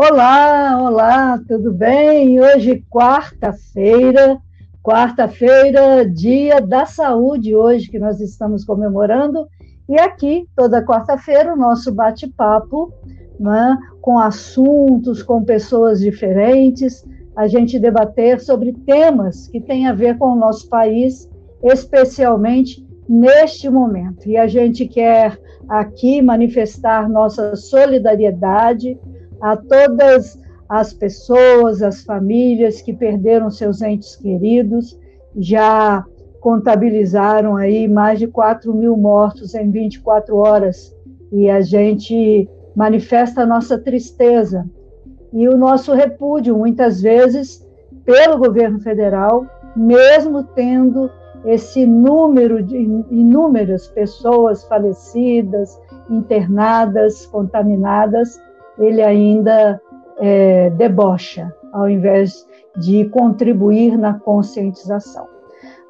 Olá, 0.00 0.80
olá, 0.80 1.40
tudo 1.48 1.72
bem? 1.72 2.40
Hoje, 2.40 2.84
quarta-feira, 2.88 4.38
quarta-feira, 4.80 6.08
dia 6.08 6.60
da 6.60 6.86
saúde, 6.86 7.52
hoje 7.52 7.90
que 7.90 7.98
nós 7.98 8.20
estamos 8.20 8.64
comemorando, 8.64 9.48
e 9.88 9.98
aqui, 9.98 10.46
toda 10.54 10.84
quarta-feira, 10.84 11.52
o 11.52 11.56
nosso 11.56 11.90
bate-papo, 11.90 12.92
né, 13.40 13.76
com 14.00 14.20
assuntos, 14.20 15.20
com 15.20 15.42
pessoas 15.42 15.98
diferentes, 15.98 17.04
a 17.34 17.48
gente 17.48 17.76
debater 17.76 18.38
sobre 18.38 18.72
temas 18.72 19.48
que 19.48 19.60
têm 19.60 19.88
a 19.88 19.92
ver 19.92 20.16
com 20.16 20.26
o 20.26 20.38
nosso 20.38 20.68
país, 20.68 21.28
especialmente 21.60 22.86
neste 23.08 23.68
momento. 23.68 24.28
E 24.28 24.36
a 24.36 24.46
gente 24.46 24.86
quer 24.86 25.36
aqui 25.68 26.22
manifestar 26.22 27.08
nossa 27.08 27.56
solidariedade 27.56 28.96
a 29.40 29.56
todas 29.56 30.38
as 30.68 30.92
pessoas, 30.92 31.82
as 31.82 32.02
famílias 32.02 32.82
que 32.82 32.92
perderam 32.92 33.50
seus 33.50 33.80
entes 33.80 34.16
queridos, 34.16 34.98
já 35.36 36.04
contabilizaram 36.40 37.56
aí 37.56 37.88
mais 37.88 38.18
de 38.18 38.26
4 38.26 38.72
mil 38.74 38.96
mortos 38.96 39.54
em 39.54 39.70
24 39.70 40.36
horas, 40.36 40.94
e 41.32 41.48
a 41.48 41.60
gente 41.60 42.48
manifesta 42.74 43.42
a 43.42 43.46
nossa 43.46 43.78
tristeza 43.78 44.68
e 45.32 45.48
o 45.48 45.56
nosso 45.56 45.92
repúdio, 45.92 46.56
muitas 46.56 47.02
vezes, 47.02 47.66
pelo 48.04 48.38
governo 48.38 48.80
federal, 48.80 49.46
mesmo 49.76 50.42
tendo 50.42 51.10
esse 51.44 51.86
número 51.86 52.62
de 52.62 52.76
inúmeras 53.10 53.86
pessoas 53.88 54.64
falecidas, 54.64 55.78
internadas, 56.08 57.26
contaminadas, 57.26 58.40
ele 58.78 59.02
ainda 59.02 59.80
é, 60.18 60.70
debocha, 60.70 61.54
ao 61.72 61.88
invés 61.88 62.46
de 62.76 63.04
contribuir 63.06 63.96
na 63.96 64.14
conscientização. 64.14 65.26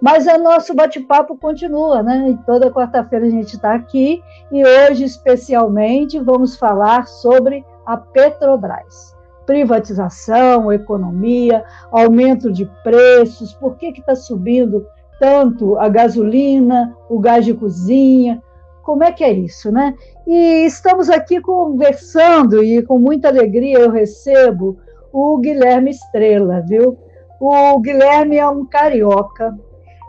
Mas 0.00 0.26
o 0.26 0.38
nosso 0.38 0.74
bate-papo 0.74 1.36
continua, 1.36 2.02
né? 2.02 2.30
E 2.30 2.36
toda 2.46 2.70
quarta-feira 2.70 3.26
a 3.26 3.30
gente 3.30 3.54
está 3.54 3.74
aqui 3.74 4.22
e 4.52 4.64
hoje, 4.64 5.04
especialmente, 5.04 6.20
vamos 6.20 6.56
falar 6.56 7.06
sobre 7.06 7.64
a 7.84 7.96
Petrobras. 7.96 9.16
Privatização, 9.44 10.72
economia, 10.72 11.64
aumento 11.90 12.52
de 12.52 12.66
preços, 12.84 13.54
por 13.54 13.76
que 13.76 13.88
está 13.88 14.14
subindo 14.14 14.86
tanto 15.18 15.76
a 15.78 15.88
gasolina, 15.88 16.94
o 17.08 17.18
gás 17.18 17.44
de 17.44 17.54
cozinha, 17.54 18.40
como 18.84 19.02
é 19.02 19.10
que 19.10 19.24
é 19.24 19.32
isso, 19.32 19.72
né? 19.72 19.94
E 20.30 20.66
estamos 20.66 21.08
aqui 21.08 21.40
conversando 21.40 22.62
e 22.62 22.82
com 22.82 22.98
muita 22.98 23.28
alegria 23.28 23.78
eu 23.78 23.90
recebo 23.90 24.76
o 25.10 25.38
Guilherme 25.38 25.90
Estrela, 25.90 26.62
viu? 26.68 26.98
O 27.40 27.80
Guilherme 27.80 28.36
é 28.36 28.46
um 28.46 28.66
carioca, 28.66 29.58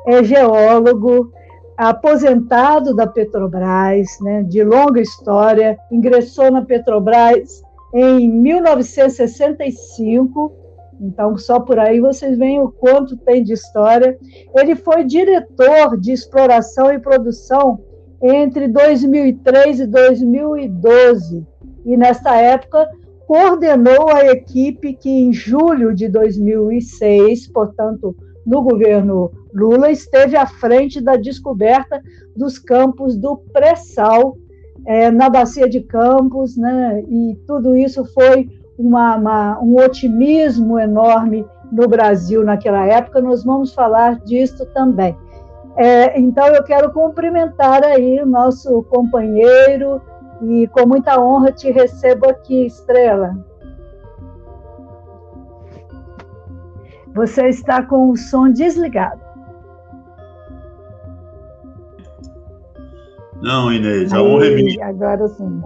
é 0.06 0.22
geólogo, 0.22 1.31
aposentado 1.78 2.94
da 2.94 3.08
Petrobras, 3.08 4.20
né, 4.20 4.44
de 4.44 4.62
longa 4.62 5.00
história, 5.00 5.80
ingressou 5.90 6.52
na 6.52 6.66
Petrobras 6.66 7.64
em 7.94 8.30
1965, 8.30 10.52
então 11.00 11.38
só 11.38 11.62
por 11.62 11.80
aí 11.80 12.02
vocês 12.02 12.38
veem 12.38 12.59
o 12.59 12.70
quanto 12.70 13.16
tem 13.16 13.42
de 13.42 13.53
história. 13.53 14.20
Ele 14.53 14.75
foi 14.75 15.06
diretor 15.06 15.97
de 15.97 16.12
exploração 16.12 16.92
e 16.92 17.00
produção 17.00 17.88
entre 18.22 18.67
2003 18.67 19.81
e 19.81 19.88
2012. 19.88 21.45
E 21.86 21.98
nessa 21.98 22.36
época 22.36 22.88
coordenou 23.28 24.09
a 24.09 24.25
equipe 24.25 24.94
que 24.94 25.09
em 25.09 25.31
julho 25.31 25.94
de 25.94 26.08
2006, 26.08 27.47
portanto, 27.47 28.16
no 28.46 28.62
governo 28.62 29.31
Lula, 29.53 29.91
esteve 29.91 30.35
à 30.35 30.46
frente 30.46 31.00
da 31.00 31.16
descoberta 31.16 32.02
dos 32.35 32.57
campos 32.57 33.16
do 33.16 33.38
pré-sal 33.38 34.36
é, 34.86 35.12
na 35.12 35.30
bacia 35.30 35.69
de 35.69 35.81
Campos, 35.81 36.57
né? 36.57 37.03
E 37.07 37.38
tudo 37.46 37.75
isso 37.75 38.06
foi 38.06 38.50
uma, 38.78 39.16
uma, 39.16 39.59
um 39.62 39.75
otimismo 39.78 40.80
enorme 40.80 41.46
no 41.72 41.88
Brasil 41.88 42.44
naquela 42.44 42.86
época. 42.86 43.22
Nós 43.22 43.44
vamos 43.44 43.74
falar 43.74 44.19
disso 44.22 44.66
também. 44.74 45.16
É, 45.79 46.19
então, 46.19 46.45
eu 46.47 46.62
quero 46.62 46.91
cumprimentar 46.91 47.81
aí 47.85 48.22
o 48.22 48.25
nosso 48.25 48.84
companheiro 48.90 50.01
e 50.41 50.67
com 50.67 50.85
muita 50.85 51.17
honra 51.17 51.53
te 51.53 51.72
recebo 51.72 52.29
aqui, 52.29 52.66
Estrela. 52.66 53.34
Você 57.16 57.47
está 57.47 57.81
com 57.81 58.09
o 58.09 58.18
som 58.18 58.51
desligado. 58.51 59.22
Não, 63.41 63.72
Inês, 63.72 64.12
a 64.12 64.22
honra 64.22 64.47
é 64.47 64.56
minha. 64.56 64.85
Agora 64.85 65.29
sim. 65.29 65.62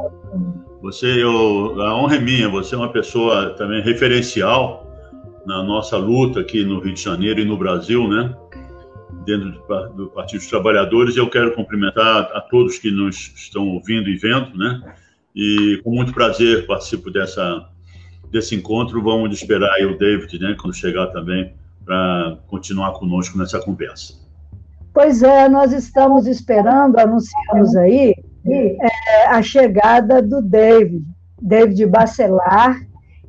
Você, 0.84 1.08
eu, 1.24 1.82
a 1.82 1.96
honra 1.96 2.18
é 2.18 2.20
minha. 2.20 2.50
Você 2.50 2.76
é 2.76 2.78
uma 2.78 2.92
pessoa 2.92 3.56
também 3.56 3.82
referencial 3.82 4.86
na 5.44 5.64
nossa 5.64 5.98
luta 5.98 6.42
aqui 6.42 6.64
no 6.64 6.80
Rio 6.80 6.94
de 6.94 7.02
Janeiro 7.02 7.40
e 7.40 7.46
no 7.46 7.58
Brasil, 7.58 8.08
né? 8.08 8.36
Dentro 9.26 9.52
do 9.96 10.08
Partido 10.10 10.40
dos 10.40 10.50
Trabalhadores. 10.50 11.16
Eu 11.16 11.30
quero 11.30 11.54
cumprimentar 11.54 12.30
a 12.34 12.42
todos 12.42 12.78
que 12.78 12.92
nos 12.92 13.34
estão 13.36 13.68
ouvindo 13.70 14.10
e 14.10 14.18
vendo, 14.18 14.58
né? 14.58 14.82
E 15.36 15.80
com 15.84 15.92
muito 15.92 16.14
prazer 16.14 16.68
participo 16.68 17.10
dessa 17.10 17.70
desse 18.34 18.56
encontro. 18.56 19.02
Vamos 19.02 19.36
esperar 19.38 19.72
o 19.86 19.98
David, 19.98 20.40
né, 20.40 20.56
quando 20.60 20.76
chegar 20.76 21.08
também, 21.08 21.54
para 21.86 22.40
continuar 22.48 22.92
conosco 22.94 23.38
nessa 23.38 23.60
conversa. 23.60 24.16
Pois 24.94 25.24
é, 25.24 25.48
nós 25.48 25.72
estamos 25.72 26.28
esperando, 26.28 26.98
anunciamos 26.98 27.76
aí, 27.76 28.14
é, 28.46 29.28
a 29.28 29.42
chegada 29.42 30.22
do 30.22 30.42
David, 30.42 31.04
David 31.42 31.86
Bacelar. 31.86 32.80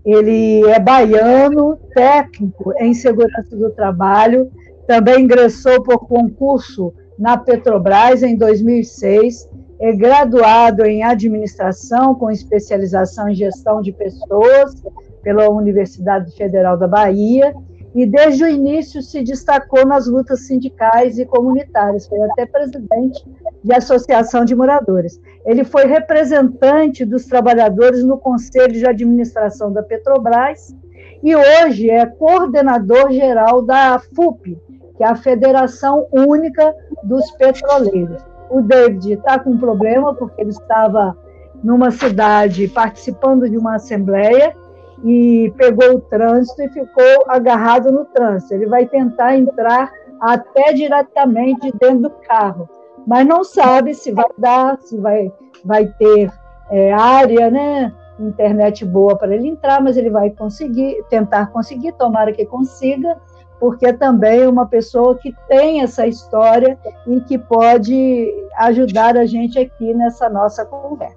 Ele 0.04 0.62
é 0.68 0.78
baiano, 0.78 1.78
técnico 1.94 2.74
em 2.78 2.92
segurança 2.92 3.56
do 3.56 3.70
trabalho, 3.70 4.50
também 4.86 5.24
ingressou 5.24 5.82
por 5.82 6.06
concurso 6.06 6.92
na 7.18 7.36
Petrobras 7.36 8.22
em 8.22 8.36
2006, 8.36 9.48
é 9.80 9.92
graduado 9.92 10.84
em 10.84 11.02
administração 11.02 12.14
com 12.14 12.30
especialização 12.30 13.28
em 13.28 13.34
gestão 13.34 13.80
de 13.80 13.92
pessoas 13.92 14.74
pela 15.22 15.48
Universidade 15.50 16.34
Federal 16.36 16.76
da 16.76 16.86
Bahia 16.86 17.54
e 17.94 18.04
desde 18.04 18.42
o 18.42 18.48
início 18.48 19.00
se 19.00 19.22
destacou 19.22 19.86
nas 19.86 20.08
lutas 20.08 20.46
sindicais 20.46 21.16
e 21.16 21.24
comunitárias, 21.24 22.08
foi 22.08 22.20
até 22.22 22.44
presidente 22.44 23.24
de 23.62 23.72
associação 23.72 24.44
de 24.44 24.54
moradores. 24.54 25.20
Ele 25.46 25.62
foi 25.62 25.86
representante 25.86 27.04
dos 27.04 27.24
trabalhadores 27.26 28.02
no 28.02 28.18
Conselho 28.18 28.72
de 28.72 28.84
Administração 28.84 29.72
da 29.72 29.82
Petrobras 29.82 30.74
e 31.22 31.36
hoje 31.36 31.88
é 31.88 32.04
coordenador 32.04 33.12
geral 33.12 33.62
da 33.62 34.00
FUP, 34.14 34.58
que 34.96 35.02
é 35.02 35.06
a 35.06 35.16
Federação 35.16 36.06
Única 36.12 36.74
dos 37.02 37.30
Petroleiros. 37.32 38.22
O 38.50 38.60
David 38.60 39.14
está 39.14 39.38
com 39.38 39.50
um 39.50 39.58
problema, 39.58 40.14
porque 40.14 40.40
ele 40.40 40.50
estava 40.50 41.16
numa 41.62 41.90
cidade 41.90 42.68
participando 42.68 43.48
de 43.48 43.56
uma 43.56 43.76
assembleia 43.76 44.54
e 45.02 45.52
pegou 45.56 45.96
o 45.96 46.00
trânsito 46.00 46.62
e 46.62 46.68
ficou 46.68 47.24
agarrado 47.26 47.90
no 47.90 48.04
trânsito. 48.04 48.54
Ele 48.54 48.66
vai 48.66 48.86
tentar 48.86 49.36
entrar 49.36 49.90
até 50.20 50.72
diretamente 50.72 51.72
dentro 51.78 52.02
do 52.02 52.10
carro, 52.10 52.68
mas 53.06 53.26
não 53.26 53.42
sabe 53.42 53.94
se 53.94 54.12
vai 54.12 54.24
dar, 54.38 54.78
se 54.80 54.96
vai, 54.98 55.32
vai 55.64 55.86
ter 55.86 56.30
é, 56.70 56.92
área, 56.92 57.50
né? 57.50 57.92
Internet 58.18 58.84
boa 58.84 59.16
para 59.16 59.34
ele 59.34 59.48
entrar, 59.48 59.82
mas 59.82 59.96
ele 59.96 60.08
vai 60.08 60.30
conseguir, 60.30 61.02
tentar 61.10 61.46
conseguir, 61.46 61.92
tomara 61.92 62.32
que 62.32 62.46
consiga, 62.46 63.16
porque 63.64 63.94
também 63.94 64.42
é 64.42 64.46
uma 64.46 64.66
pessoa 64.66 65.16
que 65.16 65.34
tem 65.48 65.80
essa 65.80 66.06
história 66.06 66.78
e 67.06 67.18
que 67.22 67.38
pode 67.38 68.30
ajudar 68.58 69.16
a 69.16 69.24
gente 69.24 69.58
aqui 69.58 69.94
nessa 69.94 70.28
nossa 70.28 70.66
conversa. 70.66 71.16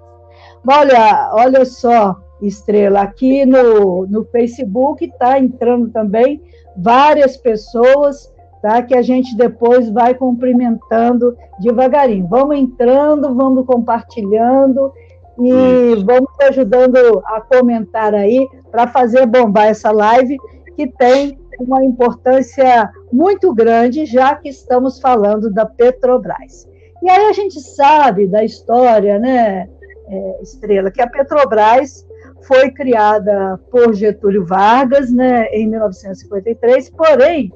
Olha, 0.66 1.30
olha 1.34 1.66
só, 1.66 2.16
Estrela, 2.40 3.02
aqui 3.02 3.44
no, 3.44 4.06
no 4.06 4.24
Facebook 4.24 5.04
está 5.04 5.38
entrando 5.38 5.90
também 5.90 6.40
várias 6.74 7.36
pessoas, 7.36 8.32
tá? 8.62 8.80
Que 8.80 8.96
a 8.96 9.02
gente 9.02 9.36
depois 9.36 9.90
vai 9.90 10.14
cumprimentando 10.14 11.36
devagarinho. 11.60 12.26
Vamos 12.28 12.56
entrando, 12.56 13.34
vamos 13.34 13.66
compartilhando 13.66 14.90
e 15.38 16.02
vamos 16.02 16.30
ajudando 16.40 16.96
a 17.26 17.42
comentar 17.42 18.14
aí 18.14 18.48
para 18.70 18.86
fazer 18.86 19.26
bombar 19.26 19.66
essa 19.66 19.90
live 19.90 20.38
que 20.74 20.86
tem 20.86 21.38
uma 21.58 21.84
importância 21.84 22.90
muito 23.12 23.54
grande, 23.54 24.06
já 24.06 24.34
que 24.34 24.48
estamos 24.48 25.00
falando 25.00 25.50
da 25.50 25.66
Petrobras. 25.66 26.68
E 27.02 27.10
aí 27.10 27.26
a 27.26 27.32
gente 27.32 27.60
sabe 27.60 28.26
da 28.26 28.44
história, 28.44 29.18
né, 29.18 29.68
é, 30.08 30.42
Estrela, 30.42 30.90
que 30.90 31.00
a 31.00 31.08
Petrobras 31.08 32.06
foi 32.46 32.70
criada 32.70 33.58
por 33.70 33.92
Getúlio 33.94 34.44
Vargas, 34.44 35.10
né, 35.10 35.46
em 35.48 35.68
1953, 35.68 36.90
porém, 36.90 37.52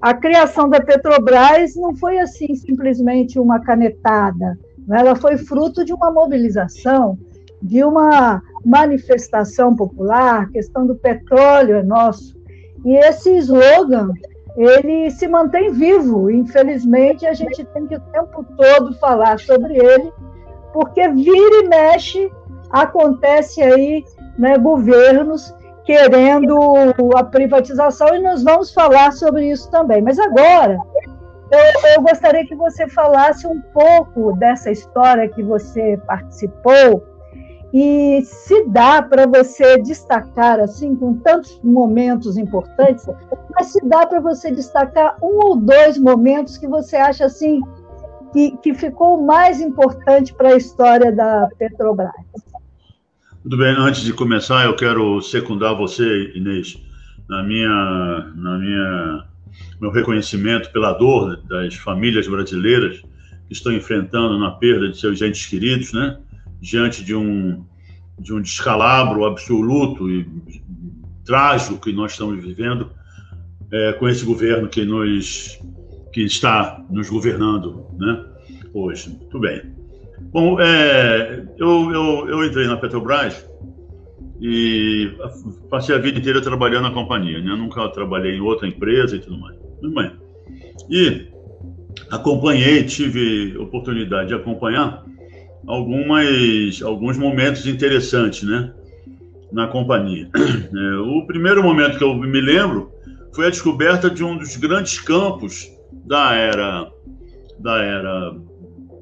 a 0.00 0.14
criação 0.14 0.68
da 0.68 0.80
Petrobras 0.80 1.76
não 1.76 1.94
foi 1.94 2.18
assim 2.18 2.54
simplesmente 2.54 3.38
uma 3.38 3.60
canetada, 3.60 4.58
né? 4.86 5.00
ela 5.00 5.14
foi 5.14 5.36
fruto 5.36 5.84
de 5.84 5.92
uma 5.92 6.10
mobilização, 6.10 7.18
de 7.60 7.84
uma 7.84 8.42
manifestação 8.64 9.76
popular, 9.76 10.48
questão 10.50 10.86
do 10.86 10.94
petróleo 10.94 11.76
é 11.76 11.82
nosso. 11.82 12.39
E 12.84 12.96
esse 12.96 13.36
slogan, 13.38 14.12
ele 14.56 15.10
se 15.10 15.28
mantém 15.28 15.72
vivo. 15.72 16.30
Infelizmente, 16.30 17.26
a 17.26 17.34
gente 17.34 17.64
tem 17.64 17.86
que 17.86 17.96
o 17.96 18.00
tempo 18.00 18.44
todo 18.56 18.94
falar 18.98 19.38
sobre 19.38 19.76
ele, 19.76 20.12
porque 20.72 21.08
vira 21.08 21.64
e 21.64 21.68
mexe, 21.68 22.30
acontece 22.70 23.62
aí 23.62 24.04
né, 24.38 24.56
governos 24.56 25.54
querendo 25.84 26.56
a 27.16 27.24
privatização, 27.24 28.14
e 28.14 28.20
nós 28.20 28.44
vamos 28.44 28.72
falar 28.72 29.12
sobre 29.12 29.50
isso 29.50 29.70
também. 29.70 30.00
Mas 30.00 30.18
agora, 30.18 30.78
eu, 31.50 31.90
eu 31.94 32.02
gostaria 32.02 32.46
que 32.46 32.54
você 32.54 32.88
falasse 32.88 33.46
um 33.46 33.60
pouco 33.72 34.36
dessa 34.36 34.70
história 34.70 35.28
que 35.28 35.42
você 35.42 35.98
participou, 36.06 37.02
e 37.72 38.22
se 38.24 38.64
dá 38.66 39.00
para 39.00 39.26
você 39.26 39.78
destacar, 39.78 40.58
assim, 40.58 40.96
com 40.96 41.14
tantos 41.14 41.60
momentos 41.62 42.36
importantes, 42.36 43.06
mas 43.54 43.68
se 43.68 43.80
dá 43.88 44.06
para 44.06 44.20
você 44.20 44.50
destacar 44.50 45.16
um 45.22 45.38
ou 45.38 45.56
dois 45.56 45.96
momentos 45.96 46.58
que 46.58 46.66
você 46.66 46.96
acha, 46.96 47.26
assim, 47.26 47.60
que, 48.32 48.56
que 48.58 48.74
ficou 48.74 49.22
mais 49.22 49.60
importante 49.60 50.34
para 50.34 50.50
a 50.50 50.56
história 50.56 51.12
da 51.12 51.48
Petrobras. 51.58 52.10
Tudo 53.42 53.56
bem, 53.56 53.74
antes 53.78 54.02
de 54.02 54.12
começar, 54.12 54.64
eu 54.64 54.74
quero 54.74 55.20
secundar 55.22 55.76
você, 55.76 56.32
Inês, 56.34 56.76
na 57.28 57.42
minha, 57.44 58.32
na 58.34 58.58
minha, 58.58 59.24
meu 59.80 59.90
reconhecimento 59.92 60.70
pela 60.72 60.92
dor 60.92 61.40
das 61.48 61.76
famílias 61.76 62.26
brasileiras 62.26 63.00
que 63.46 63.52
estão 63.52 63.72
enfrentando 63.72 64.38
na 64.38 64.50
perda 64.50 64.88
de 64.88 64.98
seus 64.98 65.22
entes 65.22 65.46
queridos, 65.46 65.92
né? 65.92 66.18
Diante 66.60 67.02
de 67.02 67.14
um, 67.14 67.64
de 68.18 68.32
um 68.32 68.40
descalabro 68.40 69.24
absoluto 69.24 70.10
e 70.10 70.26
trágico 71.24 71.80
que 71.80 71.92
nós 71.92 72.12
estamos 72.12 72.42
vivendo 72.42 72.90
é, 73.72 73.92
com 73.94 74.08
esse 74.08 74.24
governo 74.24 74.68
que 74.68 74.84
nos 74.84 75.58
que 76.12 76.22
está 76.22 76.84
nos 76.90 77.08
governando, 77.08 77.86
né, 77.96 78.24
hoje. 78.74 79.10
Muito 79.10 79.38
bem. 79.38 79.62
Bom, 80.32 80.60
é, 80.60 81.46
eu, 81.56 81.90
eu, 81.92 82.28
eu 82.28 82.44
entrei 82.44 82.66
na 82.66 82.76
Petrobras 82.76 83.46
e 84.40 85.12
passei 85.68 85.94
a 85.94 85.98
vida 85.98 86.18
inteira 86.18 86.40
trabalhando 86.40 86.84
na 86.84 86.90
companhia, 86.90 87.40
né? 87.40 87.50
Eu 87.50 87.56
nunca 87.56 87.88
trabalhei 87.90 88.36
em 88.36 88.40
outra 88.40 88.66
empresa 88.66 89.16
e 89.16 89.20
tudo 89.20 89.38
mais. 89.38 89.56
Tudo 89.80 89.94
bem. 89.94 90.12
E 90.90 91.28
acompanhei, 92.10 92.82
tive 92.84 93.56
oportunidade 93.58 94.28
de 94.28 94.34
acompanhar 94.34 95.04
algumas, 95.66 96.82
alguns 96.82 97.16
momentos 97.16 97.66
interessantes, 97.66 98.42
né? 98.42 98.72
Na 99.52 99.66
companhia. 99.66 100.28
É, 100.72 100.96
o 100.98 101.26
primeiro 101.26 101.62
momento 101.62 101.98
que 101.98 102.04
eu 102.04 102.14
me 102.14 102.40
lembro 102.40 102.92
foi 103.34 103.46
a 103.46 103.50
descoberta 103.50 104.08
de 104.08 104.22
um 104.22 104.38
dos 104.38 104.56
grandes 104.56 105.00
campos 105.00 105.68
da 106.06 106.34
era 106.34 106.88
da 107.58 107.82
era 107.82 108.34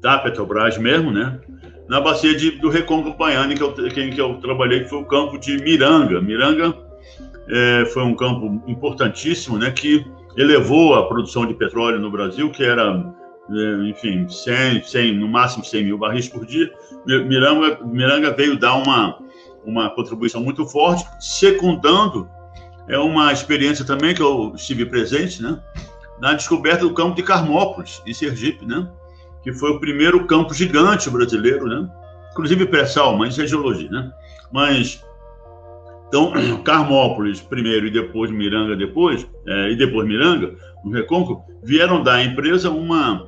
da 0.01 0.17
Petrobras 0.17 0.77
mesmo, 0.77 1.11
né? 1.11 1.39
Na 1.87 2.01
bacia 2.01 2.35
de, 2.35 2.51
do 2.51 2.69
Recôncavo 2.69 3.15
Baiano, 3.15 3.53
que, 3.53 3.61
eu, 3.61 3.73
em 3.97 4.09
que 4.11 4.21
eu 4.21 4.35
trabalhei, 4.35 4.81
que 4.81 4.89
foi 4.89 4.99
o 4.99 5.05
campo 5.05 5.37
de 5.39 5.57
Miranga. 5.57 6.21
Miranga 6.21 6.75
é, 7.47 7.85
foi 7.93 8.03
um 8.03 8.15
campo 8.15 8.61
importantíssimo, 8.67 9.57
né? 9.57 9.71
Que 9.71 10.05
elevou 10.37 10.95
a 10.95 11.07
produção 11.07 11.45
de 11.45 11.53
petróleo 11.53 11.99
no 11.99 12.11
Brasil, 12.11 12.49
que 12.51 12.63
era 12.63 13.03
enfim, 13.87 14.27
100, 14.27 14.83
100, 14.83 15.17
no 15.17 15.27
máximo 15.27 15.63
100 15.63 15.83
mil 15.85 15.97
barris 15.97 16.27
por 16.27 16.45
dia. 16.45 16.71
Miranga, 17.05 17.79
Miranga 17.85 18.31
veio 18.31 18.57
dar 18.57 18.75
uma, 18.75 19.19
uma 19.65 19.89
contribuição 19.89 20.41
muito 20.41 20.65
forte, 20.65 21.05
secundando 21.19 22.29
é 22.87 22.97
uma 22.97 23.31
experiência 23.31 23.85
também 23.85 24.15
que 24.15 24.21
eu 24.21 24.53
estive 24.55 24.85
presente, 24.85 25.41
né, 25.41 25.59
na 26.19 26.33
descoberta 26.33 26.81
do 26.81 26.93
campo 26.93 27.15
de 27.15 27.23
Carmópolis, 27.23 28.01
em 28.05 28.13
Sergipe, 28.13 28.65
né, 28.65 28.89
que 29.43 29.53
foi 29.53 29.71
o 29.71 29.79
primeiro 29.79 30.25
campo 30.25 30.53
gigante 30.53 31.09
brasileiro, 31.09 31.67
né, 31.67 31.87
inclusive 32.31 32.65
pré-sal, 32.65 33.15
mas 33.15 33.33
isso 33.33 33.43
é 33.43 33.47
geologia, 33.47 33.89
né, 33.89 34.11
mas 34.51 35.03
então, 36.07 36.33
Carmópolis 36.65 37.39
primeiro 37.39 37.85
e 37.85 37.91
depois 37.91 38.31
Miranga 38.31 38.75
depois, 38.75 39.27
é, 39.47 39.71
e 39.71 39.75
depois 39.75 40.07
Miranga, 40.07 40.55
no 40.83 40.91
Recôncavo, 40.91 41.43
vieram 41.63 42.01
dar 42.01 42.15
à 42.15 42.23
empresa 42.23 42.71
uma, 42.71 43.27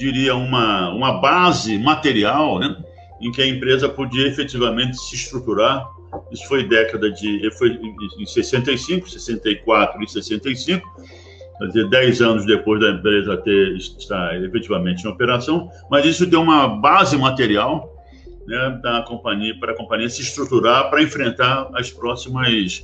diria, 0.00 0.34
uma, 0.34 0.90
uma 0.94 1.20
base 1.20 1.78
material, 1.78 2.58
né, 2.58 2.74
em 3.20 3.30
que 3.30 3.42
a 3.42 3.46
empresa 3.46 3.86
podia 3.86 4.26
efetivamente 4.26 4.96
se 4.96 5.14
estruturar. 5.14 5.86
Isso 6.32 6.48
foi 6.48 6.66
década 6.66 7.10
de. 7.10 7.50
Foi 7.58 7.78
em 8.18 8.26
65, 8.26 9.10
64 9.10 10.02
e 10.02 10.08
65, 10.08 10.88
quer 11.58 11.66
dizer, 11.66 11.88
10 11.90 12.22
anos 12.22 12.46
depois 12.46 12.80
da 12.80 12.90
empresa 12.90 13.36
ter, 13.36 13.76
estar 13.76 14.42
efetivamente 14.42 15.04
em 15.04 15.08
operação, 15.08 15.70
mas 15.90 16.06
isso 16.06 16.24
deu 16.26 16.40
uma 16.40 16.66
base 16.66 17.16
material 17.18 17.94
né, 18.46 18.80
da 18.82 19.02
companhia, 19.02 19.54
para 19.60 19.72
a 19.72 19.76
companhia 19.76 20.08
se 20.08 20.22
estruturar 20.22 20.88
para 20.88 21.02
enfrentar 21.02 21.68
as 21.74 21.90
próximas, 21.90 22.82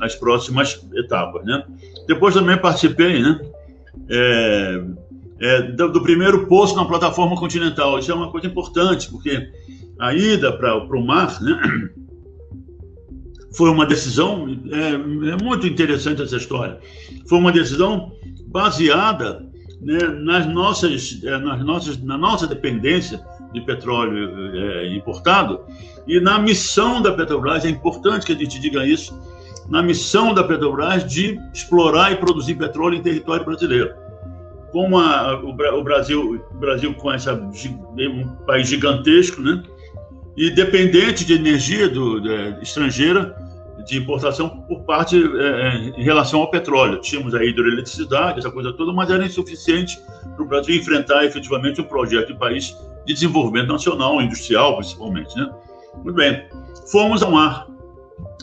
as 0.00 0.14
próximas 0.14 0.82
etapas. 0.94 1.44
Né? 1.44 1.62
Depois 2.08 2.34
também 2.34 2.56
participei 2.56 3.20
né, 3.22 3.38
é, 4.08 4.82
é, 5.40 5.62
do, 5.62 5.92
do, 5.92 6.02
primeiro 6.02 6.46
posto 6.46 6.76
na 6.76 6.84
plataforma 6.84 7.36
continental. 7.36 7.98
Isso 7.98 8.10
é 8.10 8.14
uma 8.14 8.30
coisa 8.30 8.46
importante, 8.46 9.10
porque 9.10 9.50
a 9.98 10.14
ida 10.14 10.52
para 10.52 10.76
o 10.76 11.04
mar 11.04 11.40
né, 11.42 11.60
foi 13.54 13.70
uma 13.70 13.86
decisão, 13.86 14.46
é, 14.70 15.30
é, 15.30 15.42
muito 15.42 15.66
interessante 15.66 16.22
essa 16.22 16.36
história, 16.36 16.78
foi 17.28 17.38
uma 17.38 17.52
decisão 17.52 18.12
baseada 18.48 19.44
né, 19.80 19.98
nas 20.20 20.46
nossas, 20.46 21.20
é, 21.22 21.38
nas 21.38 21.64
nossas, 21.64 22.02
na 22.02 22.16
nossa 22.16 22.46
dependência 22.46 23.20
de 23.52 23.60
petróleo 23.60 24.54
é, 24.54 24.94
importado 24.94 25.60
e 26.06 26.20
na 26.20 26.38
missão 26.38 27.00
da 27.00 27.12
Petrobras, 27.12 27.64
é 27.64 27.68
importante 27.68 28.26
que 28.26 28.32
a 28.32 28.36
gente 28.36 28.60
diga 28.60 28.86
isso, 28.86 29.18
na 29.68 29.82
missão 29.82 30.32
da 30.32 30.44
Petrobras 30.44 31.04
de 31.04 31.38
explorar 31.52 32.12
e 32.12 32.16
produzir 32.16 32.54
petróleo 32.54 32.96
em 32.96 33.02
território 33.02 33.44
brasileiro 33.44 34.05
como 34.76 34.98
a, 34.98 35.40
o, 35.42 35.52
o, 35.52 35.82
Brasil, 35.82 36.44
o 36.50 36.58
Brasil 36.58 36.92
com 36.92 37.10
essa 37.10 37.32
um 37.32 38.28
país 38.46 38.68
gigantesco, 38.68 39.40
né? 39.40 39.62
E 40.36 40.50
dependente 40.50 41.24
de 41.24 41.32
energia 41.32 41.88
do, 41.88 42.20
de, 42.20 42.62
estrangeira 42.62 43.34
de 43.86 43.96
importação 43.96 44.50
por 44.68 44.82
parte 44.82 45.16
é, 45.16 45.98
em 45.98 46.02
relação 46.02 46.40
ao 46.40 46.50
petróleo. 46.50 47.00
Tínhamos 47.00 47.34
a 47.34 47.42
hidroeletricidade, 47.42 48.40
essa 48.40 48.50
coisa 48.50 48.70
toda, 48.70 48.92
mas 48.92 49.08
era 49.08 49.24
insuficiente 49.24 49.98
para 50.34 50.44
o 50.44 50.46
Brasil 50.46 50.76
enfrentar 50.76 51.24
efetivamente 51.24 51.80
um 51.80 51.84
projeto 51.84 52.34
de 52.34 52.38
país 52.38 52.76
de 53.06 53.14
desenvolvimento 53.14 53.68
nacional, 53.68 54.20
industrial 54.20 54.76
principalmente, 54.76 55.34
né? 55.38 55.50
Muito 56.04 56.16
bem. 56.16 56.44
Fomos 56.92 57.22
ao 57.22 57.30
mar. 57.30 57.66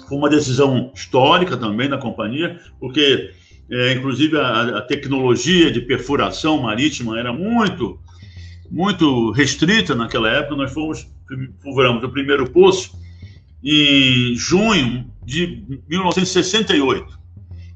Foi 0.09 0.17
uma 0.17 0.31
decisão 0.31 0.89
histórica 0.95 1.55
também 1.55 1.87
da 1.87 1.99
companhia, 1.99 2.59
porque 2.79 3.29
é, 3.73 3.93
inclusive 3.93 4.37
a, 4.37 4.77
a, 4.77 4.81
tecnologia 4.81 5.71
de 5.71 5.81
perfuração 5.81 6.61
marítima 6.61 7.19
era 7.19 7.33
muito, 7.33 7.99
muito 8.69 9.31
restrita 9.31 9.95
naquela 9.95 10.29
época. 10.29 10.55
Nós 10.55 10.71
fomos, 10.71 11.07
perfuramos 11.27 12.03
o 12.03 12.09
primeiro 12.09 12.47
poço 12.51 12.91
em 13.63 14.35
junho 14.35 15.11
de 15.25 15.63
1968, 15.89 17.19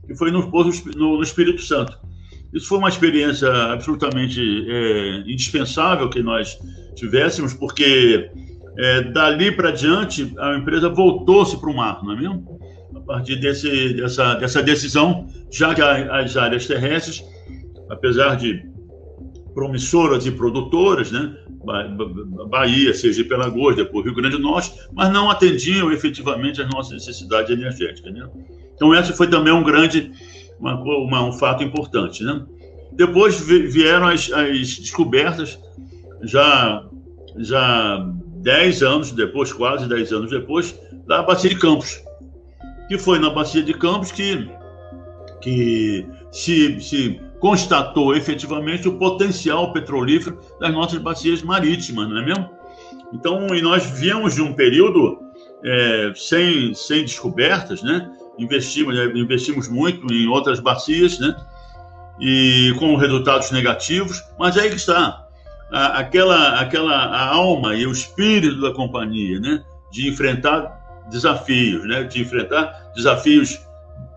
que 0.05 0.15
foi 0.15 0.29
no, 0.29 0.51
poço, 0.51 0.87
no, 0.95 1.17
no 1.17 1.23
Espírito 1.23 1.63
Santo. 1.63 1.97
Isso 2.53 2.67
foi 2.67 2.77
uma 2.77 2.89
experiência 2.89 3.51
absolutamente 3.73 4.39
é, 4.69 5.23
indispensável 5.25 6.09
que 6.09 6.21
nós 6.21 6.59
tivéssemos, 6.95 7.55
porque 7.55 8.29
é, 8.77 9.01
dali 9.01 9.51
para 9.51 9.71
diante 9.71 10.31
a 10.37 10.55
empresa 10.55 10.89
voltou-se 10.89 11.59
para 11.59 11.69
o 11.71 11.75
mar, 11.75 12.03
não 12.03 12.13
é 12.13 12.15
mesmo? 12.19 12.59
Partir 13.07 13.37
desse, 13.37 13.93
dessa, 13.93 14.35
dessa 14.35 14.61
decisão, 14.61 15.27
já 15.49 15.73
que 15.73 15.81
as 15.81 16.35
áreas 16.37 16.67
terrestres, 16.67 17.23
apesar 17.89 18.35
de 18.35 18.63
promissoras 19.53 20.25
e 20.25 20.31
produtoras, 20.31 21.11
né, 21.11 21.35
Bahia, 22.49 22.93
Sergipe, 22.93 23.33
Alagoas, 23.33 23.75
depois 23.75 24.05
Rio 24.05 24.13
Grande 24.13 24.37
do 24.37 24.43
Norte, 24.43 24.71
mas 24.93 25.11
não 25.11 25.29
atendiam 25.29 25.91
efetivamente 25.91 26.61
às 26.61 26.69
nossas 26.69 26.93
necessidades 26.93 27.49
energéticas. 27.49 28.13
Né? 28.13 28.27
Então, 28.75 28.93
esse 28.93 29.13
foi 29.13 29.27
também 29.27 29.51
um 29.51 29.63
grande, 29.63 30.11
uma, 30.59 30.75
uma, 30.79 31.23
um 31.25 31.33
fato 31.33 31.63
importante. 31.63 32.23
Né? 32.23 32.45
Depois 32.93 33.39
vieram 33.41 34.07
as, 34.07 34.31
as 34.31 34.77
descobertas, 34.77 35.59
já, 36.23 36.85
já 37.37 38.07
dez 38.37 38.81
anos 38.81 39.11
depois, 39.11 39.51
quase 39.51 39.87
dez 39.87 40.11
anos 40.11 40.29
depois, 40.29 40.79
da 41.05 41.21
Bacia 41.21 41.49
de 41.49 41.57
Campos, 41.57 42.01
que 42.87 42.97
foi 42.97 43.19
na 43.19 43.29
Bacia 43.29 43.61
de 43.61 43.73
Campos 43.73 44.11
que, 44.11 44.49
que 45.41 46.07
se, 46.31 46.79
se 46.81 47.21
constatou 47.39 48.15
efetivamente 48.15 48.87
o 48.87 48.97
potencial 48.97 49.71
petrolífero 49.71 50.39
das 50.59 50.71
nossas 50.71 50.99
bacias 50.99 51.41
marítimas, 51.41 52.09
não 52.09 52.17
é 52.17 52.25
mesmo? 52.25 52.49
Então, 53.13 53.47
e 53.55 53.61
nós 53.61 53.85
viemos 53.85 54.35
de 54.35 54.41
um 54.41 54.53
período 54.53 55.19
é, 55.63 56.11
sem, 56.15 56.73
sem 56.73 57.01
descobertas, 57.01 57.81
né? 57.81 58.11
Investimos, 58.37 58.95
né? 58.95 59.05
investimos 59.15 59.67
muito 59.67 60.11
em 60.13 60.27
outras 60.27 60.59
bacias, 60.59 61.19
né? 61.19 61.35
E 62.19 62.73
com 62.79 62.95
resultados 62.95 63.51
negativos, 63.51 64.23
mas 64.39 64.57
aí 64.57 64.69
que 64.69 64.75
está 64.75 65.27
aquela, 65.71 66.59
aquela 66.59 66.93
a 66.93 67.33
alma 67.33 67.75
e 67.75 67.85
o 67.85 67.91
espírito 67.91 68.61
da 68.61 68.73
companhia, 68.73 69.39
né? 69.39 69.63
De 69.91 70.09
enfrentar 70.09 70.76
desafios, 71.09 71.87
né? 71.87 72.03
De 72.03 72.21
enfrentar 72.21 72.91
desafios 72.95 73.59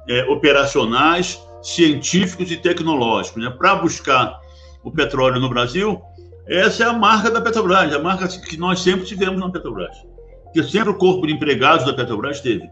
é, 0.09 0.25
operacionais, 0.25 1.41
científicos 1.63 2.51
e 2.51 2.57
tecnológicos, 2.57 3.43
né? 3.43 3.51
Para 3.51 3.77
buscar 3.77 4.41
o 4.83 4.91
petróleo 4.91 5.41
no 5.41 5.49
Brasil, 5.49 6.01
essa 6.47 6.85
é 6.85 6.87
a 6.87 6.93
marca 6.93 7.31
da 7.31 7.41
Petrobras, 7.41 7.93
a 7.95 7.99
marca 7.99 8.27
que 8.29 8.57
nós 8.57 8.81
sempre 8.81 9.05
tivemos 9.05 9.41
na 9.41 9.51
Petrobras 9.51 10.11
que 10.53 10.63
sempre 10.63 10.91
o 10.91 10.95
corpo 10.95 11.27
de 11.27 11.33
empregados 11.33 11.87
da 11.87 11.93
Petrobras 11.93 12.41
teve. 12.41 12.69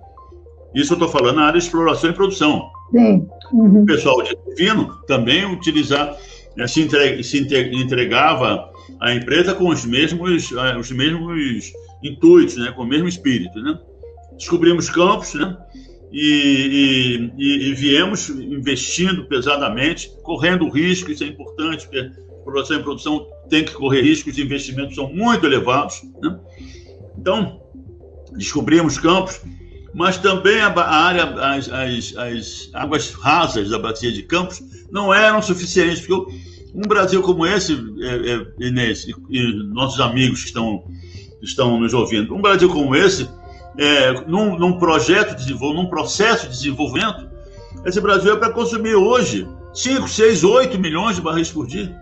Isso 0.75 0.93
eu 0.93 0.97
estou 0.97 1.09
falando 1.09 1.37
na 1.37 1.47
área 1.47 1.59
de 1.59 1.65
exploração 1.65 2.11
e 2.11 2.13
produção. 2.13 2.71
Sim. 2.91 3.27
Uhum. 3.53 3.83
O 3.83 3.87
pessoal 3.87 4.23
de 4.23 4.37
fino 4.57 4.95
também 5.07 5.45
utilizar, 5.47 6.17
eh, 6.57 6.67
se, 6.67 6.83
entre, 6.83 7.23
se 7.23 7.39
entregava 7.39 8.71
à 9.01 9.15
empresa 9.15 9.55
com 9.55 9.69
os 9.69 9.85
mesmos, 9.85 10.53
eh, 10.53 10.77
os 10.77 10.91
mesmos 10.91 11.73
intuitos, 12.03 12.57
né? 12.57 12.73
com 12.73 12.83
o 12.83 12.87
mesmo 12.87 13.09
espírito. 13.09 13.59
Né? 13.61 13.79
Descobrimos 14.39 14.89
campos 14.89 15.35
né? 15.35 15.57
e, 16.13 17.31
e, 17.37 17.69
e 17.69 17.75
viemos 17.75 18.31
investindo 18.31 19.27
pesadamente, 19.27 20.11
correndo 20.23 20.69
risco, 20.71 21.11
isso 21.11 21.25
é 21.25 21.27
importante, 21.27 21.87
porque 21.87 22.11
exploração 22.39 22.79
e 22.79 22.83
produção 22.83 23.27
tem 23.51 23.65
que 23.65 23.73
correr 23.73 24.03
riscos, 24.03 24.35
os 24.35 24.39
investimentos 24.39 24.95
são 24.95 25.13
muito 25.13 25.45
elevados. 25.45 26.03
Né? 26.23 26.39
Então, 27.19 27.61
descobrimos 28.37 28.99
campos, 28.99 29.41
mas 29.95 30.19
também 30.19 30.61
a, 30.61 30.73
área, 30.81 31.25
as, 31.25 31.69
as, 31.69 32.17
as, 32.17 32.71
águas 32.75 33.13
rasas 33.13 33.71
da 33.71 33.79
bacia 33.79 34.13
de 34.13 34.23
Campos 34.23 34.63
não 34.91 35.13
eram 35.13 35.43
suficientes, 35.43 36.07
porque 36.07 36.37
um 36.75 36.83
Brasil 36.83 37.23
como 37.23 37.47
esse, 37.47 37.73
é, 38.01 38.33
é, 38.33 38.67
Inês, 38.69 39.07
e, 39.07 39.15
e, 39.31 39.53
nossos 39.73 39.99
amigos 40.01 40.43
que 40.43 40.47
estão, 40.49 40.85
estão 41.43 41.81
nos 41.81 41.95
ouvindo, 41.95 42.35
um 42.35 42.41
Brasil 42.41 42.69
como 42.69 42.95
esse, 42.95 43.29
é, 43.79 44.13
num, 44.27 44.59
num 44.59 44.79
projeto 44.79 45.31
de 45.31 45.45
desenvolvimento, 45.45 45.85
num 45.85 45.89
processo 45.89 46.49
de 46.49 46.53
desenvolvimento, 46.53 47.29
esse 47.87 48.01
Brasil 48.01 48.35
é 48.35 48.37
para 48.37 48.51
consumir 48.51 48.97
hoje 48.97 49.49
5, 49.73 50.09
6, 50.09 50.43
8 50.43 50.79
milhões 50.79 51.17
de 51.17 51.23
barris 51.23 51.51
por 51.51 51.67
dia. 51.67 51.97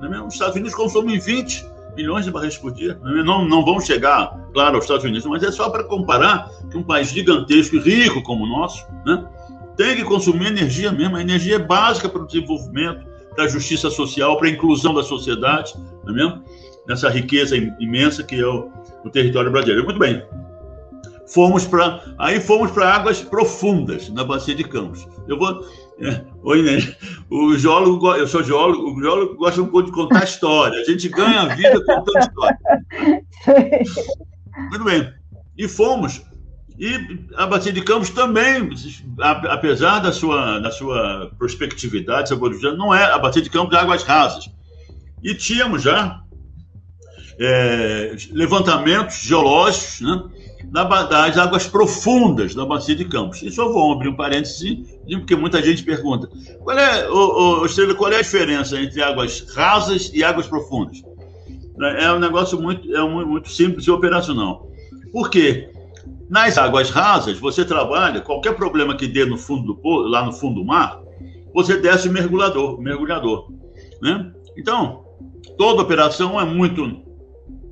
Não 0.00 0.12
é 0.12 0.22
Os 0.22 0.34
Estados 0.34 0.54
Unidos 0.54 0.74
consomem 0.74 1.18
20 1.18 1.66
milhões 1.96 2.26
de 2.26 2.30
barris 2.30 2.58
por 2.58 2.72
dia. 2.72 2.98
Não, 3.02 3.48
não 3.48 3.64
vão 3.64 3.80
chegar, 3.80 4.38
claro, 4.52 4.76
aos 4.76 4.84
Estados 4.84 5.04
Unidos, 5.04 5.24
mas 5.24 5.42
é 5.42 5.50
só 5.50 5.70
para 5.70 5.84
comparar 5.84 6.50
que 6.70 6.76
um 6.76 6.82
país 6.82 7.08
gigantesco 7.08 7.76
e 7.76 7.80
rico 7.80 8.22
como 8.22 8.44
o 8.44 8.46
nosso 8.46 8.84
né, 9.06 9.24
tem 9.76 9.96
que 9.96 10.04
consumir 10.04 10.48
energia 10.48 10.92
mesmo. 10.92 11.16
A 11.16 11.22
energia 11.22 11.56
é 11.56 11.58
básica 11.58 12.08
para 12.08 12.22
o 12.22 12.26
desenvolvimento, 12.26 13.06
para 13.34 13.44
a 13.44 13.48
justiça 13.48 13.90
social, 13.90 14.36
para 14.36 14.48
a 14.48 14.50
inclusão 14.50 14.92
da 14.92 15.02
sociedade, 15.02 15.72
não 16.04 16.12
é 16.12 16.16
mesmo? 16.16 16.44
Nessa 16.86 17.08
riqueza 17.08 17.56
imensa 17.56 18.22
que 18.22 18.38
é 18.38 18.46
o, 18.46 18.70
o 19.02 19.08
território 19.08 19.50
brasileiro. 19.50 19.84
Muito 19.84 19.98
bem. 19.98 20.22
Fomos 21.34 21.66
para 21.66 22.00
aí 22.16 22.40
fomos 22.40 22.70
para 22.70 22.94
águas 22.94 23.20
profundas 23.20 24.08
na 24.08 24.22
bacia 24.22 24.54
de 24.54 24.62
Campos. 24.62 25.04
Eu 25.26 25.36
vou 25.36 25.64
é. 26.00 26.24
Oi, 26.44 26.62
né? 26.62 26.94
O 27.28 27.56
geólogo, 27.56 28.14
eu 28.14 28.28
sou 28.28 28.42
geólogo, 28.42 28.92
o 28.96 29.02
geólogo 29.02 29.34
gosta 29.34 29.60
um 29.60 29.66
pouco 29.66 29.86
de 29.86 29.92
contar 29.92 30.22
história. 30.22 30.80
A 30.80 30.84
gente 30.84 31.08
ganha 31.08 31.42
a 31.42 31.54
vida 31.54 31.84
contando 31.84 32.18
história. 32.18 32.58
Muito 34.70 34.84
bem. 34.84 35.12
E 35.58 35.66
fomos. 35.66 36.22
E 36.78 37.26
a 37.36 37.46
Bacia 37.46 37.72
de 37.72 37.82
Campos 37.82 38.10
também, 38.10 38.68
apesar 39.48 40.00
da 40.00 40.12
sua, 40.12 40.58
da 40.58 40.70
sua 40.70 41.32
prospectividade, 41.38 42.32
não 42.76 42.94
é 42.94 43.04
a 43.04 43.18
Bacia 43.18 43.42
de 43.42 43.50
Campos 43.50 43.70
de 43.70 43.76
águas 43.76 44.02
rasas. 44.02 44.50
E 45.22 45.34
tínhamos 45.34 45.82
já 45.82 46.20
é, 47.38 48.16
levantamentos 48.32 49.18
geológicos, 49.18 50.00
né? 50.00 50.22
Das 50.70 51.38
águas 51.38 51.66
profundas 51.66 52.54
da 52.54 52.64
bacia 52.64 52.96
de 52.96 53.04
Campos. 53.04 53.42
E 53.42 53.50
só 53.50 53.72
vou 53.72 53.92
abrir 53.92 54.08
um 54.08 54.16
parênteses, 54.16 54.78
porque 55.08 55.36
muita 55.36 55.62
gente 55.62 55.82
pergunta: 55.82 56.28
qual 56.62 56.78
é, 56.78 57.08
ô, 57.08 57.60
ô, 57.60 57.66
Estrela, 57.66 57.94
qual 57.94 58.12
é 58.12 58.16
a 58.16 58.22
diferença 58.22 58.80
entre 58.80 59.02
águas 59.02 59.46
rasas 59.54 60.10
e 60.12 60.24
águas 60.24 60.46
profundas? 60.46 61.02
É 61.98 62.12
um 62.12 62.18
negócio 62.18 62.60
muito, 62.60 62.94
é 62.94 63.02
muito 63.02 63.50
simples 63.50 63.84
e 63.86 63.90
operacional. 63.90 64.68
Por 65.12 65.30
quê? 65.30 65.70
Nas 66.28 66.56
águas 66.56 66.90
rasas, 66.90 67.38
você 67.38 67.64
trabalha, 67.64 68.20
qualquer 68.20 68.54
problema 68.54 68.96
que 68.96 69.06
dê 69.06 69.24
no 69.24 69.36
fundo 69.36 69.74
do 69.74 69.96
lá 70.08 70.24
no 70.24 70.32
fundo 70.32 70.60
do 70.60 70.64
mar, 70.64 71.00
você 71.52 71.76
desce 71.76 72.08
o 72.08 72.12
mergulhador, 72.12 72.80
mergulhador. 72.80 73.52
Né? 74.02 74.32
Então, 74.56 75.04
toda 75.56 75.82
operação 75.82 76.40
é 76.40 76.44
muito 76.44 77.03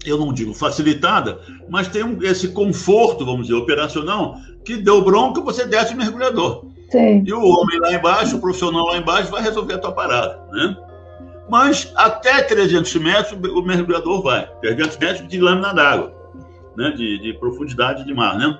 eu 0.04 0.18
não 0.18 0.32
digo 0.32 0.54
facilitada, 0.54 1.40
mas 1.68 1.88
tem 1.88 2.02
um, 2.02 2.22
esse 2.22 2.48
conforto, 2.48 3.24
vamos 3.24 3.46
dizer, 3.46 3.54
operacional, 3.54 4.36
que 4.64 4.76
deu 4.76 5.02
bronca, 5.02 5.40
você 5.40 5.64
desce 5.66 5.94
o 5.94 5.96
mergulhador. 5.96 6.66
Sim. 6.90 7.24
E 7.26 7.32
o 7.32 7.42
homem 7.42 7.78
lá 7.80 7.92
embaixo, 7.92 8.36
o 8.36 8.40
profissional 8.40 8.86
lá 8.86 8.98
embaixo, 8.98 9.30
vai 9.30 9.42
resolver 9.42 9.74
a 9.74 9.78
tua 9.78 9.92
parada, 9.92 10.40
né? 10.52 10.76
Mas 11.48 11.92
até 11.96 12.42
300 12.42 12.94
metros 12.96 13.32
o 13.32 13.62
mergulhador 13.62 14.22
vai, 14.22 14.46
300 14.60 14.96
metros 14.98 15.28
de 15.28 15.40
lâmina 15.40 15.72
d'água, 15.72 16.12
né? 16.76 16.90
De, 16.90 17.18
de 17.18 17.32
profundidade 17.34 18.04
de 18.04 18.14
mar, 18.14 18.36
né? 18.36 18.58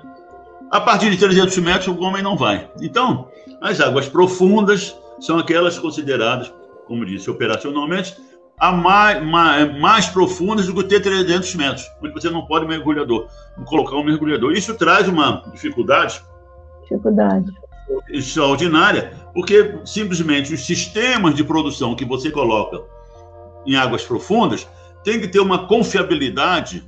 A 0.71 0.81
partir 0.81 1.11
de 1.11 1.17
300 1.17 1.55
metros 1.59 1.87
o 1.87 2.01
homem 2.01 2.23
não 2.23 2.35
vai. 2.35 2.69
Então, 2.81 3.27
as 3.61 3.79
águas 3.79 4.07
profundas 4.09 4.95
são 5.19 5.37
aquelas 5.37 5.77
consideradas, 5.77 6.51
como 6.87 7.05
disse, 7.05 7.29
operacionalmente, 7.29 8.15
a 8.63 8.71
mais, 8.71 9.21
mais, 9.21 9.77
mais, 9.77 10.07
profundas 10.07 10.67
do 10.67 10.73
que 10.73 10.83
ter 10.85 11.01
300 11.01 11.53
metros, 11.55 11.91
onde 12.01 12.13
você 12.13 12.29
não 12.29 12.45
pode 12.45 12.65
mergulhador, 12.65 13.27
colocar 13.65 13.97
um 13.97 14.05
mergulhador. 14.05 14.53
Isso 14.53 14.73
traz 14.75 15.05
uma 15.05 15.43
dificuldade, 15.51 16.21
dificuldade 16.83 17.51
extraordinária, 18.09 19.11
porque 19.33 19.79
simplesmente 19.83 20.53
os 20.53 20.65
sistemas 20.65 21.35
de 21.35 21.43
produção 21.43 21.93
que 21.93 22.05
você 22.05 22.31
coloca 22.31 22.81
em 23.65 23.75
águas 23.75 24.05
profundas 24.05 24.65
tem 25.03 25.19
que 25.19 25.27
ter 25.27 25.41
uma 25.41 25.67
confiabilidade 25.67 26.87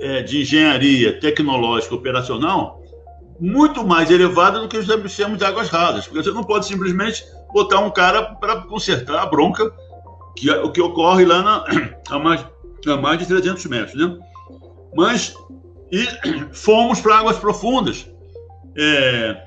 é, 0.00 0.22
de 0.22 0.42
engenharia 0.42 1.20
tecnológica 1.20 1.94
operacional 1.94 2.82
muito 3.38 3.86
mais 3.86 4.10
elevada 4.10 4.58
do 4.58 4.66
que 4.66 4.78
os 4.78 4.86
sistemas 4.86 5.38
de 5.38 5.44
águas 5.44 5.68
rasas, 5.68 6.08
porque 6.08 6.24
você 6.24 6.32
não 6.32 6.42
pode 6.42 6.66
simplesmente 6.66 7.24
botar 7.52 7.78
um 7.78 7.90
cara 7.90 8.22
para 8.22 8.62
consertar 8.62 9.22
a 9.22 9.26
bronca 9.26 9.72
que 10.36 10.50
é 10.50 10.62
o 10.62 10.70
que 10.70 10.80
ocorre 10.80 11.24
lá 11.24 11.42
na, 11.42 11.64
a, 12.10 12.18
mais, 12.18 12.44
a 12.86 12.96
mais 12.96 13.18
de 13.18 13.26
300 13.26 13.64
metros, 13.66 13.94
né? 13.94 14.16
Mas 14.94 15.34
e 15.90 16.06
fomos 16.52 17.00
para 17.00 17.18
águas 17.18 17.38
profundas, 17.38 18.06
é, 18.76 19.42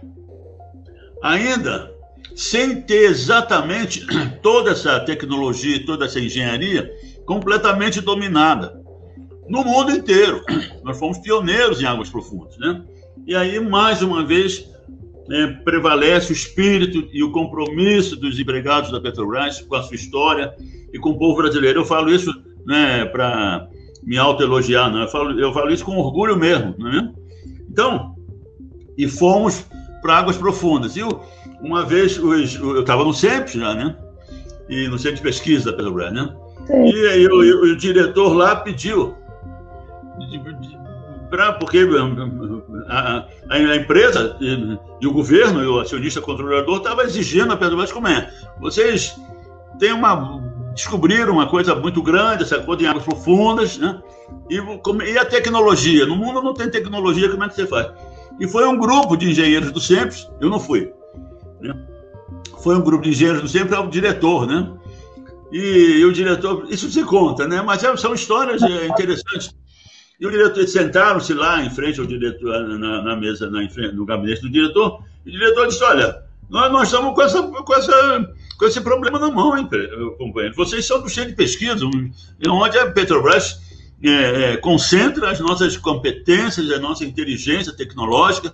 ainda 1.22 1.94
sem 2.36 2.82
ter 2.82 3.10
exatamente 3.10 4.06
toda 4.42 4.72
essa 4.72 5.00
tecnologia, 5.02 5.86
toda 5.86 6.06
essa 6.06 6.20
engenharia 6.20 6.92
completamente 7.26 8.02
dominada 8.02 8.82
no 9.48 9.64
mundo 9.64 9.92
inteiro. 9.92 10.44
Nós 10.84 10.98
fomos 10.98 11.18
pioneiros 11.20 11.82
em 11.82 11.86
águas 11.86 12.10
profundas, 12.10 12.58
né? 12.58 12.82
E 13.28 13.36
aí 13.36 13.60
mais 13.60 14.02
uma 14.02 14.26
vez 14.26 14.69
é, 15.32 15.48
prevalece 15.48 16.32
o 16.32 16.34
espírito 16.34 17.08
e 17.12 17.24
o 17.24 17.32
compromisso 17.32 18.16
dos 18.16 18.40
empregados 18.40 18.92
da 18.92 19.00
Petrobras 19.00 19.62
com 19.62 19.76
a 19.76 19.84
sua 19.84 19.96
história 19.96 20.54
e 20.92 20.98
com 20.98 21.12
o 21.12 21.18
povo 21.18 21.38
brasileiro. 21.38 21.82
Eu 21.82 21.86
falo 21.86 22.12
isso 22.12 22.32
né, 22.66 23.06
para 23.06 23.68
me 24.04 24.18
autoelogiar, 24.18 24.92
não. 24.92 25.02
Eu 25.02 25.08
falo, 25.08 25.40
eu 25.40 25.54
falo 25.54 25.72
isso 25.72 25.86
com 25.86 25.98
orgulho 25.98 26.38
mesmo. 26.38 26.76
Né? 26.78 27.14
Então, 27.70 28.16
e 28.98 29.08
fomos 29.08 29.66
para 30.02 30.18
águas 30.18 30.38
profundas. 30.38 30.96
E 30.96 31.02
uma 31.62 31.86
vez, 31.86 32.18
os, 32.18 32.56
eu 32.56 32.82
estava 32.82 33.04
no 33.04 33.14
CEMP 33.14 33.48
já, 33.50 33.74
né? 33.74 33.96
E 34.70 34.88
no 34.88 34.98
Centro 34.98 35.18
de 35.18 35.24
Pesquisa 35.24 35.72
da 35.72 35.78
Petrobras, 35.78 36.14
né? 36.14 36.36
Sim. 36.68 36.86
E 36.86 37.08
aí 37.08 37.28
o, 37.28 37.72
o, 37.72 37.76
diretor 37.76 38.34
lá 38.34 38.56
pediu 38.56 39.16
para 41.30 41.54
porque 41.54 41.88
a, 42.88 43.26
a, 43.50 43.56
a 43.56 43.76
empresa 43.76 44.36
e, 44.40 44.78
e, 45.02 45.08
o 45.08 45.12
governo 45.12 45.64
e 45.64 45.68
o 45.68 45.80
acionista 45.80 46.22
controlador 46.22 46.78
estavam 46.78 47.04
exigindo 47.04 47.54
a 47.54 47.58
Petrobras 47.58 47.92
como 47.92 48.08
é. 48.08 48.32
Vocês 48.60 49.16
têm 49.78 49.94
uma 49.94 50.42
descobriram 50.74 51.34
uma 51.34 51.48
coisa 51.48 51.76
muito 51.76 52.02
grande, 52.02 52.44
essa 52.44 52.60
coisa 52.60 52.84
em 52.84 52.88
águas 52.88 53.04
profundas, 53.04 53.78
né? 53.78 54.02
E, 54.50 54.56
e, 54.56 55.18
a 55.18 55.26
tecnologia? 55.26 56.06
No 56.06 56.16
mundo 56.16 56.42
não 56.42 56.54
tem 56.54 56.70
tecnologia, 56.70 57.30
como 57.30 57.44
é 57.44 57.50
que 57.50 57.56
você 57.56 57.68
faz? 57.68 57.92
E 58.40 58.48
foi 58.48 58.66
um 58.66 58.78
grupo 58.78 59.18
de 59.18 59.30
engenheiros 59.30 59.72
do 59.72 59.80
SEMPES, 59.80 60.30
eu 60.40 60.50
não 60.50 60.60
fui, 60.60 60.92
né? 61.60 61.76
Foi 62.64 62.76
um 62.76 62.82
grupo 62.82 63.04
de 63.04 63.10
engenheiros 63.10 63.42
do 63.42 63.48
SEMPES, 63.48 63.74
é 63.74 63.80
o 63.80 63.88
diretor, 63.88 64.48
né? 64.48 64.72
E, 65.52 66.00
e, 66.00 66.06
o 66.06 66.14
diretor, 66.14 66.66
isso 66.70 66.90
se 66.90 67.04
conta, 67.04 67.48
né? 67.48 67.62
Mas 67.62 67.84
é, 67.84 67.96
são 67.98 68.14
histórias 68.14 68.62
é, 68.62 68.88
interessantes. 68.88 69.54
E 70.20 70.28
o 70.28 70.32
diretor, 70.32 70.68
sentaram-se 70.68 71.34
lá 71.34 71.64
em 71.64 71.70
frente 71.70 72.00
ao 72.00 72.06
diretor, 72.06 72.68
na, 72.78 73.02
na 73.02 73.16
mesa, 73.16 73.50
na, 73.50 73.62
no 73.94 74.06
gabinete 74.06 74.42
do 74.42 74.50
diretor, 74.50 75.02
e 75.26 75.30
o 75.30 75.32
diretor 75.32 75.68
disse: 75.68 75.84
Olha, 75.84 76.24
nós, 76.50 76.72
nós 76.72 76.88
estamos 76.90 77.16
com, 77.16 77.22
essa, 77.22 77.42
com, 77.42 77.74
essa, 77.74 78.34
com 78.58 78.66
esse 78.66 78.82
problema 78.82 79.18
na 79.18 79.32
mão, 79.32 79.58
hein, 79.58 79.70
companheiro? 80.18 80.56
Vocês 80.56 80.86
são 80.86 81.02
do 81.02 81.08
cheio 81.08 81.28
de 81.28 81.36
pesquisa, 81.36 81.86
onde 82.50 82.78
a 82.78 82.92
Petrobras 82.92 83.62
é, 84.04 84.10
é, 84.54 84.58
concentra 84.58 85.32
as 85.32 85.40
nossas 85.40 85.78
competências, 85.78 86.70
a 86.70 86.80
nossa 86.80 87.06
inteligência 87.06 87.74
tecnológica. 87.74 88.54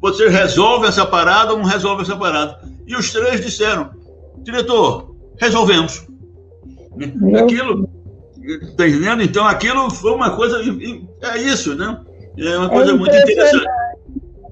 Você 0.00 0.28
resolve 0.28 0.88
essa 0.88 1.06
parada 1.06 1.52
ou 1.52 1.58
não 1.58 1.64
resolve 1.64 2.02
essa 2.02 2.16
parada? 2.16 2.58
E 2.88 2.96
os 2.96 3.12
três 3.12 3.40
disseram: 3.40 3.90
Diretor, 4.38 5.14
resolvemos. 5.38 6.04
Meu... 6.96 7.44
Aquilo 7.44 8.01
Está 8.42 8.88
entendendo? 8.88 9.22
Então, 9.22 9.46
aquilo 9.46 9.90
foi 9.90 10.12
uma 10.12 10.34
coisa. 10.34 10.58
É 11.22 11.38
isso, 11.38 11.74
né? 11.74 12.00
É 12.38 12.58
uma 12.58 12.68
coisa 12.68 12.92
é 12.92 12.94
muito 12.94 13.14
interessante. 13.14 13.66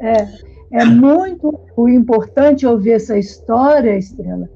É, 0.00 0.28
é 0.72 0.84
muito 0.84 1.60
importante 1.88 2.66
ouvir 2.66 2.92
essa 2.92 3.18
história, 3.18 3.96
Estrela, 3.96 4.48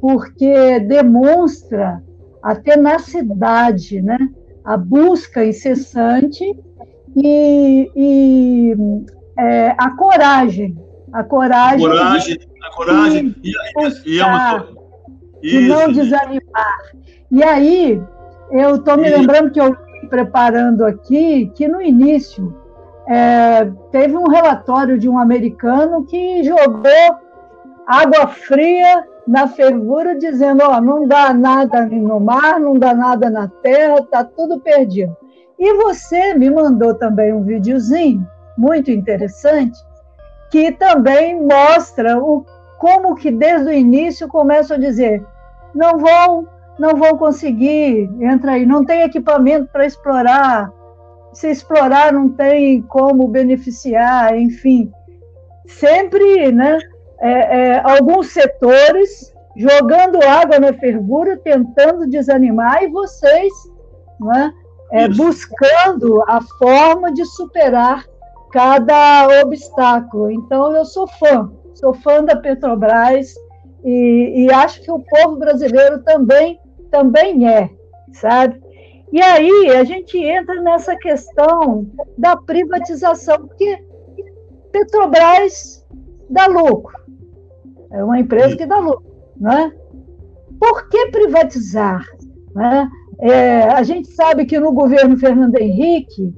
porque 0.00 0.80
demonstra 0.80 2.02
a 2.42 2.54
tenacidade, 2.54 4.02
né? 4.02 4.18
a 4.64 4.76
busca 4.76 5.44
incessante 5.44 6.42
e, 7.16 7.90
e 7.94 8.74
é, 9.38 9.74
a 9.76 9.90
coragem. 9.90 10.76
A 11.12 11.22
coragem. 11.22 11.86
A 11.86 11.88
coragem, 11.88 12.38
de, 12.38 12.48
a 12.62 12.70
coragem. 12.70 13.36
E, 13.44 13.50
e, 13.50 14.16
e 14.16 14.20
é 14.20 14.24
uma... 14.24 14.68
de 15.42 15.60
não 15.68 15.92
desanimar. 15.92 16.78
E 17.30 17.42
aí, 17.42 18.00
eu 18.54 18.76
estou 18.76 18.96
me 18.96 19.10
lembrando 19.10 19.50
que 19.50 19.60
eu 19.60 19.76
preparando 20.08 20.84
aqui 20.84 21.50
que 21.54 21.66
no 21.66 21.82
início 21.82 22.54
é, 23.08 23.68
teve 23.90 24.16
um 24.16 24.28
relatório 24.28 24.96
de 24.96 25.08
um 25.08 25.18
americano 25.18 26.04
que 26.04 26.42
jogou 26.44 27.18
água 27.86 28.28
fria 28.28 29.04
na 29.26 29.48
fervura, 29.48 30.16
dizendo: 30.16 30.62
ó, 30.62 30.80
não 30.80 31.06
dá 31.06 31.34
nada 31.34 31.84
no 31.86 32.20
mar, 32.20 32.60
não 32.60 32.78
dá 32.78 32.94
nada 32.94 33.28
na 33.28 33.48
terra, 33.48 33.96
está 33.96 34.22
tudo 34.22 34.60
perdido. 34.60 35.16
E 35.58 35.74
você 35.74 36.34
me 36.34 36.48
mandou 36.48 36.94
também 36.94 37.32
um 37.32 37.42
videozinho 37.42 38.26
muito 38.56 38.90
interessante 38.90 39.78
que 40.50 40.70
também 40.70 41.44
mostra 41.44 42.22
o, 42.22 42.46
como 42.78 43.16
que 43.16 43.32
desde 43.32 43.68
o 43.68 43.72
início 43.72 44.28
começam 44.28 44.76
a 44.76 44.80
dizer: 44.80 45.24
não 45.74 45.98
vão 45.98 46.46
não 46.78 46.96
vão 46.96 47.16
conseguir, 47.16 48.10
entra 48.20 48.52
aí, 48.52 48.66
não 48.66 48.84
tem 48.84 49.02
equipamento 49.02 49.68
para 49.72 49.86
explorar, 49.86 50.72
se 51.32 51.50
explorar 51.50 52.12
não 52.12 52.28
tem 52.28 52.82
como 52.82 53.28
beneficiar, 53.28 54.36
enfim. 54.36 54.90
Sempre, 55.66 56.52
né, 56.52 56.78
é, 57.20 57.30
é, 57.30 57.80
alguns 57.80 58.28
setores 58.28 59.32
jogando 59.56 60.22
água 60.22 60.58
na 60.58 60.72
fervura, 60.72 61.36
tentando 61.36 62.08
desanimar, 62.08 62.82
e 62.82 62.88
vocês 62.88 63.52
né, 64.20 64.52
é, 64.92 65.08
buscando 65.08 66.22
a 66.28 66.40
forma 66.58 67.12
de 67.12 67.24
superar 67.24 68.04
cada 68.52 69.26
obstáculo. 69.42 70.30
Então, 70.30 70.74
eu 70.74 70.84
sou 70.84 71.06
fã, 71.06 71.50
sou 71.74 71.94
fã 71.94 72.22
da 72.22 72.36
Petrobras, 72.36 73.34
e, 73.84 74.44
e, 74.44 74.52
acho 74.52 74.80
que 74.80 74.90
o 74.90 74.98
povo 74.98 75.36
brasileiro 75.36 76.02
também 76.04 76.58
também 76.94 77.48
é, 77.48 77.68
sabe? 78.12 78.62
E 79.12 79.20
aí 79.20 79.70
a 79.70 79.82
gente 79.82 80.16
entra 80.16 80.60
nessa 80.60 80.94
questão 80.94 81.90
da 82.16 82.36
privatização, 82.36 83.48
porque 83.48 83.84
Petrobras 84.70 85.84
dá 86.30 86.46
lucro, 86.46 86.96
é 87.90 88.04
uma 88.04 88.20
empresa 88.20 88.56
que 88.56 88.64
dá 88.64 88.78
lucro, 88.78 89.04
né? 89.36 89.72
Por 90.60 90.88
que 90.88 91.10
privatizar? 91.10 92.06
Né? 92.54 92.88
É, 93.20 93.62
a 93.64 93.82
gente 93.82 94.08
sabe 94.12 94.46
que 94.46 94.60
no 94.60 94.72
governo 94.72 95.16
Fernando 95.16 95.56
Henrique 95.56 96.32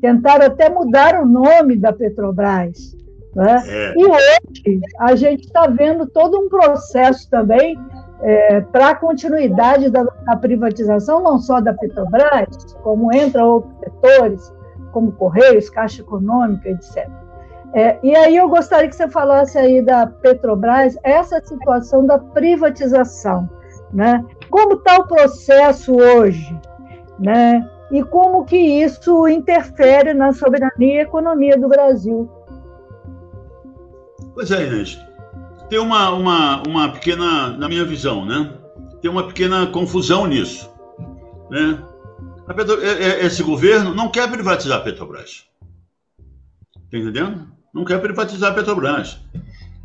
tentaram 0.00 0.46
até 0.46 0.70
mudar 0.70 1.20
o 1.20 1.26
nome 1.26 1.76
da 1.76 1.92
Petrobras. 1.92 2.96
Né? 3.34 3.62
E 3.94 4.04
hoje 4.04 4.80
a 5.00 5.14
gente 5.14 5.44
está 5.44 5.66
vendo 5.66 6.06
todo 6.06 6.40
um 6.40 6.48
processo 6.48 7.28
também 7.28 7.76
é, 8.22 8.60
para 8.60 8.90
a 8.90 8.94
continuidade 8.94 9.90
da, 9.90 10.02
da, 10.02 10.36
privatização, 10.36 11.22
não 11.22 11.38
só 11.38 11.60
da 11.60 11.72
Petrobras, 11.72 12.74
como 12.82 13.12
entra 13.12 13.44
outros 13.44 13.74
setores, 13.78 14.52
como 14.92 15.12
Correios, 15.12 15.70
Caixa 15.70 16.02
Econômica, 16.02 16.68
etc. 16.68 17.08
É, 17.74 17.98
e 18.02 18.16
aí 18.16 18.36
eu 18.36 18.48
gostaria 18.48 18.88
que 18.88 18.96
você 18.96 19.08
falasse 19.08 19.58
aí 19.58 19.82
da 19.82 20.06
Petrobras, 20.06 20.96
essa 21.02 21.40
situação 21.44 22.06
da 22.06 22.18
privatização, 22.18 23.48
né? 23.92 24.24
Como 24.50 24.74
está 24.74 24.98
o 24.98 25.06
processo 25.06 25.94
hoje, 25.94 26.58
né? 27.18 27.68
E 27.90 28.02
como 28.02 28.44
que 28.44 28.56
isso 28.56 29.28
interfere 29.28 30.12
na 30.12 30.32
soberania 30.32 30.98
e 30.98 31.00
economia 31.00 31.56
do 31.56 31.68
Brasil? 31.68 32.28
Pois 34.34 34.50
é, 34.50 34.66
Inês 34.66 35.07
tem 35.68 35.78
uma, 35.78 36.10
uma, 36.10 36.62
uma 36.66 36.88
pequena, 36.92 37.50
na 37.50 37.68
minha 37.68 37.84
visão, 37.84 38.24
né? 38.24 38.52
Tem 39.00 39.10
uma 39.10 39.26
pequena 39.26 39.66
confusão 39.66 40.26
nisso, 40.26 40.70
né? 41.50 41.82
Petro, 42.54 42.82
é, 42.82 42.88
é, 42.88 43.26
esse 43.26 43.42
governo 43.42 43.94
não 43.94 44.08
quer 44.08 44.30
privatizar 44.30 44.78
a 44.78 44.82
Petrobras. 44.82 45.44
Tá 46.90 46.98
entendendo? 46.98 47.46
Não 47.74 47.84
quer 47.84 48.00
privatizar 48.00 48.52
a 48.52 48.54
Petrobras. 48.54 49.18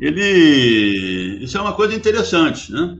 Ele. 0.00 1.38
Isso 1.42 1.56
é 1.56 1.60
uma 1.60 1.74
coisa 1.74 1.94
interessante, 1.94 2.72
né? 2.72 2.98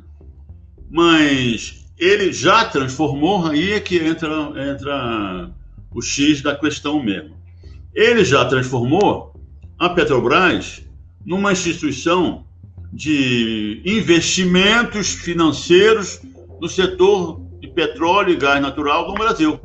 Mas 0.90 1.86
ele 1.98 2.32
já 2.32 2.64
transformou, 2.66 3.46
aí 3.46 3.72
é 3.72 3.80
que 3.80 3.96
entra, 3.96 4.52
entra 4.70 5.50
o 5.92 6.02
X 6.02 6.42
da 6.42 6.54
questão 6.54 7.02
mesmo. 7.02 7.34
Ele 7.94 8.24
já 8.24 8.44
transformou 8.44 9.34
a 9.78 9.88
Petrobras 9.88 10.82
numa 11.24 11.52
instituição 11.52 12.43
de 12.94 13.82
investimentos 13.84 15.14
financeiros 15.14 16.20
no 16.60 16.68
setor 16.68 17.40
de 17.60 17.66
petróleo 17.66 18.30
e 18.30 18.36
gás 18.36 18.62
natural 18.62 19.08
no 19.08 19.14
Brasil. 19.14 19.58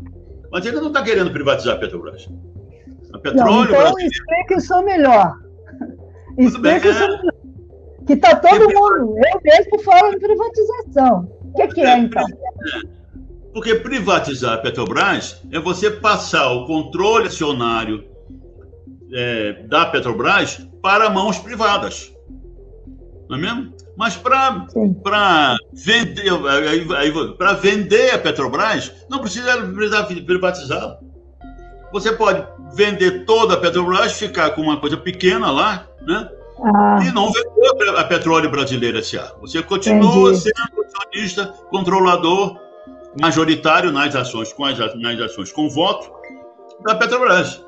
Mas 0.51 0.65
ele 0.65 0.77
não 0.77 0.87
está 0.87 1.03
querendo 1.03 1.31
privatizar 1.31 1.75
a 1.75 1.79
Petrobras. 1.79 2.27
A 3.13 3.19
petróleo 3.19 3.51
não, 3.51 3.63
então 3.65 3.77
brasileiro... 3.77 4.11
explique 4.11 4.53
isso 4.55 4.83
melhor. 4.83 5.35
Explique 6.39 6.87
isso 6.87 7.03
é... 7.03 7.07
melhor. 7.07 7.33
Que 8.07 8.13
está 8.13 8.35
todo 8.35 8.61
mundo, 8.61 9.15
eu 9.31 9.41
mesmo 9.43 9.79
falo 9.83 10.13
em 10.13 10.19
privatização. 10.19 11.31
O 11.43 11.53
que, 11.53 11.67
que 11.67 11.81
é, 11.81 11.99
então? 11.99 12.25
Porque 13.53 13.75
privatizar 13.75 14.55
a 14.55 14.57
Petrobras 14.57 15.39
é 15.51 15.59
você 15.59 15.91
passar 15.91 16.51
o 16.51 16.65
controle 16.65 17.27
acionário 17.27 18.03
é, 19.13 19.53
da 19.67 19.85
Petrobras 19.85 20.67
para 20.81 21.11
mãos 21.11 21.37
privadas 21.37 22.11
não 23.29 23.37
é 23.37 23.41
mesmo? 23.41 23.71
Mas 23.95 24.17
para 24.17 24.65
vender, 25.71 26.31
para 27.37 27.53
vender 27.53 28.11
a 28.11 28.17
Petrobras, 28.17 28.91
não 29.07 29.19
precisa 29.19 29.61
privatizar. 30.25 30.97
Você 31.91 32.11
pode 32.13 32.43
vender 32.73 33.25
toda 33.25 33.53
a 33.53 33.57
Petrobras, 33.57 34.13
ficar 34.13 34.49
com 34.51 34.61
uma 34.61 34.79
coisa 34.79 34.97
pequena 34.97 35.51
lá, 35.51 35.87
né? 36.01 36.27
Ah. 36.61 36.99
E 37.03 37.11
não 37.11 37.31
vender 37.31 37.97
a 37.97 38.03
Petróleo 38.03 38.49
Brasileira 38.49 38.99
S.A. 38.99 39.31
Você 39.41 39.61
continua 39.61 40.31
Entendi. 40.31 40.41
sendo 40.41 40.85
acionista, 40.85 41.45
controlador 41.69 42.59
majoritário 43.21 43.91
nas 43.91 44.15
ações, 44.15 44.51
com 44.51 44.65
as 44.65 44.77
nas 44.95 45.19
ações 45.21 45.51
com 45.51 45.69
voto 45.69 46.11
da 46.83 46.95
Petrobras. 46.95 47.63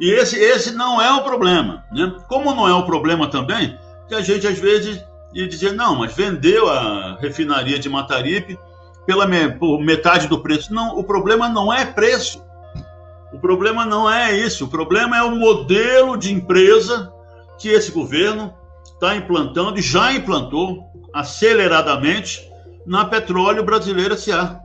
E 0.00 0.10
esse, 0.10 0.36
esse 0.36 0.72
não 0.72 1.00
é 1.00 1.10
o 1.12 1.22
problema. 1.22 1.84
Né? 1.92 2.14
Como 2.28 2.54
não 2.54 2.68
é 2.68 2.74
o 2.74 2.84
problema 2.84 3.28
também 3.28 3.76
que 4.08 4.14
a 4.14 4.20
gente 4.22 4.46
às 4.46 4.58
vezes 4.58 5.04
ia 5.34 5.46
dizer, 5.46 5.72
não, 5.72 5.94
mas 5.94 6.14
vendeu 6.14 6.68
a 6.68 7.16
refinaria 7.20 7.78
de 7.78 7.88
Mataripe 7.88 8.58
pela 9.06 9.26
por 9.58 9.80
metade 9.80 10.26
do 10.26 10.40
preço. 10.40 10.72
Não, 10.72 10.98
o 10.98 11.04
problema 11.04 11.48
não 11.48 11.72
é 11.72 11.84
preço. 11.84 12.44
O 13.32 13.38
problema 13.38 13.84
não 13.84 14.10
é 14.10 14.36
isso. 14.36 14.64
O 14.64 14.68
problema 14.68 15.16
é 15.16 15.22
o 15.22 15.36
modelo 15.36 16.16
de 16.16 16.32
empresa 16.32 17.12
que 17.58 17.68
esse 17.68 17.90
governo 17.90 18.54
está 18.84 19.14
implantando 19.14 19.78
e 19.78 19.82
já 19.82 20.12
implantou 20.12 20.84
aceleradamente 21.14 22.48
na 22.86 23.04
Petróleo 23.04 23.64
Brasileira 23.64 24.14
S.A. 24.14 24.60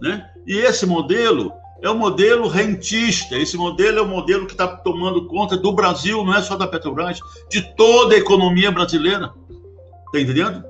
Né? 0.00 0.26
E 0.46 0.58
esse 0.58 0.86
modelo 0.86 1.52
é 1.82 1.90
o 1.90 1.98
modelo 1.98 2.46
rentista. 2.46 3.36
Esse 3.36 3.56
modelo 3.56 3.98
é 3.98 4.02
o 4.02 4.08
modelo 4.08 4.46
que 4.46 4.52
está 4.52 4.68
tomando 4.68 5.26
conta 5.26 5.56
do 5.56 5.72
Brasil, 5.72 6.24
não 6.24 6.34
é 6.34 6.40
só 6.40 6.56
da 6.56 6.66
Petrobras, 6.66 7.18
de 7.50 7.60
toda 7.74 8.14
a 8.14 8.18
economia 8.18 8.70
brasileira. 8.70 9.32
Está 10.06 10.20
entendendo? 10.20 10.64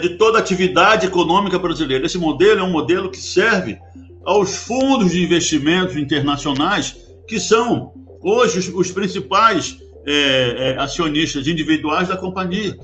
De 0.00 0.16
toda 0.16 0.38
a 0.38 0.40
atividade 0.40 1.06
econômica 1.06 1.58
brasileira. 1.58 2.06
Esse 2.06 2.18
modelo 2.18 2.60
é 2.60 2.62
um 2.62 2.70
modelo 2.70 3.10
que 3.10 3.18
serve 3.18 3.78
aos 4.24 4.56
fundos 4.56 5.12
de 5.12 5.22
investimentos 5.22 5.94
internacionais, 5.96 6.96
que 7.28 7.38
são 7.38 7.92
hoje 8.22 8.58
os, 8.58 8.68
os 8.68 8.90
principais 8.90 9.78
é, 10.06 10.70
é, 10.70 10.78
acionistas 10.78 11.46
individuais 11.46 12.08
da 12.08 12.16
companhia. 12.16 12.76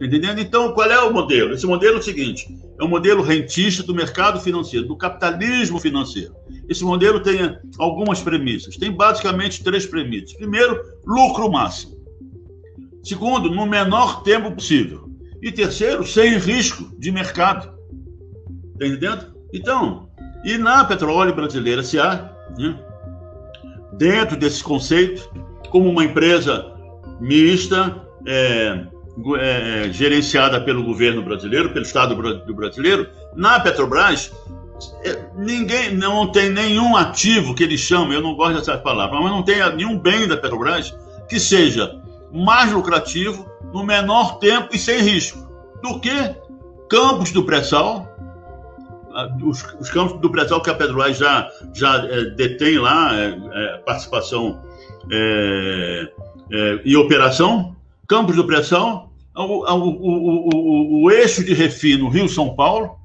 Entendendo? 0.00 0.40
Então, 0.40 0.72
qual 0.72 0.90
é 0.90 0.98
o 1.02 1.12
modelo? 1.12 1.52
Esse 1.52 1.66
modelo 1.66 1.96
é 1.96 1.98
o 1.98 2.02
seguinte: 2.02 2.48
é 2.78 2.84
um 2.84 2.88
modelo 2.88 3.22
rentista 3.22 3.82
do 3.82 3.94
mercado 3.94 4.40
financeiro, 4.40 4.86
do 4.86 4.96
capitalismo 4.96 5.78
financeiro. 5.78 6.34
Esse 6.68 6.82
modelo 6.82 7.20
tem 7.20 7.58
algumas 7.78 8.22
premissas. 8.22 8.76
Tem 8.76 8.90
basicamente 8.90 9.62
três 9.62 9.84
premissas. 9.84 10.32
Primeiro, 10.32 10.80
lucro 11.04 11.50
máximo. 11.50 12.00
Segundo, 13.02 13.50
no 13.50 13.66
menor 13.66 14.22
tempo 14.22 14.50
possível. 14.52 15.10
E 15.42 15.52
terceiro, 15.52 16.06
sem 16.06 16.38
risco 16.38 16.90
de 16.98 17.10
mercado. 17.10 17.74
Está 18.72 18.86
entendendo? 18.86 19.34
Então, 19.52 20.08
e 20.44 20.56
na 20.56 20.84
Petróleo 20.84 21.34
Brasileira 21.34 21.82
S.A., 21.82 22.30
né, 22.58 22.78
dentro 23.98 24.36
desse 24.36 24.62
conceito, 24.62 25.30
como 25.68 25.90
uma 25.90 26.04
empresa 26.04 26.72
mista, 27.20 28.02
é, 28.26 28.86
é, 29.38 29.90
gerenciada 29.92 30.60
pelo 30.60 30.82
governo 30.82 31.22
brasileiro, 31.22 31.70
pelo 31.70 31.84
Estado 31.84 32.16
brasileiro, 32.54 33.08
na 33.34 33.60
Petrobras, 33.60 34.32
é, 35.04 35.18
ninguém 35.36 35.94
não 35.94 36.26
tem 36.26 36.50
nenhum 36.50 36.96
ativo 36.96 37.54
que 37.54 37.62
eles 37.62 37.80
chamam, 37.80 38.12
eu 38.12 38.22
não 38.22 38.34
gosto 38.34 38.58
dessas 38.58 38.80
palavras, 38.80 39.20
mas 39.20 39.30
não 39.30 39.42
tem 39.42 39.56
nenhum 39.76 39.98
bem 39.98 40.26
da 40.26 40.36
Petrobras 40.36 40.94
que 41.28 41.38
seja 41.38 42.00
mais 42.32 42.72
lucrativo, 42.72 43.48
no 43.72 43.84
menor 43.84 44.38
tempo 44.38 44.74
e 44.74 44.78
sem 44.78 45.00
risco 45.00 45.48
do 45.82 46.00
que 46.00 46.10
campos 46.88 47.30
do 47.30 47.44
pré-sal, 47.44 48.08
os, 49.42 49.64
os, 49.80 49.90
campos 49.90 50.20
do 50.20 50.30
pré-sal 50.30 50.60
que 50.62 50.70
a 50.70 50.74
Petrobras 50.74 51.18
já, 51.18 51.48
já 51.72 51.96
é, 52.06 52.24
detém 52.30 52.78
lá, 52.78 53.14
é, 53.16 53.38
é, 53.52 53.78
participação 53.78 54.60
é, 55.10 56.12
é, 56.52 56.80
e 56.84 56.96
operação, 56.96 57.76
campos 58.06 58.36
do 58.36 58.44
pré-sal, 58.44 59.09
o, 59.34 59.42
o, 59.42 60.52
o, 60.54 61.02
o, 61.02 61.10
eixo 61.10 61.44
de 61.44 61.54
refino 61.54 62.08
Rio-São 62.08 62.54
Paulo, 62.54 62.98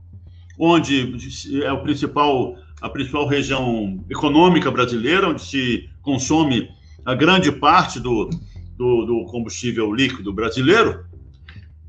onde 0.58 1.16
é 1.64 1.72
o 1.72 1.82
principal, 1.82 2.56
a 2.82 2.90
principal 2.90 3.28
região 3.28 4.04
econômica 4.10 4.72
brasileira, 4.72 5.30
onde 5.30 5.42
se 5.42 5.90
consome 6.02 6.70
a 7.06 7.14
grande 7.14 7.52
parte 7.52 8.00
do, 8.00 8.30
do, 8.78 9.06
do 9.06 9.26
combustível 9.26 9.94
líquido 9.94 10.34
brasileiro, 10.34 11.06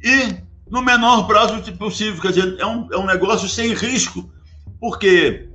e 0.03 0.37
no 0.70 0.83
menor 0.83 1.27
prazo 1.27 1.61
possível. 1.75 2.20
Quer 2.20 2.33
dizer, 2.33 2.57
é 2.59 2.66
um, 2.66 2.88
é 2.92 2.99
um 2.99 3.07
negócio 3.07 3.49
sem 3.49 3.72
risco, 3.72 4.31
porque 4.81 5.49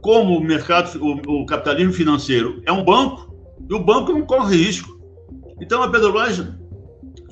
como 0.00 0.36
o 0.36 0.44
mercado, 0.44 0.98
o, 1.02 1.42
o, 1.42 1.46
capitalismo 1.46 1.92
financeiro 1.92 2.62
é 2.66 2.72
um 2.72 2.84
banco, 2.84 3.34
e 3.68 3.74
o 3.74 3.82
banco 3.82 4.12
não 4.12 4.22
corre 4.22 4.56
risco. 4.56 5.00
Então 5.60 5.82
a 5.82 5.88
Petrobras, 5.88 6.44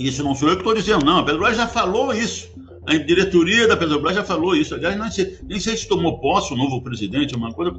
isso 0.00 0.24
não 0.24 0.34
sou 0.34 0.48
eu 0.48 0.54
que 0.54 0.62
estou 0.62 0.74
dizendo, 0.74 1.04
não, 1.04 1.18
a 1.18 1.22
Petrobras 1.22 1.56
já 1.56 1.68
falou 1.68 2.14
isso. 2.14 2.48
A 2.86 2.96
diretoria 2.96 3.68
da 3.68 3.76
Petrobras 3.76 4.16
já 4.16 4.24
falou 4.24 4.56
isso. 4.56 4.74
Aliás, 4.74 4.98
nem 4.98 5.10
sei, 5.10 5.38
nem 5.42 5.60
sei 5.60 5.76
se 5.76 5.86
tomou 5.86 6.18
posse 6.18 6.54
o 6.54 6.56
novo 6.56 6.80
presidente, 6.80 7.34
é 7.34 7.36
uma 7.36 7.52
coisa 7.52 7.72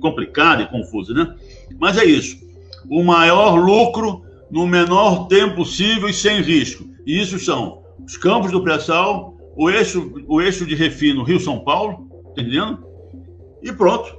complicada 0.00 0.62
e 0.62 0.66
confusa, 0.66 1.14
né? 1.14 1.34
Mas 1.78 1.96
é 1.96 2.04
isso. 2.04 2.36
O 2.90 3.04
maior 3.04 3.54
lucro 3.54 4.24
no 4.50 4.66
menor 4.66 5.28
tempo 5.28 5.56
possível 5.56 6.08
e 6.08 6.12
sem 6.12 6.42
risco. 6.42 6.84
E 7.06 7.20
isso 7.20 7.38
são 7.38 7.82
os 8.04 8.16
campos 8.16 8.50
do 8.50 8.62
pré-sal, 8.62 9.36
o 9.56 9.70
eixo, 9.70 10.12
o 10.26 10.42
eixo 10.42 10.66
de 10.66 10.74
refino 10.74 11.22
Rio-São 11.22 11.60
Paulo, 11.60 12.08
entendendo? 12.32 12.84
E 13.62 13.72
pronto. 13.72 14.16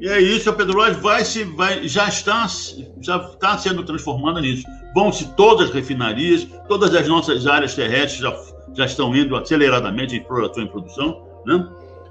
E 0.00 0.08
é 0.08 0.18
isso, 0.18 0.48
a 0.48 0.54
Petrobras 0.54 0.96
vai 0.96 1.24
se, 1.24 1.44
vai, 1.44 1.86
já 1.86 2.08
está, 2.08 2.46
já 3.02 3.16
está 3.18 3.58
sendo 3.58 3.84
transformada 3.84 4.40
nisso. 4.40 4.64
Vão-se 4.94 5.26
todas 5.34 5.68
as 5.68 5.74
refinarias, 5.74 6.46
todas 6.68 6.94
as 6.94 7.06
nossas 7.06 7.46
áreas 7.46 7.74
terrestres 7.74 8.20
já, 8.20 8.36
já 8.74 8.84
estão 8.84 9.14
indo 9.14 9.36
aceleradamente 9.36 10.14
em 10.14 10.18
exploração 10.18 10.64
e 10.64 10.68
produção, 10.68 11.22
né? 11.46 11.68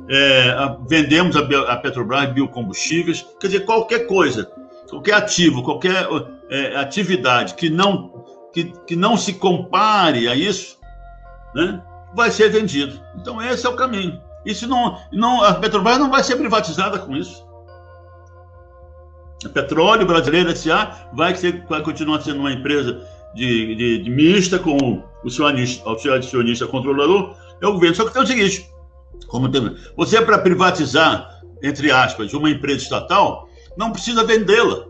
É, 0.10 0.52
a, 0.52 0.78
vendemos 0.88 1.36
a, 1.36 1.42
a 1.42 1.78
Petrobras 1.78 2.32
biocombustíveis, 2.32 3.26
quer 3.40 3.48
dizer, 3.48 3.66
qualquer 3.66 4.08
coisa, 4.08 4.50
qualquer 4.90 5.14
ativo, 5.14 5.62
qualquer 5.62 6.08
é, 6.50 6.78
atividade 6.78 7.54
que 7.54 7.70
não, 7.70 8.26
que, 8.54 8.74
que 8.88 8.96
não 8.96 9.18
se 9.18 9.34
compare 9.34 10.28
a 10.28 10.36
isso, 10.36 10.78
né, 11.54 11.82
vai 12.16 12.32
ser 12.32 12.50
vendido. 12.50 13.00
Então, 13.16 13.42
esse 13.42 13.66
é 13.66 13.70
o 13.70 13.76
caminho. 13.76 14.20
Isso 14.46 14.68
não, 14.68 14.98
não, 15.12 15.44
a 15.44 15.54
Petrobras 15.54 16.00
não 16.00 16.10
vai 16.10 16.24
ser 16.24 16.38
privatizada 16.38 16.98
com 16.98 17.16
isso. 17.16 17.46
Petróleo 19.48 20.06
Brasileiro 20.06 20.50
S.A. 20.50 21.10
vai, 21.14 21.36
ser, 21.36 21.64
vai 21.70 21.82
continuar 21.82 22.22
sendo 22.22 22.40
uma 22.40 22.52
empresa 22.52 23.02
de, 23.34 23.76
de, 23.76 24.04
de 24.04 24.10
mista 24.10 24.60
com 24.60 25.02
o 25.24 25.30
seu 25.30 25.46
acionista 25.48 26.68
controlador, 26.68 27.36
é 27.62 27.68
o 27.68 27.74
governo. 27.74 27.96
Só 27.96 28.06
que 28.06 28.14
tem 28.14 28.22
o 28.22 28.28
seguinte: 28.28 28.70
como 29.28 29.50
tem, 29.50 29.76
você, 29.96 30.22
para 30.22 30.40
privatizar, 30.40 31.42
entre 31.62 31.92
aspas, 31.92 32.34
uma 32.34 32.50
empresa 32.50 32.84
estatal, 32.84 33.48
não 33.78 33.92
precisa 33.92 34.24
vendê-la. 34.24 34.86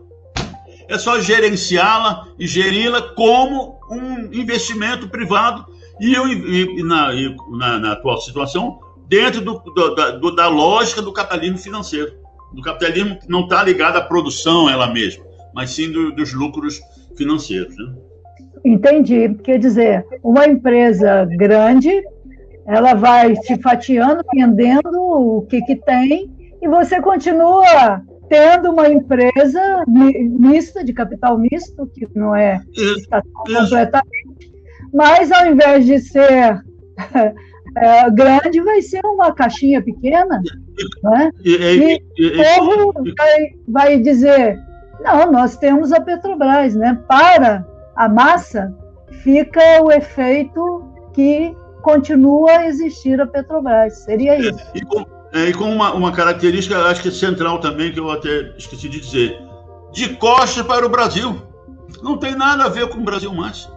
É 0.88 0.98
só 0.98 1.20
gerenciá-la 1.20 2.26
e 2.38 2.46
geri-la 2.46 3.00
como 3.14 3.78
um 3.88 4.32
investimento 4.32 5.08
privado 5.08 5.64
e, 6.00 6.12
eu, 6.12 6.26
e, 6.26 6.82
na, 6.82 7.14
e 7.14 7.36
na, 7.52 7.78
na, 7.78 7.92
atual 7.92 8.20
situação, 8.20 8.80
dentro 9.06 9.40
do, 9.40 9.58
do, 9.58 9.94
da, 9.94 10.10
do, 10.12 10.34
da 10.34 10.48
lógica 10.48 11.00
do 11.00 11.12
capitalismo 11.12 11.58
financeiro. 11.58 12.12
Do 12.52 12.62
capitalismo 12.62 13.18
que 13.18 13.28
não 13.28 13.44
está 13.44 13.62
ligado 13.62 13.96
à 13.96 14.00
produção 14.00 14.68
ela 14.68 14.92
mesma, 14.92 15.24
mas 15.54 15.70
sim 15.70 15.90
do, 15.90 16.12
dos 16.12 16.32
lucros 16.32 16.80
financeiros. 17.16 17.76
Né? 17.76 17.94
Entendi. 18.64 19.34
Quer 19.42 19.58
dizer, 19.58 20.04
uma 20.22 20.46
empresa 20.46 21.26
grande, 21.36 22.02
ela 22.66 22.94
vai 22.94 23.34
te 23.34 23.60
fatiando, 23.60 24.22
vendendo 24.34 25.00
o 25.00 25.42
que, 25.42 25.60
que 25.62 25.76
tem, 25.76 26.30
e 26.60 26.68
você 26.68 27.00
continua 27.00 28.02
tendo 28.28 28.70
uma 28.70 28.88
empresa 28.88 29.84
mista, 29.88 30.84
de 30.84 30.92
capital 30.92 31.36
misto, 31.36 31.86
que 31.88 32.06
não 32.14 32.34
é 32.34 32.60
isso, 32.76 33.08
completamente, 33.34 34.52
mas 34.94 35.32
ao 35.32 35.46
invés 35.46 35.84
de 35.84 35.98
ser 35.98 36.62
é, 37.76 38.10
grande, 38.14 38.60
vai 38.60 38.82
ser 38.82 39.00
uma 39.04 39.32
caixinha 39.32 39.82
pequena. 39.82 40.40
Né? 41.02 41.30
E, 41.44 42.02
o 42.18 42.92
povo 42.92 42.92
vai, 43.16 43.38
vai 43.68 43.98
dizer: 43.98 44.58
não, 45.00 45.30
nós 45.30 45.56
temos 45.56 45.92
a 45.92 46.00
Petrobras. 46.00 46.74
Né? 46.74 46.98
Para 47.08 47.66
a 47.96 48.08
massa, 48.08 48.74
fica 49.22 49.82
o 49.82 49.90
efeito 49.90 50.84
que 51.12 51.54
continua 51.82 52.50
a 52.50 52.66
existir 52.66 53.20
a 53.20 53.26
Petrobras. 53.26 53.98
Seria 53.98 54.34
é, 54.34 54.40
isso. 54.40 54.60
E 54.74 54.80
com, 54.82 55.06
é, 55.32 55.48
e 55.48 55.54
com 55.54 55.72
uma, 55.72 55.92
uma 55.92 56.12
característica, 56.12 56.78
acho 56.84 57.02
que 57.02 57.10
central 57.10 57.60
também, 57.60 57.92
que 57.92 58.00
eu 58.00 58.10
até 58.10 58.52
esqueci 58.56 58.88
de 58.88 59.00
dizer: 59.00 59.40
de 59.92 60.10
costas 60.16 60.66
para 60.66 60.84
o 60.84 60.88
Brasil. 60.88 61.36
Não 62.02 62.16
tem 62.16 62.36
nada 62.36 62.64
a 62.64 62.68
ver 62.68 62.88
com 62.88 62.98
o 62.98 63.04
Brasil 63.04 63.32
mais. 63.34 63.68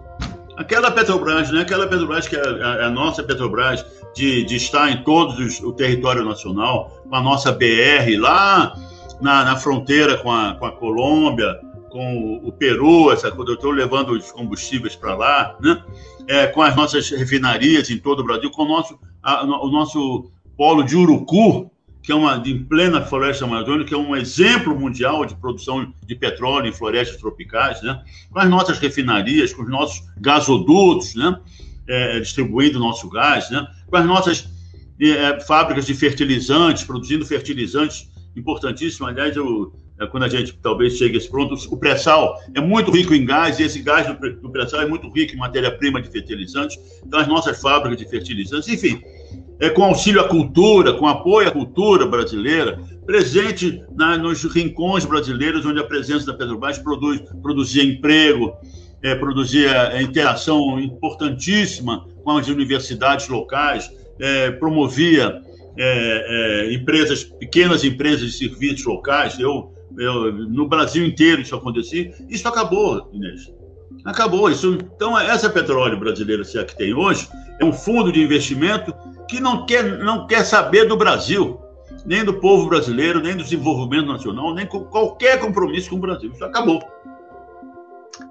Aquela 0.56 0.92
Petrobras, 0.92 1.52
né? 1.52 1.62
aquela 1.62 1.88
Petrobras 1.88 2.28
que 2.28 2.36
é 2.36 2.40
a, 2.40 2.76
é 2.82 2.84
a 2.86 2.90
nossa 2.90 3.24
Petrobras, 3.24 3.86
de, 4.16 4.44
de 4.44 4.56
estar 4.56 4.90
em 4.92 5.04
todo 5.04 5.36
o 5.64 5.74
território 5.74 6.24
nacional, 6.24 7.04
com 7.10 7.16
a 7.16 7.22
nossa 7.22 7.52
BR 7.52 8.18
lá 8.20 8.76
na, 9.22 9.46
na 9.46 9.56
fronteira 9.56 10.18
com 10.18 10.32
a, 10.32 10.56
com 10.56 10.66
a 10.66 10.72
Colômbia, 10.72 11.60
com 11.90 12.18
o, 12.18 12.48
o 12.48 12.52
Peru, 12.52 13.12
essa 13.12 13.32
coisa, 13.32 13.52
eu 13.52 13.56
estou 13.56 13.72
levando 13.72 14.10
os 14.10 14.32
combustíveis 14.32 14.96
para 14.96 15.16
lá, 15.16 15.56
né? 15.62 15.82
É, 16.28 16.48
com 16.48 16.62
as 16.62 16.76
nossas 16.76 17.10
refinarias 17.10 17.90
em 17.90 17.98
todo 17.98 18.22
o 18.22 18.24
Brasil, 18.24 18.50
com 18.52 18.64
o 18.64 18.68
nosso, 18.68 19.00
a, 19.22 19.44
o 19.44 19.70
nosso 19.70 20.32
polo 20.58 20.84
de 20.84 20.96
Urucu, 20.96 21.70
que 22.04 22.12
é 22.12 22.16
uma 22.16 22.38
de 22.38 22.54
plena 22.54 23.02
floresta 23.02 23.46
amazônica, 23.46 23.86
que 23.86 23.94
é 23.94 23.98
um 23.98 24.14
exemplo 24.14 24.78
mundial 24.78 25.26
de 25.26 25.36
produção 25.36 25.94
de 26.06 26.16
petróleo 26.16 26.68
em 26.68 26.74
florestas 26.74 27.18
tropicais, 27.18 27.82
né? 27.82 28.04
com 28.30 28.40
as 28.40 28.50
nossas 28.50 28.78
refinarias, 28.78 29.54
com 29.54 29.64
os 29.64 29.70
nossos 29.70 30.04
gasodutos, 30.20 31.16
né? 31.16 31.40
É, 31.88 32.20
distribuindo 32.20 32.78
o 32.78 32.82
nosso 32.82 33.10
gás, 33.10 33.50
né? 33.50 33.66
com 33.88 33.98
as 33.98 34.06
nossas 34.06 34.48
é, 35.02 35.40
fábricas 35.42 35.86
de 35.86 35.94
fertilizantes, 35.94 36.84
produzindo 36.84 37.26
fertilizantes 37.26 38.10
importantíssimos. 38.36 39.10
Aliás, 39.10 39.36
eu, 39.36 39.74
é, 40.00 40.06
quando 40.06 40.24
a 40.24 40.30
gente 40.30 40.54
talvez 40.62 40.98
chegue 40.98 41.16
a 41.16 41.18
esse 41.18 41.30
ponto, 41.30 41.56
o 41.74 41.78
pré-sal 41.78 42.38
é 42.54 42.60
muito 42.60 42.92
rico 42.92 43.14
em 43.14 43.26
gás, 43.26 43.60
e 43.60 43.64
esse 43.64 43.80
gás 43.80 44.08
do, 44.08 44.34
do 44.42 44.50
pré-sal 44.50 44.82
é 44.82 44.86
muito 44.86 45.10
rico 45.10 45.36
em 45.36 45.38
matéria-prima 45.38 46.02
de 46.02 46.10
fertilizantes. 46.10 46.78
Então, 47.06 47.20
as 47.20 47.28
nossas 47.28 47.62
fábricas 47.62 47.98
de 47.98 48.10
fertilizantes, 48.10 48.68
enfim, 48.68 49.02
é, 49.60 49.70
com 49.70 49.84
auxílio 49.84 50.22
à 50.22 50.28
cultura, 50.28 50.94
com 50.94 51.08
apoio 51.08 51.48
à 51.48 51.52
cultura 51.52 52.06
brasileira, 52.06 52.80
presente 53.06 53.84
na, 53.96 54.18
nos 54.18 54.44
rincões 54.44 55.06
brasileiros 55.06 55.66
onde 55.66 55.80
a 55.80 55.84
presença 55.84 56.26
da 56.26 56.34
Petrobras 56.34 56.78
produz, 56.78 57.22
produzia 57.42 57.84
emprego, 57.84 58.54
é, 59.02 59.16
produzia 59.16 60.02
interação 60.02 60.80
importantíssima 60.80 62.06
com 62.24 62.32
as 62.32 62.48
universidades 62.48 63.28
locais, 63.28 63.92
é, 64.20 64.52
promovia 64.52 65.42
é, 65.78 66.68
é 66.70 66.74
empresas, 66.74 67.24
pequenas 67.24 67.84
empresas 67.84 68.32
de 68.32 68.38
serviços 68.38 68.86
locais. 68.86 69.40
Eu, 69.40 69.74
eu, 69.98 70.32
no 70.32 70.68
Brasil 70.68 71.06
inteiro 71.06 71.42
isso 71.42 71.56
acontecia. 71.56 72.14
Isso 72.30 72.48
acabou, 72.48 73.10
Inês. 73.14 73.52
Acabou 74.06 74.50
isso. 74.50 74.78
Então, 74.96 75.18
essa 75.18 75.50
petróleo 75.50 75.98
brasileira, 76.00 76.44
se 76.44 76.58
é 76.58 76.62
a 76.62 76.66
que 76.66 76.76
tem 76.76 76.94
hoje, 76.94 77.28
é 77.60 77.66
um 77.66 77.72
fundo 77.72 78.12
de 78.12 78.22
investimento 78.22 78.94
que 79.34 79.40
não 79.40 79.66
quer, 79.66 79.84
não 79.98 80.28
quer 80.28 80.46
saber 80.46 80.86
do 80.86 80.96
Brasil, 80.96 81.60
nem 82.06 82.24
do 82.24 82.36
povo 82.36 82.70
brasileiro, 82.70 83.20
nem 83.20 83.36
do 83.36 83.44
desenvolvimento 83.44 84.06
nacional, 84.06 84.54
nem 84.54 84.68
com 84.68 84.82
qualquer 84.82 85.40
compromisso 85.40 85.90
com 85.90 85.96
o 85.96 86.00
Brasil. 86.00 86.32
Isso 86.32 86.46
acabou. 86.46 86.80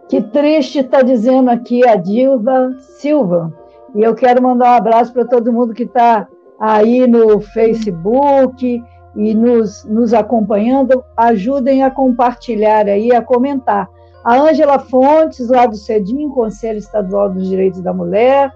Que 0.08 0.22
triste 0.22 0.78
está 0.78 1.02
dizendo 1.02 1.50
aqui 1.50 1.86
a 1.88 1.96
Dilva 1.96 2.76
Silva. 3.00 3.52
E 3.96 4.02
eu 4.02 4.14
quero 4.14 4.40
mandar 4.40 4.74
um 4.74 4.76
abraço 4.76 5.12
para 5.12 5.24
todo 5.24 5.52
mundo 5.52 5.74
que 5.74 5.82
está 5.82 6.28
aí 6.60 7.04
no 7.08 7.40
Facebook 7.40 8.80
e 9.16 9.34
nos, 9.34 9.84
nos 9.84 10.14
acompanhando. 10.14 11.02
Ajudem 11.16 11.82
a 11.82 11.90
compartilhar 11.90 12.86
aí, 12.86 13.12
a 13.12 13.20
comentar. 13.20 13.88
A 14.24 14.36
Ângela 14.36 14.78
Fontes, 14.78 15.48
lá 15.48 15.66
do 15.66 15.74
CEDIM, 15.74 16.28
Conselho 16.28 16.78
Estadual 16.78 17.28
dos 17.30 17.48
Direitos 17.48 17.80
da 17.80 17.92
Mulher, 17.92 18.54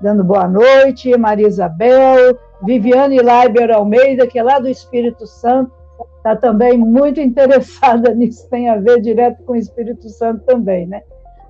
dando 0.00 0.24
boa 0.24 0.48
noite. 0.48 1.16
Maria 1.16 1.48
Isabel, 1.48 2.38
Viviane 2.62 3.18
Leiber 3.18 3.70
Almeida, 3.70 4.26
que 4.26 4.38
é 4.38 4.42
lá 4.42 4.58
do 4.58 4.68
Espírito 4.68 5.26
Santo, 5.26 5.72
está 6.16 6.36
também 6.36 6.78
muito 6.78 7.20
interessada 7.20 8.14
nisso, 8.14 8.48
tem 8.50 8.68
a 8.68 8.76
ver 8.76 9.00
direto 9.00 9.42
com 9.44 9.52
o 9.52 9.56
Espírito 9.56 10.08
Santo 10.08 10.44
também, 10.44 10.86
né? 10.86 11.02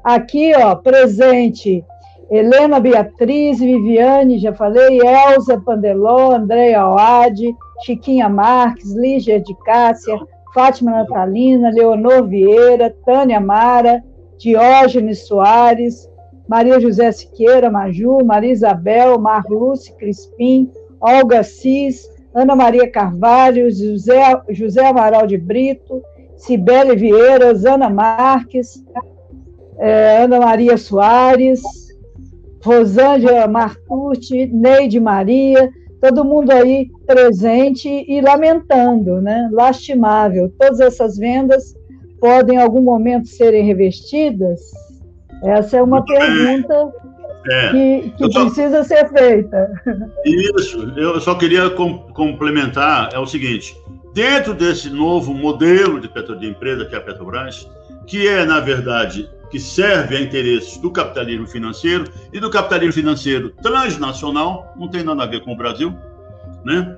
Aqui, 0.04 0.54
ó, 0.54 0.74
presente, 0.76 1.84
Helena 2.30 2.80
Beatriz, 2.80 3.58
Viviane, 3.58 4.38
já 4.38 4.52
falei, 4.52 5.00
Elza 5.00 5.60
Pandeló, 5.60 6.32
Andréia 6.32 6.86
Oade, 6.86 7.54
Chiquinha 7.84 8.28
Marques, 8.28 8.92
Lígia 8.94 9.40
de 9.40 9.54
Cássia, 9.64 10.18
Fátima 10.54 10.90
Natalina, 10.92 11.70
Leonor 11.70 12.26
Vieira, 12.26 12.94
Tânia 13.04 13.40
Mara, 13.40 14.02
Diógenes 14.38 15.26
Soares, 15.26 16.08
Maria 16.48 16.78
José 16.80 17.10
Siqueira, 17.12 17.70
Maju, 17.70 18.24
Maria 18.24 18.52
Isabel, 18.52 19.18
Marluce 19.18 19.92
Crispim, 19.96 20.70
Olga 21.00 21.42
Cis, 21.42 22.08
Ana 22.34 22.54
Maria 22.54 22.90
Carvalho, 22.90 23.70
José, 23.70 24.20
José 24.50 24.86
Amaral 24.86 25.26
de 25.26 25.36
Brito, 25.36 26.02
Cibele 26.36 26.94
Vieira, 26.94 27.52
Ana 27.66 27.88
Marques, 27.88 28.84
é, 29.78 30.18
Ana 30.18 30.40
Maria 30.40 30.76
Soares, 30.76 31.62
Rosângela 32.62 33.46
Martucci, 33.46 34.46
Neide 34.46 35.00
Maria, 35.00 35.70
todo 36.00 36.24
mundo 36.24 36.50
aí 36.50 36.90
presente 37.06 37.88
e 37.88 38.20
lamentando, 38.20 39.20
né? 39.20 39.48
Lastimável. 39.52 40.52
Todas 40.58 40.80
essas 40.80 41.16
vendas 41.16 41.74
podem 42.20 42.56
em 42.56 42.60
algum 42.60 42.82
momento 42.82 43.28
serem 43.28 43.64
revestidas? 43.64 44.60
Essa 45.42 45.78
é 45.78 45.82
uma 45.82 46.04
pergunta 46.04 46.92
é. 47.50 47.70
que, 47.70 48.10
que 48.16 48.32
só... 48.32 48.44
precisa 48.44 48.84
ser 48.84 49.08
feita. 49.10 49.70
Isso, 50.24 50.92
eu 50.96 51.20
só 51.20 51.34
queria 51.34 51.70
com, 51.70 51.98
complementar, 52.12 53.10
é 53.12 53.18
o 53.18 53.26
seguinte, 53.26 53.76
dentro 54.12 54.54
desse 54.54 54.90
novo 54.90 55.34
modelo 55.34 56.00
de, 56.00 56.08
petro, 56.08 56.38
de 56.38 56.48
empresa 56.48 56.84
que 56.86 56.94
é 56.94 56.98
a 56.98 57.02
Petrobras, 57.02 57.68
que 58.06 58.26
é, 58.26 58.44
na 58.44 58.60
verdade, 58.60 59.28
que 59.50 59.60
serve 59.60 60.16
a 60.16 60.20
interesses 60.20 60.78
do 60.78 60.90
capitalismo 60.90 61.46
financeiro 61.46 62.04
e 62.32 62.40
do 62.40 62.50
capitalismo 62.50 62.94
financeiro 62.94 63.50
transnacional, 63.62 64.72
não 64.76 64.88
tem 64.88 65.02
nada 65.02 65.22
a 65.22 65.26
ver 65.26 65.42
com 65.42 65.52
o 65.52 65.56
Brasil, 65.56 65.94
né? 66.64 66.96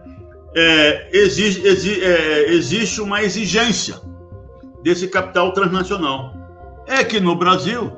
É, 0.54 1.10
existe, 1.12 1.66
exi, 1.66 2.02
é, 2.02 2.52
existe 2.52 3.00
uma 3.00 3.22
exigência 3.22 3.96
desse 4.82 5.08
capital 5.08 5.52
transnacional. 5.52 6.32
É 6.86 7.04
que 7.04 7.20
no 7.20 7.36
Brasil, 7.36 7.92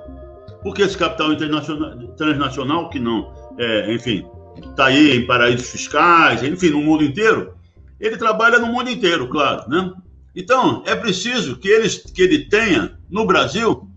porque 0.62 0.82
esse 0.82 0.96
capital 0.96 1.32
internacional, 1.32 1.96
transnacional, 2.16 2.90
que 2.90 2.98
não, 2.98 3.32
é, 3.58 3.92
enfim, 3.94 4.26
está 4.70 4.86
aí 4.86 5.16
em 5.16 5.26
paraísos 5.26 5.70
fiscais, 5.70 6.42
enfim, 6.42 6.70
no 6.70 6.82
mundo 6.82 7.04
inteiro, 7.04 7.54
ele 7.98 8.16
trabalha 8.16 8.58
no 8.58 8.66
mundo 8.66 8.90
inteiro, 8.90 9.28
claro, 9.28 9.68
né? 9.68 9.92
Então, 10.34 10.82
é 10.86 10.94
preciso 10.94 11.56
que 11.56 11.68
ele, 11.68 11.88
que 11.88 12.22
ele 12.22 12.38
tenha, 12.44 12.98
no 13.10 13.26
Brasil, 13.26 13.88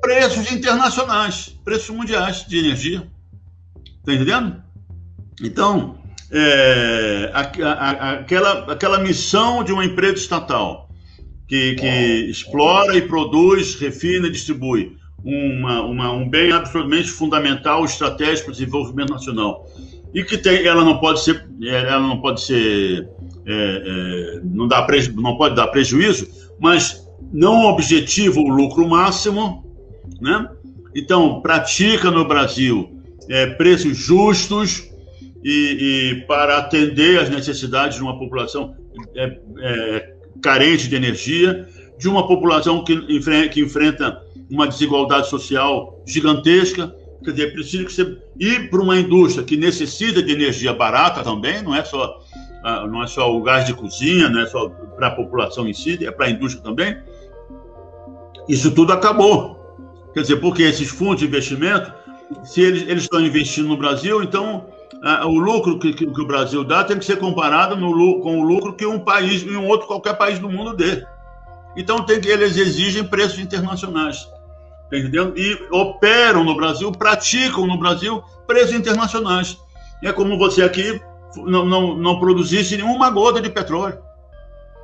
preços 0.00 0.50
internacionais, 0.52 1.56
preços 1.64 1.90
mundiais 1.94 2.44
de 2.46 2.58
energia. 2.58 3.08
Está 4.00 4.12
entendendo? 4.12 4.62
Então, 5.40 5.98
é, 6.30 7.30
a, 7.32 7.40
a, 7.40 8.10
aquela, 8.12 8.72
aquela 8.72 8.98
missão 8.98 9.64
de 9.64 9.72
uma 9.72 9.84
empresa 9.84 10.14
estatal 10.14 10.90
que, 11.48 11.74
que 11.76 11.86
explora 12.28 12.96
e 12.96 13.02
produz, 13.02 13.76
refina 13.76 14.26
e 14.26 14.30
distribui 14.30 14.98
uma, 15.24 15.82
uma, 15.82 16.12
um 16.12 16.28
bem 16.28 16.52
absolutamente 16.52 17.08
fundamental, 17.08 17.84
estratégico 17.84 18.46
para 18.46 18.50
o 18.50 18.54
desenvolvimento 18.54 19.10
nacional 19.10 19.66
e 20.14 20.22
que 20.22 20.36
tem, 20.36 20.66
ela 20.66 20.84
não 20.84 20.98
pode 20.98 21.22
ser, 21.22 21.46
ela 21.62 22.06
não 22.06 22.20
pode 22.20 22.42
ser, 22.42 23.08
é, 23.46 23.52
é, 24.36 24.40
não, 24.44 24.68
dá 24.68 24.82
preju, 24.82 25.14
não 25.20 25.36
pode 25.36 25.56
dar 25.56 25.68
prejuízo, 25.68 26.28
mas 26.60 27.08
não 27.32 27.64
objetiva 27.64 28.38
o 28.38 28.48
lucro 28.48 28.86
máximo, 28.88 29.64
né? 30.20 30.48
Então, 30.94 31.40
pratica 31.40 32.10
no 32.10 32.26
Brasil 32.26 33.00
é, 33.28 33.46
preços 33.46 33.96
justos 33.96 34.90
e, 35.42 36.20
e, 36.20 36.26
para 36.26 36.58
atender 36.58 37.18
às 37.18 37.30
necessidades 37.30 37.96
de 37.96 38.02
uma 38.02 38.18
população 38.18 38.76
é, 39.16 39.38
é, 39.60 40.14
carente 40.42 40.88
de 40.88 40.94
energia, 40.94 41.66
de 42.02 42.08
uma 42.08 42.26
população 42.26 42.82
que, 42.82 42.96
que 43.48 43.60
enfrenta 43.60 44.20
uma 44.50 44.66
desigualdade 44.66 45.30
social 45.30 46.02
gigantesca. 46.04 46.92
Quer 47.24 47.30
dizer, 47.30 47.52
precisa 47.52 47.84
que 47.84 47.92
você 47.92 48.18
ir 48.40 48.68
para 48.68 48.82
uma 48.82 48.98
indústria 48.98 49.44
que 49.44 49.56
necessita 49.56 50.20
de 50.20 50.32
energia 50.32 50.72
barata 50.74 51.22
também, 51.22 51.62
não 51.62 51.74
é 51.74 51.84
só 51.84 52.20
não 52.88 53.02
é 53.02 53.08
só 53.08 53.34
o 53.34 53.42
gás 53.42 53.66
de 53.66 53.74
cozinha, 53.74 54.28
não 54.28 54.40
é 54.40 54.46
só 54.46 54.68
para 54.68 55.08
a 55.08 55.10
população 55.10 55.66
em 55.66 55.72
si, 55.72 55.98
é 56.04 56.10
para 56.10 56.26
a 56.26 56.30
indústria 56.30 56.62
também. 56.62 56.96
Isso 58.48 58.70
tudo 58.72 58.92
acabou. 58.92 59.56
Quer 60.14 60.22
dizer, 60.22 60.36
porque 60.36 60.62
esses 60.62 60.88
fundos 60.88 61.18
de 61.18 61.26
investimento, 61.26 61.92
se 62.44 62.60
eles, 62.60 62.82
eles 62.82 63.02
estão 63.04 63.20
investindo 63.20 63.68
no 63.68 63.76
Brasil, 63.76 64.22
então 64.22 64.66
o 65.24 65.38
lucro 65.38 65.78
que, 65.78 65.92
que, 65.92 66.06
que, 66.06 66.20
o 66.20 66.26
Brasil 66.26 66.62
dá 66.62 66.84
tem 66.84 66.98
que 66.98 67.04
ser 67.04 67.18
comparado 67.18 67.76
no, 67.76 68.20
com 68.20 68.40
o 68.40 68.42
lucro 68.44 68.74
que 68.74 68.86
um 68.86 69.00
país, 69.00 69.44
um 69.44 69.66
outro 69.66 69.88
qualquer 69.88 70.16
país 70.16 70.38
do 70.38 70.48
mundo 70.48 70.76
dê. 70.76 71.04
Então 71.76 72.04
tem 72.04 72.20
que 72.20 72.28
eles 72.28 72.56
exigem 72.56 73.04
preços 73.04 73.38
internacionais, 73.38 74.24
tá? 74.90 74.96
E 75.36 75.58
operam 75.70 76.44
no 76.44 76.54
Brasil, 76.54 76.92
praticam 76.92 77.66
no 77.66 77.78
Brasil 77.78 78.22
preços 78.46 78.74
internacionais. 78.74 79.56
É 80.02 80.12
como 80.12 80.36
você 80.36 80.62
aqui 80.62 81.00
não, 81.36 81.64
não, 81.64 81.96
não 81.96 82.20
produzisse 82.20 82.76
nenhuma 82.76 83.08
gota 83.08 83.40
de 83.40 83.48
petróleo, 83.48 83.98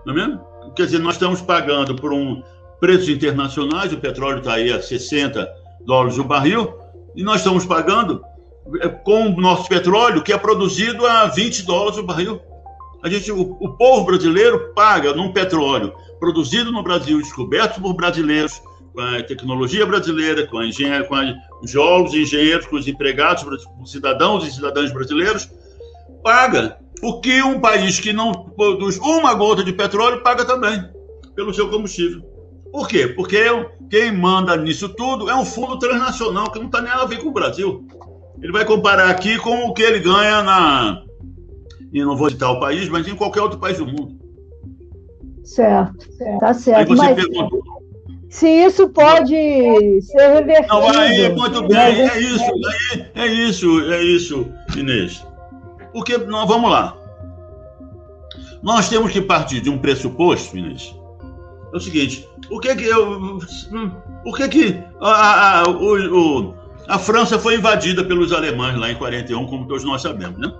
não 0.06 0.14
é 0.14 0.16
mesmo? 0.16 0.40
Quer 0.74 0.86
dizer, 0.86 0.98
nós 0.98 1.14
estamos 1.14 1.42
pagando 1.42 1.94
por 1.94 2.12
um 2.12 2.42
preços 2.80 3.08
internacionais, 3.08 3.92
o 3.92 3.98
petróleo 3.98 4.38
está 4.38 4.54
aí 4.54 4.72
a 4.72 4.80
60 4.80 5.46
dólares 5.84 6.18
o 6.18 6.24
barril, 6.24 6.74
e 7.14 7.22
nós 7.22 7.38
estamos 7.38 7.66
pagando 7.66 8.22
é, 8.80 8.88
com 8.88 9.26
o 9.26 9.40
nosso 9.40 9.68
petróleo, 9.68 10.22
que 10.22 10.32
é 10.32 10.38
produzido 10.38 11.06
a 11.06 11.26
20 11.26 11.64
dólares 11.64 11.98
o 11.98 12.02
barril. 12.02 12.40
A 13.02 13.08
gente, 13.08 13.30
o, 13.32 13.56
o 13.60 13.76
povo 13.76 14.04
brasileiro 14.04 14.72
paga 14.74 15.12
num 15.12 15.32
petróleo 15.32 15.92
produzido 16.18 16.72
no 16.72 16.82
Brasil, 16.82 17.18
descoberto 17.20 17.80
por 17.80 17.94
brasileiros, 17.94 18.60
com 18.92 19.00
a 19.00 19.22
tecnologia 19.22 19.86
brasileira, 19.86 20.46
com, 20.46 20.58
a 20.58 20.66
engenharia, 20.66 21.06
com 21.06 21.16
os 21.62 21.70
geólogos 21.70 22.14
engenheiros, 22.14 22.66
com 22.66 22.76
os 22.76 22.88
empregados, 22.88 23.44
com 23.64 23.82
os 23.82 23.90
cidadãos 23.90 24.46
e 24.46 24.50
cidadãs 24.50 24.92
brasileiros, 24.92 25.48
paga 26.22 26.78
o 27.02 27.20
que 27.20 27.42
um 27.42 27.60
país 27.60 28.00
que 28.00 28.12
não 28.12 28.32
produz 28.32 28.98
uma 28.98 29.34
gota 29.34 29.62
de 29.62 29.72
petróleo 29.72 30.22
paga 30.22 30.44
também 30.44 30.82
pelo 31.34 31.54
seu 31.54 31.70
combustível. 31.70 32.22
Por 32.72 32.88
quê? 32.88 33.06
Porque 33.06 33.44
quem 33.88 34.12
manda 34.12 34.56
nisso 34.56 34.88
tudo 34.90 35.30
é 35.30 35.34
um 35.34 35.44
fundo 35.44 35.78
transnacional 35.78 36.50
que 36.50 36.58
não 36.58 36.66
está 36.66 36.80
nem 36.80 36.92
a 36.92 37.04
ver 37.04 37.18
com 37.18 37.28
o 37.28 37.32
Brasil. 37.32 37.86
Ele 38.42 38.52
vai 38.52 38.64
comparar 38.64 39.08
aqui 39.08 39.38
com 39.38 39.66
o 39.66 39.72
que 39.72 39.82
ele 39.82 40.00
ganha 40.00 40.42
na. 40.42 41.02
E 41.92 42.04
não 42.04 42.16
vou 42.16 42.28
citar 42.30 42.50
o 42.50 42.60
país, 42.60 42.88
mas 42.88 43.08
em 43.08 43.14
qualquer 43.14 43.40
outro 43.40 43.58
país 43.58 43.78
do 43.78 43.86
mundo. 43.86 44.18
Certo, 45.48 46.06
tá 46.40 46.52
certo. 46.52 46.94
Mas 46.94 47.14
perguntou, 47.14 47.62
se 48.28 48.46
isso 48.46 48.86
pode 48.90 50.02
ser 50.02 50.34
revertido. 50.34 50.68
Não, 50.68 50.88
aí, 50.90 51.34
muito 51.34 51.66
bem, 51.66 51.78
é 51.78 52.20
isso, 52.20 52.44
é 53.14 53.26
isso, 53.26 53.80
é 53.90 54.02
isso, 54.02 54.48
Inês. 54.76 55.26
Porque, 55.90 56.18
nós, 56.18 56.46
vamos 56.46 56.70
lá. 56.70 56.94
Nós 58.62 58.90
temos 58.90 59.10
que 59.10 59.22
partir 59.22 59.60
de 59.60 59.70
um 59.70 59.78
pressuposto, 59.78 60.58
Inês. 60.58 60.94
É 61.72 61.76
o 61.78 61.80
seguinte: 61.80 62.28
o 62.50 62.60
que 62.60 62.76
que 62.76 62.84
eu, 62.84 63.38
o 64.26 64.32
que 64.34 64.48
que 64.48 64.78
a, 65.00 65.60
a, 65.60 65.68
o, 65.70 66.54
a 66.88 66.98
França 66.98 67.38
foi 67.38 67.54
invadida 67.54 68.04
pelos 68.04 68.34
alemães 68.34 68.78
lá 68.78 68.90
em 68.90 68.96
41, 68.96 69.46
como 69.46 69.66
todos 69.66 69.84
nós 69.84 70.02
sabemos, 70.02 70.38
né? 70.38 70.52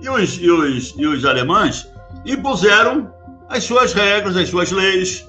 E 0.00 0.08
os, 0.08 0.38
e 0.38 0.48
os, 0.48 0.94
e 0.96 1.06
os 1.06 1.24
alemães 1.24 1.90
impuseram 2.24 3.17
as 3.48 3.64
suas 3.64 3.92
regras, 3.92 4.36
as 4.36 4.48
suas 4.48 4.70
leis, 4.70 5.28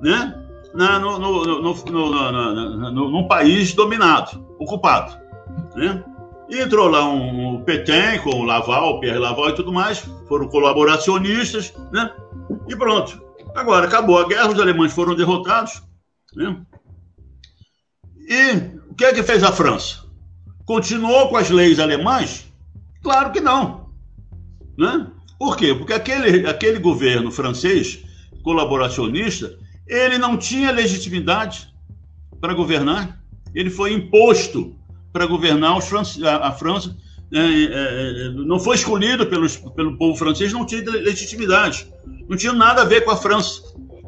né? 0.00 0.36
Na, 0.74 0.98
no, 0.98 1.18
no, 1.18 1.44
no, 1.62 2.90
no, 2.92 3.10
num 3.10 3.26
país 3.26 3.72
dominado, 3.74 4.46
ocupado, 4.58 5.18
né? 5.74 6.04
E 6.48 6.60
entrou 6.60 6.88
lá 6.88 7.08
um, 7.08 7.54
um 7.54 7.64
Petain 7.64 8.18
com 8.20 8.30
o 8.30 8.44
Laval, 8.44 8.90
o 8.90 9.00
Pierre 9.00 9.18
Laval 9.18 9.50
e 9.50 9.54
tudo 9.54 9.72
mais, 9.72 9.98
foram 10.28 10.48
colaboracionistas, 10.48 11.72
né? 11.92 12.10
E 12.68 12.76
pronto. 12.76 13.20
Agora, 13.54 13.86
acabou 13.86 14.18
a 14.18 14.26
guerra, 14.26 14.50
os 14.50 14.60
alemães 14.60 14.92
foram 14.92 15.14
derrotados, 15.14 15.82
né? 16.34 16.60
E 18.28 18.52
o 18.88 18.94
que 18.94 19.04
é 19.04 19.12
que 19.12 19.22
fez 19.22 19.42
a 19.42 19.52
França? 19.52 20.04
Continuou 20.64 21.28
com 21.28 21.36
as 21.36 21.50
leis 21.50 21.80
alemãs? 21.80 22.46
Claro 23.02 23.32
que 23.32 23.40
não. 23.40 23.90
Né? 24.78 25.06
Por 25.40 25.56
quê? 25.56 25.74
Porque 25.74 25.94
aquele, 25.94 26.46
aquele 26.46 26.78
governo 26.78 27.30
francês 27.30 28.04
colaboracionista, 28.42 29.56
ele 29.88 30.18
não 30.18 30.36
tinha 30.36 30.70
legitimidade 30.70 31.72
para 32.38 32.52
governar. 32.52 33.18
Ele 33.54 33.70
foi 33.70 33.94
imposto 33.94 34.76
para 35.10 35.24
governar 35.24 35.78
a, 35.78 36.52
França. 36.52 36.94
É, 37.32 37.38
é, 37.38 38.26
é, 38.26 38.28
não 38.32 38.60
foi 38.60 38.76
escolhido 38.76 39.26
pelos, 39.28 39.56
pelo 39.56 39.96
povo 39.96 40.14
francês, 40.14 40.52
não 40.52 40.66
tinha 40.66 40.82
legitimidade. 40.82 41.88
Não 42.28 42.36
tinha 42.36 42.52
nada 42.52 42.82
a 42.82 42.84
ver 42.84 43.02
com 43.02 43.10
a 43.10 43.16
França. 43.16 43.62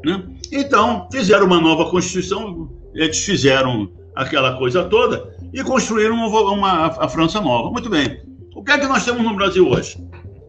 Né? 0.05 0.23
Então, 0.53 1.09
fizeram 1.11 1.47
uma 1.47 1.59
nova 1.59 1.88
Constituição, 1.88 2.71
eles 2.95 3.25
fizeram 3.25 3.90
aquela 4.14 4.59
coisa 4.59 4.85
toda 4.85 5.35
e 5.51 5.64
construíram 5.64 6.14
uma, 6.14 6.53
uma, 6.53 6.87
a 6.88 7.09
França 7.09 7.40
nova. 7.40 7.71
Muito 7.71 7.88
bem. 7.88 8.21
O 8.55 8.62
que 8.62 8.73
é 8.73 8.79
que 8.79 8.87
nós 8.87 9.03
temos 9.03 9.23
no 9.23 9.35
Brasil 9.35 9.66
hoje? 9.66 9.97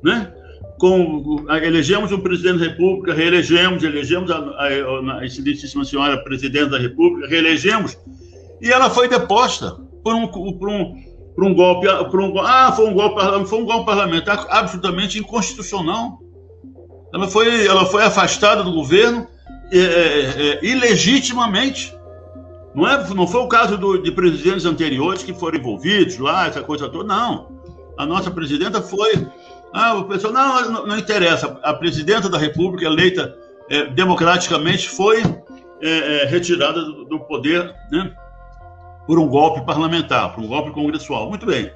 Né? 0.03 0.29
Com, 0.83 1.45
elegemos 1.63 2.11
um 2.11 2.19
presidente 2.19 2.59
da 2.59 2.65
República, 2.65 3.13
reelegemos, 3.13 3.81
elegemos 3.81 4.29
a, 4.29 4.35
a, 4.35 5.19
a 5.19 5.25
excelentíssima 5.25 5.85
senhora 5.85 6.21
presidente 6.25 6.71
da 6.71 6.77
República, 6.77 7.29
reelegemos, 7.29 7.97
e 8.61 8.69
ela 8.69 8.89
foi 8.89 9.07
deposta 9.07 9.77
por 10.03 10.13
um, 10.13 10.27
por 10.27 10.69
um, 10.69 10.93
por 11.33 11.45
um 11.45 11.53
golpe, 11.53 11.87
por 12.11 12.19
um, 12.19 12.37
ah, 12.37 12.73
foi 12.75 12.85
um 12.89 12.93
golpe, 12.93 13.47
foi 13.47 13.59
um 13.59 13.65
golpe 13.65 13.85
parlamentar 13.85 14.45
absolutamente 14.49 15.17
inconstitucional. 15.17 16.19
Ela 17.13 17.29
foi, 17.29 17.65
ela 17.65 17.85
foi 17.85 18.03
afastada 18.03 18.61
do 18.61 18.73
governo 18.73 19.25
é, 19.71 19.77
é, 19.77 19.79
é, 19.79 20.65
ilegitimamente. 20.65 21.95
Não, 22.75 22.85
é, 22.85 23.07
não 23.13 23.25
foi 23.25 23.39
o 23.39 23.47
caso 23.47 23.77
do, 23.77 23.99
de 23.99 24.11
presidentes 24.11 24.65
anteriores 24.65 25.23
que 25.23 25.33
foram 25.33 25.57
envolvidos 25.57 26.17
lá, 26.17 26.45
essa 26.45 26.61
coisa 26.61 26.89
toda, 26.89 27.05
não. 27.05 27.53
A 27.97 28.05
nossa 28.05 28.29
presidenta 28.29 28.81
foi. 28.81 29.25
Ah, 29.73 29.95
o 29.95 30.05
pessoal, 30.05 30.33
não, 30.33 30.71
não, 30.71 30.87
não 30.87 30.97
interessa. 30.97 31.59
A 31.63 31.73
presidenta 31.73 32.29
da 32.29 32.37
República, 32.37 32.85
eleita 32.85 33.35
é, 33.69 33.85
democraticamente, 33.87 34.89
foi 34.89 35.21
é, 35.81 36.23
é, 36.23 36.25
retirada 36.25 36.81
do, 36.81 37.05
do, 37.05 37.19
poder 37.21 37.73
né, 37.91 38.13
por 39.07 39.17
um 39.17 39.27
golpe 39.27 39.65
parlamentar, 39.65 40.33
por 40.35 40.43
um 40.43 40.47
golpe 40.47 40.71
congressual. 40.71 41.29
Muito 41.29 41.45
bem. 41.45 41.71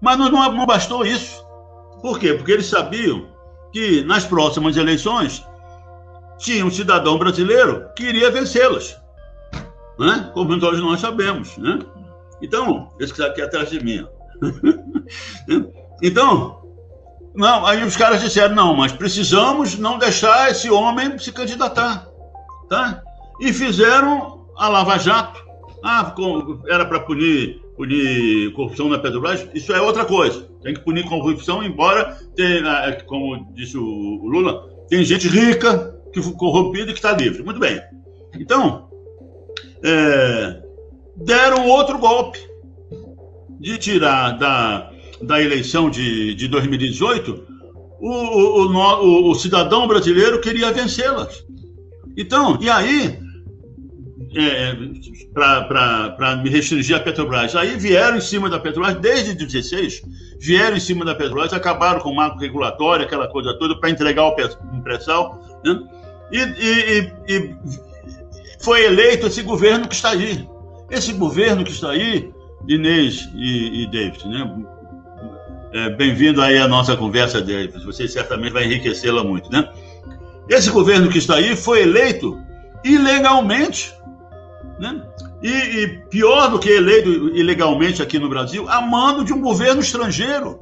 Mas 0.00 0.18
não, 0.18 0.30
não, 0.30 0.66
bastou 0.66 1.04
isso. 1.04 1.44
Por 2.00 2.18
quê? 2.18 2.34
Porque 2.34 2.52
eles 2.52 2.66
sabiam 2.66 3.26
que 3.72 4.02
nas 4.04 4.24
próximas 4.24 4.76
eleições 4.76 5.46
tinha 6.38 6.64
um 6.64 6.70
cidadão 6.70 7.18
brasileiro 7.18 7.88
que 7.94 8.04
iria 8.04 8.30
vencê-las 8.30 9.04
né? 9.98 10.30
como 10.34 10.58
todos 10.58 10.80
nós 10.80 11.00
sabemos. 11.00 11.56
Né? 11.58 11.78
Então, 12.42 12.90
esse 12.98 13.12
que 13.12 13.20
está 13.20 13.32
aqui 13.32 13.42
atrás 13.42 13.70
de 13.70 13.82
mim. 13.82 14.06
então, 16.02 16.63
não, 17.34 17.66
aí 17.66 17.82
os 17.82 17.96
caras 17.96 18.20
disseram, 18.20 18.54
não, 18.54 18.76
mas 18.76 18.92
precisamos 18.92 19.76
não 19.76 19.98
deixar 19.98 20.50
esse 20.50 20.70
homem 20.70 21.18
se 21.18 21.32
candidatar. 21.32 22.06
Tá? 22.68 23.02
E 23.40 23.52
fizeram 23.52 24.46
a 24.56 24.68
Lava 24.68 24.98
Jato. 24.98 25.42
Ah, 25.82 26.14
era 26.68 26.86
para 26.86 27.00
punir, 27.00 27.60
punir 27.76 28.52
corrupção 28.52 28.88
na 28.88 28.98
Petrobras? 28.98 29.46
Isso 29.52 29.72
é 29.72 29.80
outra 29.80 30.04
coisa. 30.04 30.48
Tem 30.62 30.72
que 30.72 30.80
punir 30.80 31.04
corrupção, 31.04 31.62
embora, 31.62 32.16
tenha, 32.34 32.96
como 33.06 33.52
disse 33.52 33.76
o 33.76 34.20
Lula, 34.24 34.66
tem 34.88 35.04
gente 35.04 35.28
rica, 35.28 35.94
que 36.12 36.22
corrompida 36.34 36.90
e 36.90 36.94
que 36.94 36.98
está 36.98 37.12
livre. 37.12 37.42
Muito 37.42 37.60
bem. 37.60 37.82
Então, 38.38 38.88
é, 39.82 40.62
deram 41.16 41.68
outro 41.68 41.98
golpe 41.98 42.38
de 43.60 43.76
tirar 43.76 44.38
da, 44.38 44.90
da 45.26 45.40
eleição 45.40 45.90
de, 45.90 46.34
de 46.34 46.48
2018 46.48 47.54
o, 48.00 48.10
o, 48.10 48.66
o, 48.66 49.30
o 49.30 49.34
cidadão 49.34 49.86
brasileiro 49.86 50.40
queria 50.40 50.72
vencê-las. 50.72 51.44
Então, 52.16 52.58
e 52.60 52.68
aí, 52.68 53.18
é, 54.36 54.76
para 55.32 56.36
me 56.42 56.50
restringir 56.50 56.96
a 56.96 57.00
Petrobras, 57.00 57.56
aí 57.56 57.76
vieram 57.76 58.18
em 58.18 58.20
cima 58.20 58.50
da 58.50 58.58
Petrobras, 58.58 58.96
desde 58.96 59.34
16, 59.34 60.02
vieram 60.38 60.76
em 60.76 60.80
cima 60.80 61.04
da 61.04 61.14
Petrobras, 61.14 61.52
acabaram 61.52 62.00
com 62.00 62.10
o 62.10 62.16
marco 62.16 62.38
regulatório, 62.38 63.06
aquela 63.06 63.26
coisa 63.28 63.58
toda, 63.58 63.78
para 63.80 63.90
entregar 63.90 64.26
o 64.26 64.36
pré-sal, 64.82 65.40
né? 65.64 65.80
e, 66.30 66.38
e, 66.38 67.12
e 67.28 67.56
foi 68.60 68.84
eleito 68.84 69.26
esse 69.26 69.42
governo 69.42 69.88
que 69.88 69.94
está 69.94 70.10
aí. 70.10 70.46
Esse 70.90 71.12
governo 71.14 71.64
que 71.64 71.72
está 71.72 71.90
aí, 71.90 72.30
Inês 72.68 73.28
e, 73.34 73.82
e 73.82 73.90
David, 73.90 74.28
né? 74.28 74.73
É, 75.74 75.90
Bem-vindo 75.90 76.40
aí 76.40 76.56
à 76.56 76.68
nossa 76.68 76.96
conversa, 76.96 77.42
David. 77.42 77.84
Você 77.84 78.06
certamente 78.06 78.52
vai 78.52 78.62
enriquecê-la 78.64 79.24
muito, 79.24 79.50
né? 79.50 79.68
Esse 80.48 80.70
governo 80.70 81.08
que 81.08 81.18
está 81.18 81.34
aí 81.34 81.56
foi 81.56 81.82
eleito 81.82 82.40
ilegalmente, 82.84 83.92
né? 84.78 85.02
E, 85.42 85.48
e, 85.48 85.88
pior 86.08 86.48
do 86.48 86.60
que 86.60 86.70
eleito 86.70 87.08
ilegalmente 87.36 88.00
aqui 88.00 88.20
no 88.20 88.28
Brasil, 88.28 88.68
a 88.68 88.80
mando 88.80 89.24
de 89.24 89.32
um 89.32 89.40
governo 89.40 89.80
estrangeiro, 89.80 90.60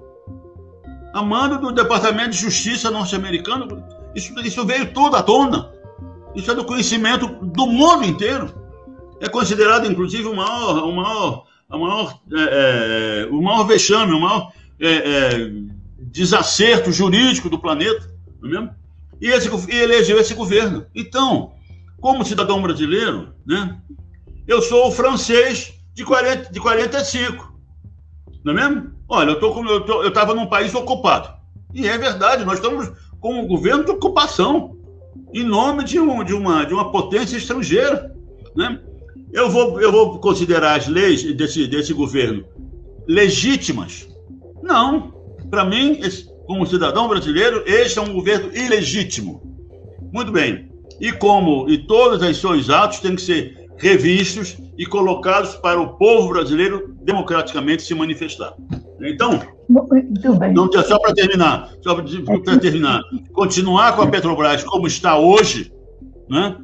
a 1.13 1.23
mando 1.23 1.59
do 1.59 1.73
Departamento 1.73 2.31
de 2.31 2.39
Justiça 2.39 2.91
norte-americano. 2.91 3.85
Isso, 4.15 4.33
isso 4.41 4.65
veio 4.65 4.95
tudo 4.95 5.15
à 5.15 5.23
tona. 5.23 5.73
Isso 6.35 6.51
é 6.51 6.55
do 6.55 6.65
conhecimento 6.65 7.27
do 7.27 7.67
mundo 7.67 8.07
inteiro. 8.07 8.51
É 9.21 9.29
considerado, 9.29 9.87
inclusive, 9.87 10.27
o 10.27 10.35
maior, 10.35 10.83
o 10.85 10.91
maior, 10.91 11.45
o 11.71 11.79
maior, 11.79 12.19
é, 12.33 13.27
é, 13.27 13.29
o 13.31 13.43
maior 13.43 13.65
vexame, 13.65 14.15
o 14.15 14.21
maior 14.21 14.51
é, 14.83 14.93
é 14.93 15.53
desacerto 15.99 16.93
jurídico 16.93 17.49
do 17.49 17.59
planeta, 17.59 18.11
não 18.41 18.49
é 18.49 18.53
mesmo? 18.53 18.71
E, 19.21 19.29
esse, 19.29 19.49
e 19.73 19.77
elegeu 19.77 20.19
esse 20.19 20.35
governo. 20.35 20.85
Então, 20.95 21.53
como 22.01 22.25
cidadão 22.25 22.61
brasileiro, 22.61 23.33
né, 23.47 23.81
eu 24.47 24.61
sou 24.61 24.91
francês 24.91 25.73
de, 25.95 26.05
40, 26.05 26.53
de 26.53 26.61
45, 26.61 27.57
não 28.45 28.53
é 28.53 28.57
mesmo? 28.57 28.93
Olha, 29.09 29.31
eu 29.31 29.41
tô, 29.41 30.03
eu 30.03 30.09
estava 30.09 30.35
num 30.35 30.47
país 30.47 30.75
ocupado. 30.75 31.33
E 31.73 31.87
é 31.87 31.97
verdade, 31.97 32.45
nós 32.45 32.55
estamos 32.55 32.91
com 33.21 33.39
um 33.39 33.47
governo 33.47 33.85
de 33.85 33.93
ocupação 33.93 34.77
em 35.33 35.45
nome 35.45 35.85
de, 35.85 35.99
um, 36.01 36.25
de, 36.25 36.35
uma, 36.35 36.65
de 36.65 36.75
uma 36.75 36.91
potência 36.91 37.37
estrangeira. 37.37 38.15
Né? 38.55 38.81
Eu, 39.33 39.49
vou, 39.49 39.81
eu 39.81 39.93
vou 39.93 40.19
considerar 40.19 40.77
as 40.77 40.89
leis 40.89 41.23
desse, 41.37 41.67
desse 41.67 41.93
governo 41.93 42.45
legítimas? 43.07 44.09
Não. 44.63 45.13
Para 45.51 45.65
mim, 45.65 46.01
como 46.47 46.67
cidadão 46.67 47.09
brasileiro, 47.09 47.63
este 47.67 47.99
é 47.99 48.03
um 48.03 48.13
governo 48.13 48.55
ilegítimo. 48.57 49.43
Muito 50.13 50.31
bem. 50.31 50.71
E 51.01 51.13
como 51.13 51.69
e 51.69 51.79
todos 51.79 52.23
os 52.23 52.37
seus 52.39 52.71
atos 52.71 53.01
têm 53.01 53.17
que 53.17 53.23
ser 53.23 53.63
revistos 53.77 54.57
e 54.79 54.87
colocados 54.87 55.57
para 55.57 55.81
o 55.81 55.97
povo 55.97 56.29
brasileiro 56.29 56.95
democraticamente 57.03 57.83
se 57.83 57.95
manifestar. 57.95 58.55
Então, 59.01 59.41
não, 60.55 60.71
só 60.85 60.99
para 60.99 61.15
terminar, 61.15 61.73
só 61.83 61.95
para 61.95 62.59
terminar, 62.59 63.03
continuar 63.33 63.97
com 63.97 64.03
a 64.03 64.07
Petrobras 64.07 64.63
como 64.63 64.87
está 64.87 65.19
hoje, 65.19 65.73
né, 66.29 66.57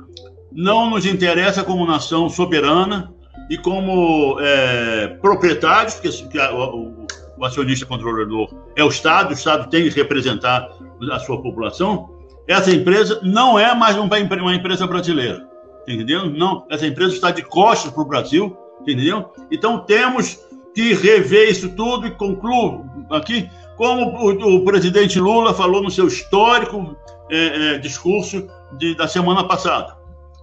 não 0.53 0.91
nos 0.91 1.05
interessa 1.05 1.65
como 1.65 1.87
nação 1.87 2.29
soberana 2.29 3.13
e 3.51 3.59
como 3.59 4.39
é, 4.41 5.09
proprietários, 5.21 5.95
porque, 5.95 6.11
porque 6.23 6.39
a, 6.39 6.55
o, 6.55 7.07
o, 7.39 7.45
acionista 7.45 7.87
controlador 7.87 8.49
é 8.77 8.85
o 8.85 8.89
Estado, 8.89 9.31
o 9.31 9.35
Estado 9.35 9.69
tem 9.71 9.85
que 9.85 9.91
representar 9.91 10.69
a 11.11 11.19
sua 11.21 11.41
população. 11.41 12.11
Essa 12.47 12.71
empresa 12.71 13.21
não 13.23 13.59
é 13.59 13.75
mais 13.75 13.97
uma, 13.97 14.19
empresa 14.19 14.87
brasileira, 14.87 15.47
entendeu? 15.87 16.31
Não, 16.31 16.67
essa 16.71 16.87
empresa 16.87 17.15
está 17.15 17.31
de 17.31 17.43
costas 17.43 17.93
para 17.93 18.03
o 18.03 18.07
Brasil, 18.07 18.57
entendeu? 18.81 19.31
Então 19.51 19.81
temos 19.81 20.39
que 20.75 20.95
rever 20.95 21.51
isso 21.51 21.69
tudo 21.71 22.07
e 22.07 22.11
concluo 22.13 22.85
aqui 23.11 23.49
como 23.77 24.17
o, 24.17 24.57
o 24.57 24.65
presidente 24.65 25.19
Lula 25.21 25.55
falou 25.55 25.83
no 25.83 25.91
seu 25.91 26.09
histórico 26.09 26.97
é, 27.31 27.75
é, 27.75 27.79
discurso 27.79 28.49
de, 28.77 28.95
da 28.97 29.07
semana 29.07 29.45
passada. 29.45 29.97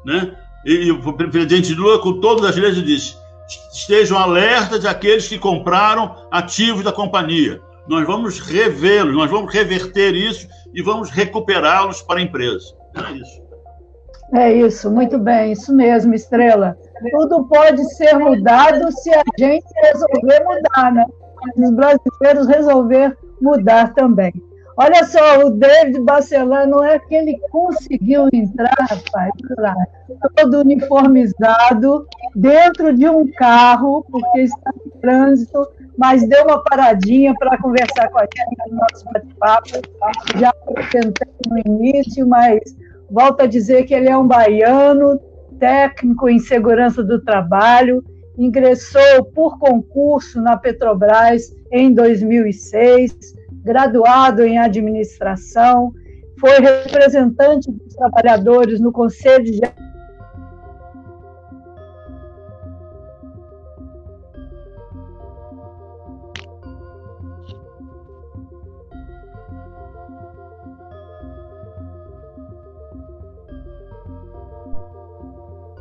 Né? 0.05 0.35
E, 0.65 0.87
e, 0.87 0.91
o 0.91 1.13
presidente 1.13 1.73
Lula, 1.73 1.99
com 1.99 2.19
todas 2.19 2.45
as 2.45 2.55
leis, 2.55 2.81
disse: 2.83 3.17
estejam 3.73 4.17
alertas 4.17 4.85
aqueles 4.85 5.27
que 5.27 5.37
compraram 5.37 6.15
ativos 6.31 6.83
da 6.83 6.91
companhia. 6.91 7.61
Nós 7.87 8.05
vamos 8.05 8.39
revê-los, 8.39 9.15
nós 9.15 9.29
vamos 9.29 9.53
reverter 9.53 10.13
isso 10.15 10.47
e 10.73 10.81
vamos 10.81 11.09
recuperá-los 11.09 12.01
para 12.01 12.19
a 12.19 12.23
empresa. 12.23 12.65
É 12.95 13.11
isso. 13.13 13.45
É 14.33 14.53
isso, 14.53 14.89
muito 14.89 15.19
bem, 15.19 15.51
isso 15.51 15.73
mesmo, 15.73 16.13
Estrela. 16.13 16.75
Tudo 17.11 17.45
pode 17.45 17.83
ser 17.95 18.17
mudado 18.17 18.91
se 18.91 19.13
a 19.13 19.23
gente 19.37 19.65
resolver 19.83 20.43
mudar, 20.43 20.91
né? 20.91 21.05
Os 21.57 21.71
brasileiros 21.71 22.47
resolver 22.47 23.15
mudar 23.39 23.93
também. 23.93 24.33
Olha 24.77 25.05
só, 25.05 25.45
o 25.45 25.51
David 25.51 26.01
Bacelar 26.01 26.67
não 26.67 26.83
é 26.83 26.99
que 26.99 27.15
ele 27.15 27.39
conseguiu 27.49 28.27
entrar, 28.33 28.75
rapaz, 28.89 29.31
lá, 29.57 29.73
todo 30.35 30.59
uniformizado, 30.59 32.05
dentro 32.35 32.93
de 32.93 33.07
um 33.07 33.25
carro, 33.31 34.05
porque 34.11 34.41
está 34.41 34.71
em 34.85 34.99
trânsito, 34.99 35.65
mas 35.97 36.27
deu 36.27 36.43
uma 36.43 36.61
paradinha 36.61 37.33
para 37.35 37.57
conversar 37.57 38.09
com 38.09 38.19
a 38.19 38.23
gente 38.23 38.69
no 38.69 38.77
nosso 38.77 39.05
bate-papo. 39.05 39.69
Já 40.37 40.49
apresentei 40.49 41.27
no 41.47 41.57
início, 41.65 42.27
mas 42.27 42.59
volto 43.09 43.43
a 43.43 43.47
dizer 43.47 43.83
que 43.83 43.93
ele 43.93 44.09
é 44.09 44.17
um 44.17 44.27
baiano, 44.27 45.17
técnico 45.57 46.27
em 46.27 46.39
segurança 46.39 47.01
do 47.01 47.23
trabalho, 47.23 48.03
ingressou 48.37 49.23
por 49.33 49.57
concurso 49.57 50.41
na 50.41 50.57
Petrobras 50.57 51.55
em 51.71 51.93
2006, 51.93 53.35
graduado 53.65 54.43
em 54.43 54.59
administração, 54.59 55.91
foi 56.39 56.59
representante 56.59 57.71
dos 57.71 57.95
trabalhadores 57.95 58.79
no 58.79 58.91
Conselho 58.91 59.45
de 59.45 59.61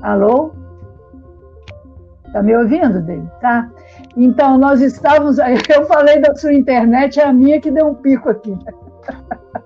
Alô? 0.00 0.52
Está 2.26 2.42
me 2.42 2.54
ouvindo, 2.56 3.00
David? 3.00 3.30
Tá? 3.40 3.70
Então, 4.16 4.58
nós 4.58 4.80
estávamos. 4.80 5.38
Eu 5.68 5.86
falei 5.86 6.20
da 6.20 6.34
sua 6.34 6.52
internet, 6.52 7.20
é 7.20 7.24
a 7.24 7.32
minha 7.32 7.60
que 7.60 7.70
deu 7.70 7.88
um 7.88 7.94
pico 7.94 8.30
aqui. 8.30 8.56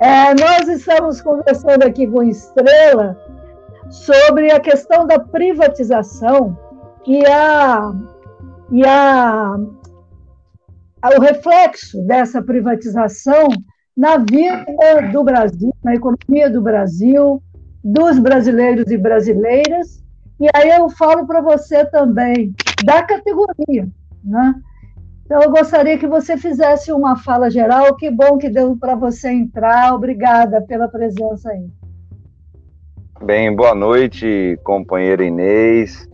É, 0.00 0.34
nós 0.34 0.66
estamos 0.66 1.20
conversando 1.20 1.84
aqui 1.84 2.06
com 2.06 2.22
Estrela 2.22 3.16
sobre 3.90 4.50
a 4.50 4.58
questão 4.58 5.06
da 5.06 5.20
privatização 5.20 6.58
e, 7.06 7.24
a, 7.26 7.92
e 8.72 8.84
a, 8.84 9.56
o 11.16 11.20
reflexo 11.20 12.02
dessa 12.06 12.42
privatização 12.42 13.48
na 13.96 14.16
vida 14.16 14.64
do 15.12 15.22
Brasil, 15.22 15.72
na 15.84 15.94
economia 15.94 16.50
do 16.50 16.62
Brasil, 16.62 17.40
dos 17.84 18.18
brasileiros 18.18 18.90
e 18.90 18.96
brasileiras, 18.96 20.02
e 20.40 20.48
aí 20.54 20.70
eu 20.70 20.88
falo 20.88 21.26
para 21.26 21.40
você 21.40 21.84
também 21.84 22.54
da 22.84 23.02
categoria, 23.02 23.88
né? 24.24 24.54
Então 25.24 25.42
eu 25.42 25.50
gostaria 25.50 25.96
que 25.96 26.06
você 26.06 26.36
fizesse 26.36 26.92
uma 26.92 27.16
fala 27.16 27.50
geral. 27.50 27.94
Que 27.96 28.10
bom 28.10 28.36
que 28.36 28.50
deu 28.50 28.76
para 28.76 28.94
você 28.94 29.30
entrar. 29.30 29.94
Obrigada 29.94 30.60
pela 30.60 30.88
presença 30.88 31.50
aí. 31.50 31.66
Bem, 33.24 33.54
boa 33.54 33.74
noite, 33.74 34.58
companheira 34.64 35.24
Inês, 35.24 36.08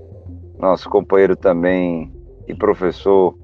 nosso 0.59 0.91
companheiro 0.91 1.35
também 1.35 2.13
e 2.47 2.55
professor 2.55 3.35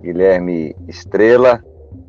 Guilherme 0.00 0.74
Estrela. 0.86 1.62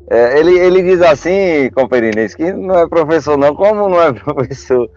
É, 0.08 0.38
ele, 0.38 0.56
ele 0.56 0.82
diz 0.82 1.02
assim, 1.02 1.68
companheiro 1.74 2.16
Inês, 2.16 2.34
que 2.34 2.52
não 2.52 2.78
é 2.78 2.88
professor 2.88 3.36
não, 3.36 3.54
como 3.54 3.88
não 3.88 4.00
é 4.00 4.12
professor? 4.14 4.88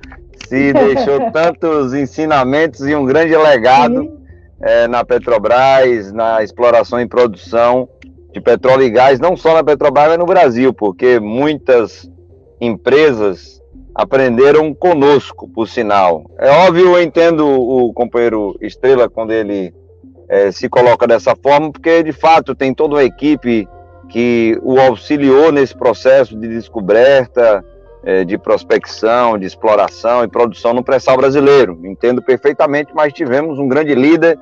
se 0.47 0.71
deixou 0.71 1.19
tantos 1.31 1.93
ensinamentos 1.93 2.87
e 2.87 2.95
um 2.95 3.05
grande 3.05 3.35
legado 3.35 4.16
é, 4.61 4.87
na 4.87 5.03
Petrobras, 5.03 6.11
na 6.11 6.43
exploração 6.43 6.99
e 6.99 7.07
produção 7.07 7.87
de 8.33 8.41
petróleo 8.41 8.83
e 8.83 8.89
gás, 8.89 9.19
não 9.19 9.35
só 9.35 9.53
na 9.53 9.63
Petrobras, 9.63 10.09
mas 10.09 10.17
no 10.17 10.25
Brasil, 10.25 10.73
porque 10.73 11.19
muitas 11.19 12.09
empresas 12.59 13.61
aprenderam 13.93 14.73
conosco, 14.73 15.49
por 15.49 15.67
sinal. 15.67 16.29
É 16.37 16.51
óbvio, 16.51 16.95
eu 16.95 17.01
entendo 17.01 17.47
o 17.47 17.91
companheiro 17.93 18.55
Estrela 18.61 19.09
quando 19.09 19.31
ele 19.31 19.73
é, 20.29 20.51
se 20.51 20.69
coloca 20.69 21.07
dessa 21.07 21.35
forma, 21.35 21.71
porque 21.71 22.03
de 22.03 22.11
fato 22.11 22.53
tem 22.53 22.73
toda 22.73 22.95
uma 22.95 23.03
equipe 23.03 23.67
que 24.09 24.57
o 24.61 24.79
auxiliou 24.79 25.51
nesse 25.51 25.75
processo 25.75 26.37
de 26.37 26.47
descoberta, 26.47 27.63
é, 28.07 28.23
de 28.23 28.37
prospecção, 28.37 29.37
de 29.37 29.45
exploração 29.45 30.23
e 30.23 30.29
produção 30.29 30.73
no 30.73 30.81
pré-sal 30.81 31.17
brasileiro. 31.17 31.77
Entendo 31.83 32.21
perfeitamente, 32.21 32.93
mas 32.95 33.11
tivemos 33.11 33.59
um 33.59 33.67
grande 33.67 33.93
líder 33.93 34.39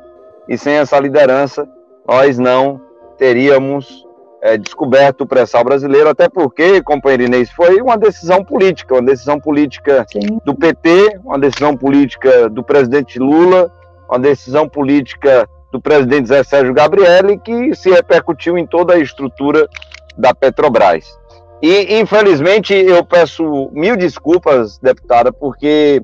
e 0.47 0.55
sem 0.55 0.75
essa 0.75 0.99
liderança 0.99 1.67
nós 2.07 2.37
não 2.37 2.79
teríamos 3.17 4.05
é, 4.43 4.55
descoberto 4.55 5.21
o 5.21 5.25
pré-sal 5.25 5.63
brasileiro, 5.63 6.07
até 6.07 6.29
porque, 6.29 6.79
companheiro 6.83 7.23
Inês, 7.23 7.49
foi 7.49 7.81
uma 7.81 7.97
decisão 7.97 8.43
política, 8.43 8.93
uma 8.93 9.01
decisão 9.01 9.39
política 9.39 10.05
Sim. 10.11 10.37
do 10.45 10.53
PT, 10.53 11.21
uma 11.23 11.39
decisão 11.39 11.75
política 11.75 12.47
do 12.47 12.63
presidente 12.63 13.17
Lula, 13.17 13.71
uma 14.07 14.19
decisão 14.19 14.69
política 14.69 15.49
do 15.71 15.81
presidente 15.81 16.27
Zé 16.27 16.43
Sérgio 16.43 16.71
Gabrielli, 16.71 17.39
que 17.39 17.73
se 17.73 17.89
repercutiu 17.89 18.59
em 18.59 18.67
toda 18.67 18.93
a 18.93 18.99
estrutura 18.99 19.67
da 20.15 20.35
Petrobras. 20.35 21.17
E, 21.65 21.99
infelizmente, 21.99 22.75
eu 22.75 23.03
peço 23.03 23.71
mil 23.73 23.97
desculpas, 23.97 24.77
deputada, 24.77 25.33
porque 25.33 25.99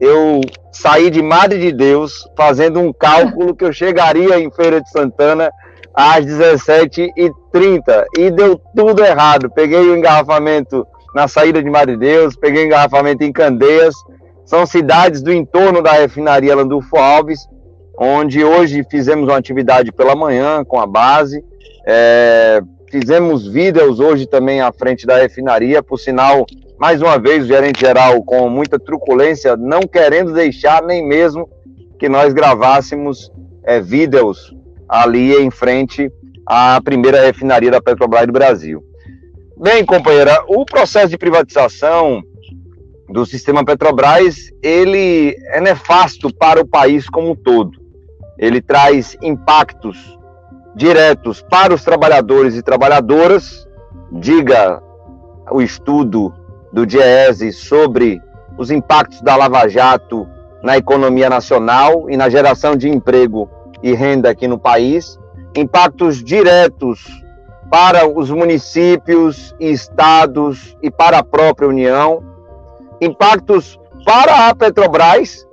eu 0.00 0.40
saí 0.72 1.10
de 1.10 1.20
Madre 1.20 1.60
de 1.60 1.70
Deus 1.70 2.26
fazendo 2.34 2.80
um 2.80 2.94
cálculo 2.94 3.54
que 3.54 3.62
eu 3.62 3.74
chegaria 3.74 4.40
em 4.40 4.50
Feira 4.50 4.80
de 4.80 4.88
Santana 4.88 5.52
às 5.94 6.24
17h30 6.24 8.04
e 8.16 8.30
deu 8.30 8.58
tudo 8.74 9.04
errado. 9.04 9.50
Peguei 9.50 9.80
o 9.80 9.94
engarrafamento 9.94 10.86
na 11.14 11.28
saída 11.28 11.62
de 11.62 11.68
Madre 11.68 11.92
de 11.92 12.06
Deus, 12.06 12.34
peguei 12.34 12.62
o 12.62 12.66
engarrafamento 12.68 13.22
em 13.22 13.30
Candeias, 13.30 13.94
são 14.46 14.64
cidades 14.64 15.20
do 15.20 15.30
entorno 15.30 15.82
da 15.82 15.92
refinaria 15.92 16.56
Landulfo 16.56 16.96
Alves, 16.96 17.46
onde 17.98 18.42
hoje 18.42 18.82
fizemos 18.90 19.28
uma 19.28 19.36
atividade 19.36 19.92
pela 19.92 20.16
manhã 20.16 20.64
com 20.64 20.80
a 20.80 20.86
base. 20.86 21.44
É, 21.86 22.62
Fizemos 22.92 23.48
vídeos 23.48 24.00
hoje 24.00 24.26
também 24.26 24.60
à 24.60 24.70
frente 24.70 25.06
da 25.06 25.16
refinaria, 25.16 25.82
por 25.82 25.98
sinal, 25.98 26.44
mais 26.78 27.00
uma 27.00 27.18
vez, 27.18 27.42
o 27.42 27.46
gerente 27.46 27.80
geral 27.80 28.22
com 28.22 28.50
muita 28.50 28.78
truculência, 28.78 29.56
não 29.56 29.80
querendo 29.80 30.34
deixar 30.34 30.82
nem 30.82 31.02
mesmo 31.02 31.48
que 31.98 32.06
nós 32.06 32.34
gravássemos 32.34 33.32
é, 33.64 33.80
vídeos 33.80 34.54
ali 34.86 35.34
em 35.42 35.50
frente 35.50 36.12
à 36.44 36.78
primeira 36.84 37.22
refinaria 37.22 37.70
da 37.70 37.80
Petrobras 37.80 38.26
do 38.26 38.32
Brasil. 38.34 38.84
Bem, 39.56 39.86
companheira, 39.86 40.44
o 40.46 40.66
processo 40.66 41.08
de 41.08 41.16
privatização 41.16 42.22
do 43.08 43.24
sistema 43.24 43.64
Petrobras, 43.64 44.50
ele 44.62 45.34
é 45.46 45.62
nefasto 45.62 46.30
para 46.34 46.60
o 46.60 46.68
país 46.68 47.08
como 47.08 47.30
um 47.30 47.34
todo. 47.34 47.72
Ele 48.38 48.60
traz 48.60 49.16
impactos 49.22 50.18
diretos 50.74 51.42
para 51.42 51.74
os 51.74 51.84
trabalhadores 51.84 52.56
e 52.56 52.62
trabalhadoras, 52.62 53.68
diga 54.10 54.82
o 55.50 55.60
estudo 55.60 56.34
do 56.72 56.86
DIEESE 56.86 57.52
sobre 57.52 58.20
os 58.56 58.70
impactos 58.70 59.20
da 59.20 59.36
Lava 59.36 59.68
Jato 59.68 60.26
na 60.62 60.76
economia 60.76 61.28
nacional 61.28 62.08
e 62.08 62.16
na 62.16 62.28
geração 62.28 62.76
de 62.76 62.88
emprego 62.88 63.48
e 63.82 63.92
renda 63.94 64.30
aqui 64.30 64.46
no 64.46 64.58
país, 64.58 65.18
impactos 65.56 66.22
diretos 66.22 67.04
para 67.70 68.06
os 68.06 68.30
municípios 68.30 69.54
e 69.58 69.70
estados 69.70 70.76
e 70.82 70.90
para 70.90 71.18
a 71.18 71.24
própria 71.24 71.68
União, 71.68 72.22
impactos 73.00 73.78
para 74.04 74.48
a 74.48 74.54
Petrobras, 74.54 75.46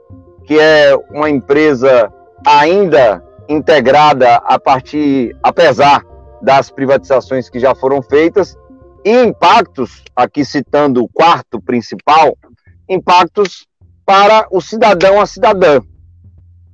que 0.45 0.59
é 0.59 0.95
uma 1.11 1.29
empresa 1.29 2.11
ainda 2.45 3.23
integrada 3.49 4.35
a 4.35 4.59
partir, 4.59 5.35
apesar 5.41 6.05
das 6.41 6.69
privatizações 6.69 7.49
que 7.49 7.59
já 7.59 7.73
foram 7.73 8.01
feitas, 8.01 8.55
e 9.03 9.11
impactos, 9.23 10.03
aqui 10.15 10.45
citando 10.45 11.03
o 11.03 11.07
quarto 11.07 11.59
principal, 11.59 12.37
impactos 12.87 13.65
para 14.05 14.47
o 14.51 14.61
cidadão 14.61 15.19
a 15.19 15.25
cidadã, 15.25 15.81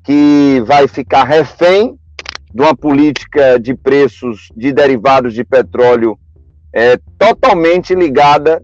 que 0.04 0.62
vai 0.66 0.88
ficar 0.88 1.24
refém 1.24 1.98
de 2.54 2.62
uma 2.62 2.76
política 2.76 3.60
de 3.60 3.76
preços 3.76 4.50
de 4.56 4.72
derivados 4.72 5.34
de 5.34 5.44
petróleo 5.44 6.18
é, 6.74 6.98
totalmente 7.18 7.96
ligada 7.96 8.62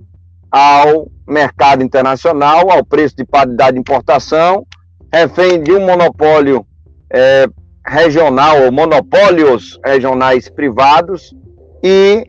ao 0.49 1.09
mercado 1.27 1.83
internacional, 1.83 2.69
ao 2.71 2.85
preço 2.85 3.15
de 3.15 3.25
paridade 3.25 3.73
de 3.73 3.79
importação, 3.79 4.65
refém 5.13 5.61
de 5.61 5.71
um 5.71 5.85
monopólio 5.85 6.65
é, 7.09 7.47
regional, 7.85 8.63
ou 8.63 8.71
monopólios 8.71 9.79
regionais 9.83 10.49
privados, 10.49 11.35
e 11.83 12.27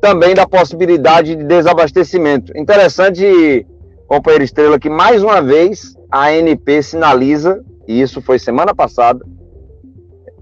também 0.00 0.34
da 0.34 0.46
possibilidade 0.46 1.36
de 1.36 1.44
desabastecimento. 1.44 2.56
Interessante, 2.56 3.66
companheiro 4.08 4.44
Estrela, 4.44 4.78
que 4.78 4.90
mais 4.90 5.22
uma 5.22 5.40
vez 5.40 5.94
a 6.10 6.28
ANP 6.28 6.82
sinaliza, 6.82 7.64
e 7.86 8.00
isso 8.00 8.20
foi 8.20 8.38
semana 8.38 8.74
passada, 8.74 9.24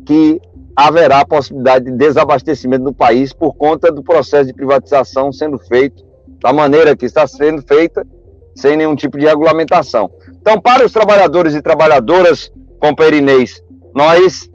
que 0.07 0.41
haverá 0.75 1.25
possibilidade 1.27 1.87
de 1.87 1.93
desabastecimento 1.93 2.85
no 2.85 2.95
país 2.95 3.33
por 3.33 3.55
conta 3.55 3.91
do 3.91 4.03
processo 4.03 4.47
de 4.47 4.55
privatização 4.55 5.33
sendo 5.33 5.59
feito 5.59 6.07
da 6.41 6.53
maneira 6.53 6.97
que 6.97 7.05
está 7.05 7.27
sendo 7.27 7.61
feita, 7.63 8.07
sem 8.55 8.77
nenhum 8.77 8.95
tipo 8.95 9.19
de 9.19 9.27
regulamentação. 9.27 10.11
Então, 10.41 10.61
para 10.61 10.87
os 10.87 10.93
trabalhadores 10.93 11.55
e 11.55 11.61
trabalhadoras, 11.61 12.53
companheiro 12.81 13.17
Inês, 13.17 13.63
nós 13.99 14.49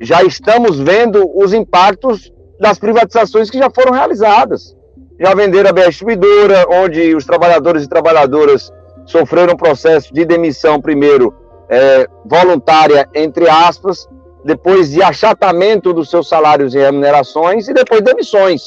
já 0.00 0.22
estamos 0.22 0.78
vendo 0.78 1.30
os 1.34 1.52
impactos 1.52 2.32
das 2.58 2.78
privatizações 2.78 3.50
que 3.50 3.58
já 3.58 3.68
foram 3.68 3.92
realizadas. 3.92 4.74
Já 5.20 5.34
venderam 5.34 5.68
a 5.68 5.72
BR 5.72 5.88
Distribuidora, 5.88 6.64
onde 6.70 7.14
os 7.14 7.26
trabalhadores 7.26 7.84
e 7.84 7.88
trabalhadoras 7.88 8.72
sofreram 9.04 9.52
um 9.52 9.56
processo 9.56 10.14
de 10.14 10.24
demissão, 10.24 10.80
primeiro, 10.80 11.34
é, 11.68 12.06
voluntária, 12.24 13.06
entre 13.14 13.46
aspas, 13.50 14.08
depois 14.42 14.90
de 14.90 15.02
achatamento 15.02 15.92
dos 15.92 16.08
seus 16.08 16.26
salários 16.26 16.74
e 16.74 16.78
remunerações, 16.78 17.68
e 17.68 17.74
depois 17.74 18.00
demissões, 18.00 18.62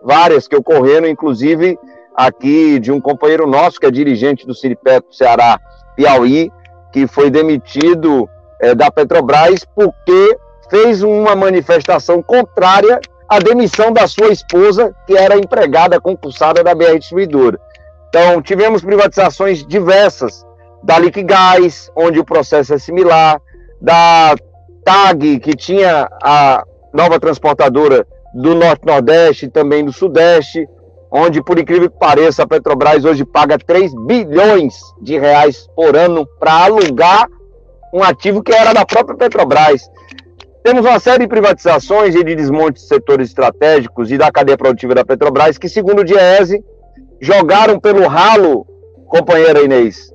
várias 0.00 0.46
que 0.46 0.54
ocorreram, 0.54 1.08
inclusive 1.08 1.76
aqui 2.14 2.78
de 2.78 2.92
um 2.92 3.00
companheiro 3.00 3.48
nosso, 3.48 3.80
que 3.80 3.86
é 3.86 3.90
dirigente 3.90 4.46
do 4.46 4.54
Siripeto 4.54 5.12
Ceará 5.12 5.58
Piauí, 5.96 6.52
que 6.92 7.08
foi 7.08 7.30
demitido 7.30 8.28
é, 8.62 8.74
da 8.74 8.90
Petrobras 8.90 9.66
porque 9.74 10.38
fez 10.70 11.02
uma 11.02 11.36
manifestação 11.36 12.22
contrária 12.22 13.00
à 13.28 13.38
demissão 13.38 13.92
da 13.92 14.06
sua 14.06 14.28
esposa, 14.28 14.94
que 15.06 15.16
era 15.16 15.36
empregada 15.36 16.00
concursada 16.00 16.62
da 16.62 16.74
BR 16.74 16.98
Distribuidora. 16.98 17.60
Então, 18.08 18.40
tivemos 18.40 18.82
privatizações 18.82 19.66
diversas, 19.66 20.46
da 20.82 20.98
Liquigás, 20.98 21.90
onde 21.96 22.18
o 22.18 22.24
processo 22.24 22.74
é 22.74 22.78
similar, 22.78 23.40
da 23.80 24.34
TAG, 24.84 25.38
que 25.38 25.54
tinha 25.54 26.08
a 26.22 26.64
nova 26.92 27.20
transportadora 27.20 28.06
do 28.34 28.54
Norte-Nordeste 28.54 29.46
e 29.46 29.50
também 29.50 29.84
do 29.84 29.92
Sudeste, 29.92 30.66
onde, 31.10 31.42
por 31.42 31.58
incrível 31.58 31.90
que 31.90 31.98
pareça, 31.98 32.42
a 32.42 32.46
Petrobras 32.46 33.04
hoje 33.04 33.24
paga 33.24 33.58
3 33.58 33.94
bilhões 34.06 34.74
de 35.00 35.18
reais 35.18 35.68
por 35.76 35.96
ano 35.96 36.26
para 36.38 36.64
alugar 36.64 37.28
um 37.92 38.02
ativo 38.02 38.42
que 38.42 38.52
era 38.52 38.72
da 38.72 38.86
própria 38.86 39.16
Petrobras. 39.16 39.82
Temos 40.64 40.86
uma 40.86 40.98
série 40.98 41.24
de 41.24 41.28
privatizações 41.28 42.14
e 42.14 42.24
de 42.24 42.34
desmonte 42.34 42.80
de 42.80 42.86
setores 42.86 43.28
estratégicos 43.28 44.10
e 44.10 44.16
da 44.16 44.30
cadeia 44.30 44.56
produtiva 44.56 44.94
da 44.94 45.04
Petrobras 45.04 45.58
que, 45.58 45.68
segundo 45.68 46.00
o 46.00 46.04
Diese, 46.04 46.64
jogaram 47.20 47.78
pelo 47.78 48.06
ralo, 48.06 48.64
companheira 49.06 49.62
Inês, 49.62 50.12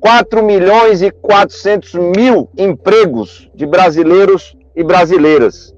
4 0.00 0.42
milhões 0.44 1.02
e 1.02 1.10
400 1.10 1.94
mil 1.94 2.48
empregos 2.56 3.50
de 3.54 3.66
brasileiros 3.66 4.56
e 4.74 4.82
brasileiras. 4.82 5.74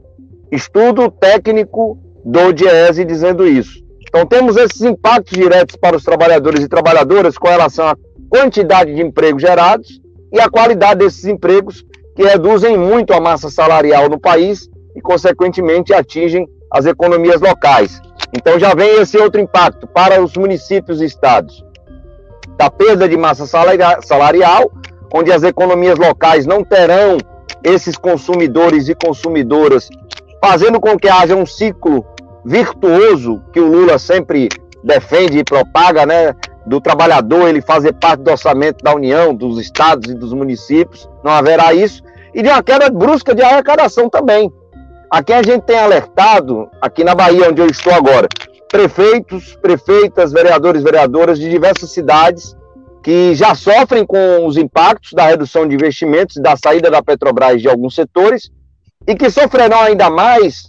Estudo 0.51 1.11
técnico 1.11 1.99
do 2.25 2.53
Diese 2.53 3.05
dizendo 3.05 3.49
isso. 3.49 3.83
Então, 4.07 4.27
temos 4.27 4.59
esses 4.59 4.83
impactos 4.83 5.33
diretos 5.33 5.75
para 5.75 5.97
os 5.97 6.05
trabalhadores 6.05 6.63
e 6.63 6.69
trabalhadoras 6.69 7.39
com 7.39 7.49
relação 7.49 7.89
à 7.89 7.97
quantidade 8.29 8.95
de 8.95 9.01
empregos 9.01 9.41
gerados 9.41 10.02
e 10.33 10.41
a 10.41 10.49
qualidade 10.49 11.01
desses 11.01 11.25
empregos, 11.25 11.85
que 12.15 12.23
reduzem 12.23 12.77
muito 12.77 13.13
a 13.13 13.21
massa 13.21 13.51
salarial 13.51 14.09
no 14.09 14.19
país 14.19 14.69
e, 14.95 15.01
consequentemente, 15.01 15.93
atingem 15.93 16.47
as 16.71 16.87
economias 16.87 17.41
locais. 17.41 18.01
Então, 18.35 18.59
já 18.59 18.75
vem 18.75 19.01
esse 19.01 19.19
outro 19.19 19.41
impacto 19.41 19.87
para 19.87 20.23
os 20.23 20.35
municípios 20.37 21.01
e 21.01 21.05
estados 21.05 21.65
da 22.57 22.71
perda 22.71 23.09
de 23.09 23.17
massa 23.17 23.47
salarial, 23.47 24.71
onde 25.13 25.33
as 25.33 25.43
economias 25.43 25.99
locais 25.99 26.47
não 26.47 26.63
terão 26.63 27.19
esses 27.65 27.97
consumidores 27.97 28.89
e 28.89 28.95
consumidoras, 28.95 29.89
fazendo 30.43 30.81
com 30.81 30.99
que 30.99 31.09
haja 31.09 31.35
um 31.35 31.47
ciclo 31.47 32.05
virtuoso 32.45 33.43
que 33.53 33.61
o 33.61 33.69
Lula 33.69 33.99
sempre 33.99 34.49
defende 34.83 35.39
e 35.39 35.45
propaga, 35.45 36.05
né? 36.05 36.35
Do 36.67 36.81
trabalhador 36.81 37.49
ele 37.49 37.61
fazer 37.61 37.93
parte 37.95 38.23
do 38.23 38.31
orçamento 38.31 38.83
da 38.85 38.95
União, 38.95 39.35
dos 39.35 39.59
estados 39.59 40.11
e 40.11 40.15
dos 40.15 40.33
municípios, 40.33 41.09
não 41.25 41.33
haverá 41.33 41.75
isso, 41.75 42.03
e 42.35 42.43
de 42.43 42.49
uma 42.49 42.63
queda 42.63 42.89
brusca 42.89 43.35
de 43.35 43.43
arrecadação 43.43 44.09
também. 44.09 44.51
Aqui 45.11 45.33
a 45.33 45.43
gente 45.43 45.63
tem 45.63 45.79
alertado, 45.79 46.71
aqui 46.81 47.05
na 47.05 47.15
Bahia, 47.15 47.51
onde 47.51 47.61
eu 47.61 47.67
estou 47.67 47.93
agora, 47.93 48.29
prefeitos, 48.71 49.55
prefeitas, 49.57 50.33
vereadores, 50.33 50.83
vereadoras 50.83 51.39
de 51.39 51.51
diversas 51.51 51.91
cidades 51.91 52.57
que 53.03 53.35
já 53.35 53.55
sofrem 53.55 54.07
com 54.07 54.47
os 54.47 54.57
impactos 54.57 55.13
da 55.13 55.27
redução 55.27 55.67
de 55.69 55.75
investimentos 55.75 56.37
e 56.37 56.43
da 56.43 56.57
saída 56.57 56.91
da 56.91 57.03
Petrobras 57.03 57.61
de 57.61 57.69
alguns 57.69 57.95
setores 57.95 58.51
e 59.07 59.15
que 59.15 59.29
sofrerão 59.29 59.81
ainda 59.81 60.09
mais 60.09 60.67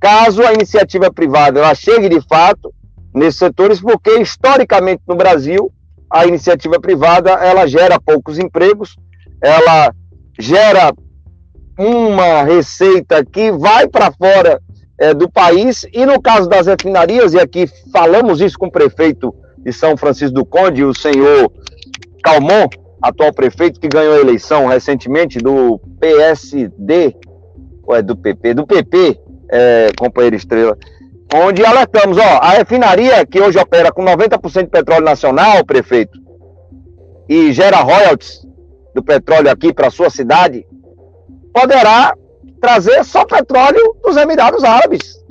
caso 0.00 0.42
a 0.42 0.52
iniciativa 0.52 1.12
privada 1.12 1.60
ela 1.60 1.74
chegue 1.74 2.08
de 2.08 2.20
fato 2.26 2.72
nesses 3.14 3.38
setores, 3.38 3.80
porque 3.80 4.18
historicamente 4.18 5.02
no 5.06 5.14
Brasil 5.14 5.72
a 6.10 6.26
iniciativa 6.26 6.80
privada 6.80 7.30
ela 7.30 7.66
gera 7.66 8.00
poucos 8.00 8.38
empregos, 8.38 8.96
ela 9.40 9.92
gera 10.38 10.92
uma 11.78 12.42
receita 12.42 13.24
que 13.24 13.50
vai 13.50 13.88
para 13.88 14.12
fora 14.12 14.60
é, 14.98 15.12
do 15.12 15.28
país 15.30 15.86
e 15.92 16.06
no 16.06 16.20
caso 16.20 16.48
das 16.48 16.66
refinarias 16.66 17.34
e 17.34 17.40
aqui 17.40 17.68
falamos 17.92 18.40
isso 18.40 18.58
com 18.58 18.66
o 18.66 18.70
prefeito 18.70 19.34
de 19.58 19.72
São 19.72 19.96
Francisco 19.96 20.34
do 20.34 20.44
Conde, 20.44 20.84
o 20.84 20.94
senhor 20.94 21.50
Calmon, 22.22 22.68
atual 23.02 23.32
prefeito 23.32 23.80
que 23.80 23.88
ganhou 23.88 24.14
a 24.14 24.20
eleição 24.20 24.66
recentemente 24.66 25.38
do 25.38 25.80
PSD, 26.00 27.16
ou 27.82 27.94
é 27.94 28.02
do 28.02 28.16
PP, 28.16 28.54
do 28.54 28.66
PP, 28.66 29.20
é, 29.50 29.90
companheiro 29.98 30.36
Estrela, 30.36 30.78
onde 31.32 31.64
alertamos, 31.64 32.18
ó, 32.18 32.38
a 32.40 32.50
refinaria 32.50 33.24
que 33.26 33.40
hoje 33.40 33.58
opera 33.58 33.92
com 33.92 34.04
90% 34.04 34.64
de 34.64 34.70
petróleo 34.70 35.04
nacional, 35.04 35.64
prefeito, 35.64 36.18
e 37.28 37.52
gera 37.52 37.78
royalties 37.78 38.46
do 38.94 39.02
petróleo 39.02 39.50
aqui 39.50 39.72
para 39.72 39.90
sua 39.90 40.10
cidade, 40.10 40.66
poderá 41.52 42.14
trazer 42.60 43.04
só 43.04 43.24
petróleo 43.24 43.96
dos 44.02 44.16
Emirados 44.16 44.62
Árabes. 44.62 45.22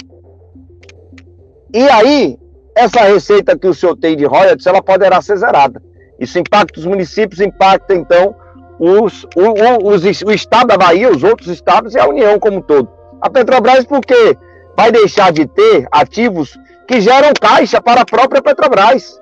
E 1.73 1.81
aí, 1.89 2.37
essa 2.75 3.01
receita 3.01 3.57
que 3.57 3.67
o 3.67 3.73
senhor 3.73 3.95
tem 3.97 4.15
de 4.15 4.25
royalties, 4.25 4.67
ela 4.67 4.81
poderá 4.81 5.21
ser 5.21 5.37
zerada. 5.37 5.81
Isso 6.19 6.37
impacta 6.37 6.79
os 6.79 6.85
municípios, 6.85 7.41
impacta, 7.41 7.95
então, 7.95 8.35
os, 8.79 9.23
o, 9.35 9.89
os, 9.89 10.03
o 10.23 10.31
estado 10.31 10.67
da 10.67 10.77
Bahia, 10.77 11.09
os 11.09 11.23
outros 11.23 11.47
estados 11.47 11.95
e 11.95 11.99
a 11.99 12.07
União 12.07 12.39
como 12.39 12.57
um 12.57 12.61
todo. 12.61 12.89
A 13.21 13.29
Petrobras, 13.29 13.85
porque 13.85 14.37
vai 14.75 14.91
deixar 14.91 15.31
de 15.31 15.45
ter 15.45 15.87
ativos 15.91 16.57
que 16.87 16.99
geram 17.01 17.31
caixa 17.39 17.81
para 17.81 18.01
a 18.01 18.05
própria 18.05 18.41
Petrobras. 18.41 19.19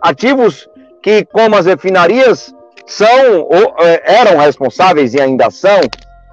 Ativos 0.00 0.68
que, 1.02 1.24
como 1.26 1.56
as 1.56 1.66
refinarias, 1.66 2.54
são 2.86 3.40
ou, 3.40 3.74
é, 3.80 4.20
eram 4.20 4.38
responsáveis 4.38 5.14
e 5.14 5.20
ainda 5.20 5.50
são 5.50 5.80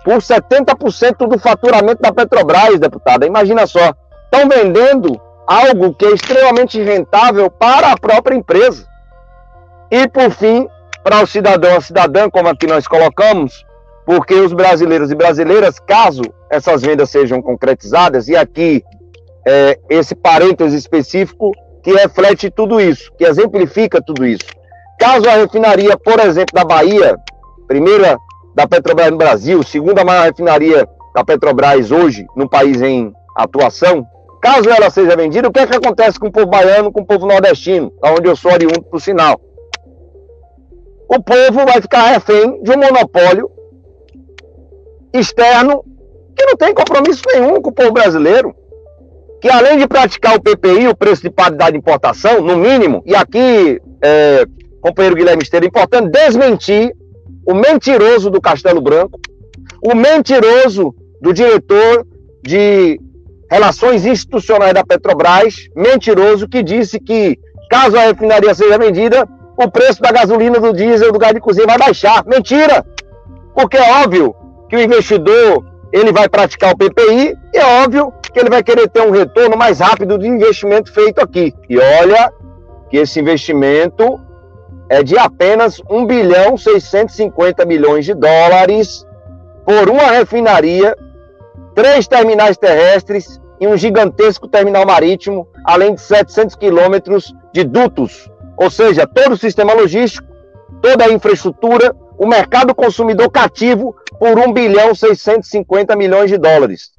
por 0.03 0.17
70% 0.17 1.27
do 1.27 1.37
faturamento 1.37 2.01
da 2.01 2.11
Petrobras, 2.11 2.79
deputada. 2.79 3.25
Imagina 3.25 3.67
só, 3.67 3.93
estão 4.25 4.47
vendendo 4.49 5.19
algo 5.45 5.93
que 5.93 6.05
é 6.05 6.11
extremamente 6.11 6.81
rentável 6.81 7.49
para 7.49 7.91
a 7.91 7.97
própria 7.97 8.35
empresa. 8.35 8.87
E, 9.89 10.07
por 10.07 10.31
fim, 10.31 10.67
para 11.03 11.21
o 11.21 11.27
cidadão, 11.27 11.77
a 11.77 11.81
cidadã, 11.81 12.29
como 12.29 12.47
aqui 12.47 12.65
nós 12.65 12.87
colocamos, 12.87 13.65
porque 14.11 14.33
os 14.33 14.51
brasileiros 14.51 15.09
e 15.09 15.15
brasileiras, 15.15 15.79
caso 15.79 16.21
essas 16.49 16.81
vendas 16.81 17.09
sejam 17.09 17.41
concretizadas, 17.41 18.27
e 18.27 18.35
aqui 18.35 18.83
é, 19.47 19.79
esse 19.89 20.13
parêntese 20.13 20.75
específico 20.75 21.53
que 21.81 21.93
reflete 21.93 22.51
tudo 22.51 22.81
isso, 22.81 23.09
que 23.17 23.23
exemplifica 23.23 24.03
tudo 24.05 24.25
isso. 24.25 24.43
Caso 24.99 25.29
a 25.29 25.35
refinaria, 25.35 25.95
por 25.97 26.19
exemplo, 26.19 26.53
da 26.53 26.65
Bahia, 26.65 27.17
primeira 27.69 28.17
da 28.53 28.67
Petrobras 28.67 29.11
no 29.11 29.17
Brasil, 29.17 29.63
segunda 29.63 30.03
maior 30.03 30.25
refinaria 30.25 30.85
da 31.15 31.23
Petrobras 31.23 31.89
hoje 31.89 32.27
no 32.35 32.49
país 32.49 32.81
em 32.81 33.13
atuação, 33.37 34.05
caso 34.41 34.69
ela 34.69 34.89
seja 34.89 35.15
vendida, 35.15 35.47
o 35.47 35.53
que 35.53 35.59
é 35.59 35.67
que 35.67 35.77
acontece 35.77 36.19
com 36.19 36.27
o 36.27 36.31
povo 36.33 36.47
baiano, 36.47 36.91
com 36.91 36.99
o 36.99 37.05
povo 37.05 37.25
nordestino, 37.25 37.93
onde 38.03 38.27
eu 38.27 38.35
sou 38.35 38.51
oriundo, 38.51 38.83
por 38.83 38.99
sinal? 38.99 39.39
O 41.07 41.23
povo 41.23 41.65
vai 41.65 41.81
ficar 41.81 42.07
refém 42.07 42.61
de 42.61 42.71
um 42.71 42.77
monopólio 42.77 43.49
externo 45.13 45.83
que 46.35 46.45
não 46.45 46.55
tem 46.55 46.73
compromisso 46.73 47.21
nenhum 47.27 47.61
com 47.61 47.69
o 47.69 47.73
povo 47.73 47.91
brasileiro. 47.91 48.55
que 49.41 49.49
além 49.49 49.79
de 49.79 49.87
praticar 49.87 50.35
o 50.35 50.41
PPI, 50.41 50.87
o 50.87 50.95
preço 50.95 51.23
de 51.23 51.31
paridade 51.31 51.71
de 51.71 51.79
importação, 51.79 52.41
no 52.41 52.55
mínimo, 52.55 53.01
e 53.07 53.15
aqui, 53.15 53.81
é, 53.99 54.45
companheiro 54.79 55.15
Guilherme 55.15 55.41
Esteira, 55.41 55.65
é 55.65 55.67
importante 55.67 56.11
desmentir 56.11 56.95
o 57.47 57.55
mentiroso 57.55 58.29
do 58.29 58.39
Castelo 58.39 58.79
Branco, 58.79 59.19
o 59.83 59.95
mentiroso 59.95 60.93
do 61.19 61.33
diretor 61.33 62.05
de 62.43 62.99
Relações 63.49 64.05
Institucionais 64.05 64.75
da 64.75 64.85
Petrobras, 64.85 65.55
mentiroso, 65.75 66.47
que 66.47 66.61
disse 66.61 66.99
que, 66.99 67.37
caso 67.67 67.97
a 67.97 68.01
refinaria 68.03 68.53
seja 68.53 68.77
vendida, 68.77 69.27
o 69.57 69.71
preço 69.71 70.01
da 70.03 70.11
gasolina, 70.11 70.59
do 70.59 70.71
diesel, 70.71 71.11
do 71.11 71.19
gás 71.19 71.33
de 71.33 71.41
cozinha 71.41 71.65
vai 71.65 71.79
baixar. 71.79 72.23
Mentira! 72.25 72.85
Porque 73.55 73.77
é 73.77 74.03
óbvio 74.03 74.35
que 74.71 74.77
o 74.77 74.81
investidor 74.81 75.65
ele 75.91 76.13
vai 76.13 76.29
praticar 76.29 76.71
o 76.71 76.77
PPI 76.77 77.37
e 77.53 77.57
é 77.57 77.83
óbvio 77.83 78.13
que 78.21 78.39
ele 78.39 78.49
vai 78.49 78.63
querer 78.63 78.87
ter 78.87 79.01
um 79.01 79.11
retorno 79.11 79.57
mais 79.57 79.81
rápido 79.81 80.17
do 80.17 80.25
investimento 80.25 80.93
feito 80.93 81.19
aqui. 81.19 81.53
E 81.69 81.77
olha 81.77 82.31
que 82.89 82.95
esse 82.95 83.19
investimento 83.19 84.17
é 84.87 85.03
de 85.03 85.17
apenas 85.17 85.81
1 85.89 86.05
bilhão 86.05 86.55
650 86.55 87.65
milhões 87.65 88.05
de 88.05 88.13
dólares 88.13 89.05
por 89.65 89.89
uma 89.89 90.03
refinaria, 90.03 90.95
três 91.75 92.07
terminais 92.07 92.55
terrestres 92.55 93.41
e 93.59 93.67
um 93.67 93.75
gigantesco 93.75 94.47
terminal 94.47 94.85
marítimo, 94.85 95.45
além 95.65 95.95
de 95.95 96.01
700 96.01 96.55
quilômetros 96.55 97.35
de 97.53 97.65
dutos, 97.65 98.31
ou 98.55 98.71
seja, 98.71 99.05
todo 99.05 99.33
o 99.33 99.37
sistema 99.37 99.73
logístico, 99.73 100.25
toda 100.81 101.03
a 101.03 101.11
infraestrutura, 101.11 101.93
o 102.21 102.27
mercado 102.27 102.75
consumidor 102.75 103.31
cativo 103.31 103.95
por 104.19 104.37
1 104.37 104.53
bilhão 104.53 104.93
650 104.93 105.95
milhões 105.95 106.29
de 106.29 106.37
dólares. 106.37 106.91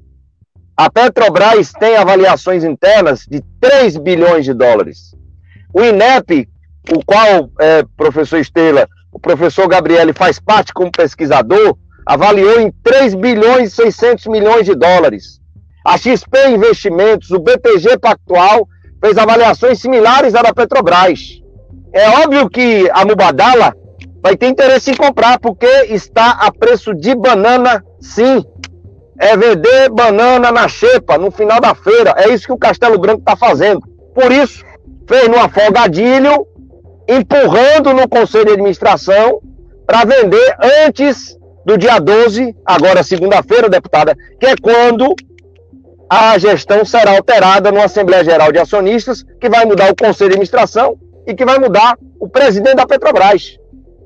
A 0.77 0.91
Petrobras 0.91 1.70
tem 1.70 1.95
avaliações 1.95 2.64
internas 2.64 3.25
de 3.31 3.41
3 3.61 3.99
bilhões 3.99 4.45
de 4.45 4.53
dólares. 4.53 5.14
O 5.73 5.81
INEP, 5.81 6.49
o 6.93 7.05
qual, 7.05 7.49
é, 7.61 7.85
professor 7.97 8.39
Estela, 8.39 8.89
o 9.12 9.20
professor 9.20 9.68
Gabriele 9.68 10.12
faz 10.12 10.41
parte 10.41 10.75
como 10.75 10.91
pesquisador, 10.91 11.77
avaliou 12.05 12.61
em 12.61 12.73
3 12.83 13.14
bilhões 13.14 13.75
e 13.75 13.77
600 13.77 14.27
milhões 14.27 14.66
de 14.66 14.75
dólares. 14.75 15.41
A 15.87 15.97
XP 15.97 16.49
Investimentos, 16.49 17.31
o 17.31 17.39
BTG 17.39 17.97
Pactual, 17.97 18.66
fez 19.01 19.16
avaliações 19.16 19.79
similares 19.79 20.35
à 20.35 20.43
da 20.43 20.53
Petrobras. 20.53 21.41
É 21.93 22.11
óbvio 22.11 22.51
que 22.51 22.91
a 22.93 23.05
Mubadala 23.05 23.73
vai 24.23 24.37
ter 24.37 24.47
interesse 24.47 24.91
em 24.91 24.97
comprar, 24.97 25.39
porque 25.41 25.66
está 25.91 26.31
a 26.31 26.53
preço 26.53 26.95
de 26.95 27.14
banana, 27.14 27.85
sim. 28.01 28.45
É 29.18 29.37
vender 29.37 29.91
banana 29.91 30.51
na 30.51 30.68
xepa, 30.68 31.18
no 31.18 31.31
final 31.31 31.61
da 31.61 31.75
feira. 31.75 32.14
É 32.16 32.29
isso 32.29 32.47
que 32.47 32.53
o 32.53 32.59
Castelo 32.59 32.99
Branco 32.99 33.20
está 33.20 33.37
fazendo. 33.37 33.81
Por 34.14 34.31
isso, 34.33 34.64
fez 35.09 35.29
no 35.29 35.39
afogadilho, 35.39 36.47
empurrando 37.09 37.93
no 37.93 38.09
conselho 38.09 38.47
de 38.47 38.53
administração 38.53 39.41
para 39.87 40.05
vender 40.05 40.57
antes 40.87 41.37
do 41.64 41.77
dia 41.77 41.99
12, 41.99 42.57
agora 42.64 43.03
segunda-feira, 43.03 43.68
deputada, 43.68 44.16
que 44.41 44.47
é 44.47 44.55
quando 44.57 45.14
a 46.09 46.37
gestão 46.39 46.85
será 46.85 47.12
alterada 47.12 47.70
numa 47.70 47.85
Assembleia 47.85 48.25
Geral 48.25 48.53
de 48.53 48.59
Acionistas, 48.59 49.25
que 49.41 49.49
vai 49.49 49.64
mudar 49.64 49.91
o 49.91 49.97
conselho 49.97 50.31
de 50.31 50.35
administração 50.37 50.97
e 51.27 51.35
que 51.35 51.45
vai 51.45 51.59
mudar 51.59 51.97
o 52.20 52.29
presidente 52.29 52.77
da 52.77 52.87
Petrobras. 52.87 53.59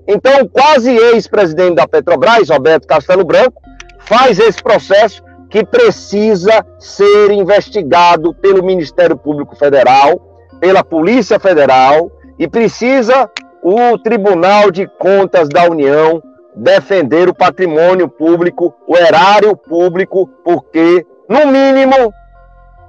Então, 0.07 0.47
quase 0.49 0.91
ex-presidente 0.91 1.77
da 1.77 1.89
Petrobras, 1.89 2.49
Roberto 2.49 2.87
Castelo 2.87 3.25
Branco, 3.25 3.61
faz 4.01 4.39
esse 4.39 4.63
processo 4.63 5.23
que 5.51 5.65
precisa 5.65 6.65
ser 6.79 7.31
investigado 7.33 8.35
pelo 8.35 8.65
Ministério 8.65 9.17
Público 9.17 9.57
Federal, 9.57 10.21
pela 10.61 10.85
Polícia 10.85 11.39
Federal 11.39 12.11
e 12.39 12.49
precisa 12.49 13.31
o 13.63 13.99
Tribunal 13.99 14.71
de 14.71 14.87
Contas 14.87 15.49
da 15.49 15.65
União 15.65 16.23
defender 16.55 17.29
o 17.29 17.35
patrimônio 17.35 18.09
público, 18.09 18.75
o 18.87 18.97
erário 18.97 19.57
público, 19.57 20.27
porque, 20.45 21.05
no 21.29 21.47
mínimo, 21.47 22.13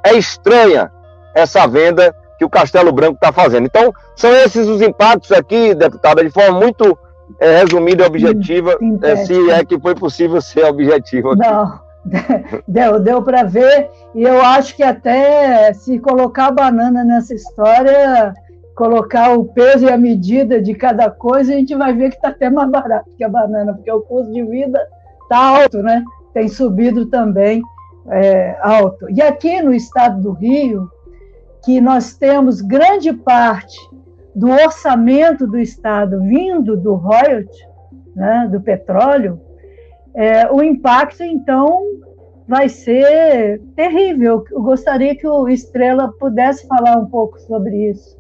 é 0.06 0.14
estranha 0.14 0.92
essa 1.36 1.68
venda 1.68 2.16
que 2.38 2.46
o 2.46 2.50
Castelo 2.50 2.92
Branco 2.92 3.16
está 3.16 3.32
fazendo. 3.32 3.66
Então, 3.66 3.92
são 4.16 4.32
esses 4.32 4.68
os 4.68 4.82
impactos 4.82 5.32
aqui, 5.32 5.74
deputada, 5.74 6.24
de 6.24 6.30
forma 6.30 6.60
muito 6.60 6.98
é, 7.40 7.60
resumida 7.60 8.04
e 8.04 8.08
objetiva, 8.08 8.78
é, 9.04 9.16
se 9.18 9.52
é 9.52 9.64
que 9.64 9.80
foi 9.80 9.96
possível 9.96 10.42
ser 10.42 10.66
objetivo. 10.66 11.32
Aqui. 11.32 11.42
Não, 11.42 11.80
deu, 12.68 13.00
deu 13.00 13.22
para 13.22 13.44
ver, 13.44 13.90
e 14.16 14.24
eu 14.24 14.42
acho 14.42 14.76
que 14.76 14.84
até 14.84 15.74
se 15.74 16.00
colocar 16.00 16.48
a 16.48 16.52
banana 16.52 17.04
nessa 17.04 17.34
história, 17.34 18.34
colocar 18.76 19.38
o 19.38 19.46
peso 19.46 19.86
e 19.86 19.92
a 19.92 19.98
medida 19.98 20.62
de 20.62 20.74
cada 20.74 21.10
coisa, 21.10 21.54
a 21.54 21.56
gente 21.58 21.76
vai 21.76 21.94
ver 21.94 22.10
que 22.10 22.16
está 22.16 22.30
até 22.30 22.50
mais 22.50 22.70
barato 22.70 23.10
que 23.18 23.24
a 23.24 23.30
banana, 23.30 23.74
porque 23.74 23.92
o 23.92 24.02
custo 24.02 24.32
de 24.32 24.44
vida 24.44 24.80
está 25.24 25.38
alto, 25.38 25.82
né? 25.82 26.04
Tem 26.34 26.48
subido 26.48 27.08
também 27.08 27.62
é, 28.10 28.58
alto. 28.62 29.10
E 29.10 29.22
aqui 29.22 29.62
no 29.62 29.74
estado 29.74 30.22
do 30.22 30.32
Rio, 30.32 30.90
que 31.66 31.82
nós 31.82 32.14
temos 32.14 32.62
grande 32.62 33.12
parte 33.12 33.78
do 34.38 34.52
orçamento 34.52 35.48
do 35.48 35.58
Estado 35.58 36.22
vindo 36.22 36.78
do 36.78 36.94
royalty, 36.94 37.68
né, 38.16 38.48
do 38.52 38.62
petróleo, 38.62 39.42
é, 40.14 40.52
o 40.52 40.62
impacto, 40.62 41.24
então, 41.24 41.84
vai 42.48 42.70
ser 42.70 43.60
terrível. 43.76 44.46
Eu 44.52 44.62
gostaria 44.62 45.16
que 45.16 45.28
o 45.28 45.50
Estrela 45.50 46.14
pudesse 46.20 46.68
falar 46.68 46.98
um 46.98 47.08
pouco 47.08 47.40
sobre 47.42 47.90
isso. 47.90 48.16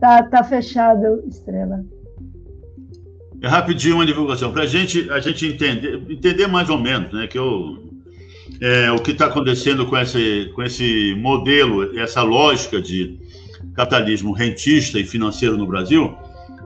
Tá, 0.00 0.22
tá 0.22 0.42
fechado, 0.42 1.22
Estrela. 1.28 1.84
É 3.42 3.48
rapidinho 3.48 3.96
uma 3.96 4.06
divulgação 4.06 4.50
para 4.50 4.64
gente, 4.64 5.10
a 5.10 5.20
gente 5.20 5.46
entender, 5.46 6.02
entender 6.10 6.46
mais 6.46 6.70
ou 6.70 6.78
menos, 6.78 7.12
né? 7.12 7.26
Que 7.26 7.38
eu 7.38 7.87
é, 8.60 8.90
o 8.90 8.98
que 8.98 9.12
está 9.12 9.26
acontecendo 9.26 9.86
com 9.86 9.96
esse, 9.96 10.50
com 10.54 10.62
esse 10.62 11.14
modelo, 11.14 11.98
essa 11.98 12.22
lógica 12.22 12.80
de 12.80 13.18
capitalismo 13.74 14.32
rentista 14.32 14.98
e 14.98 15.04
financeiro 15.04 15.56
no 15.56 15.66
Brasil, 15.66 16.16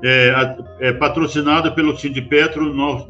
é, 0.03 0.57
é 0.81 0.93
patrocinada 0.93 1.71
pelo 1.71 1.97
Sindipetro 1.97 2.73
Norte, 2.75 3.09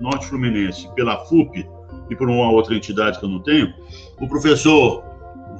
Norte 0.00 0.26
Fluminense, 0.26 0.88
pela 0.94 1.18
FUP 1.26 1.66
e 2.08 2.16
por 2.16 2.28
uma 2.28 2.50
outra 2.50 2.74
entidade 2.74 3.18
que 3.18 3.24
eu 3.24 3.28
não 3.28 3.40
tenho. 3.40 3.72
O 4.20 4.28
professor 4.28 5.04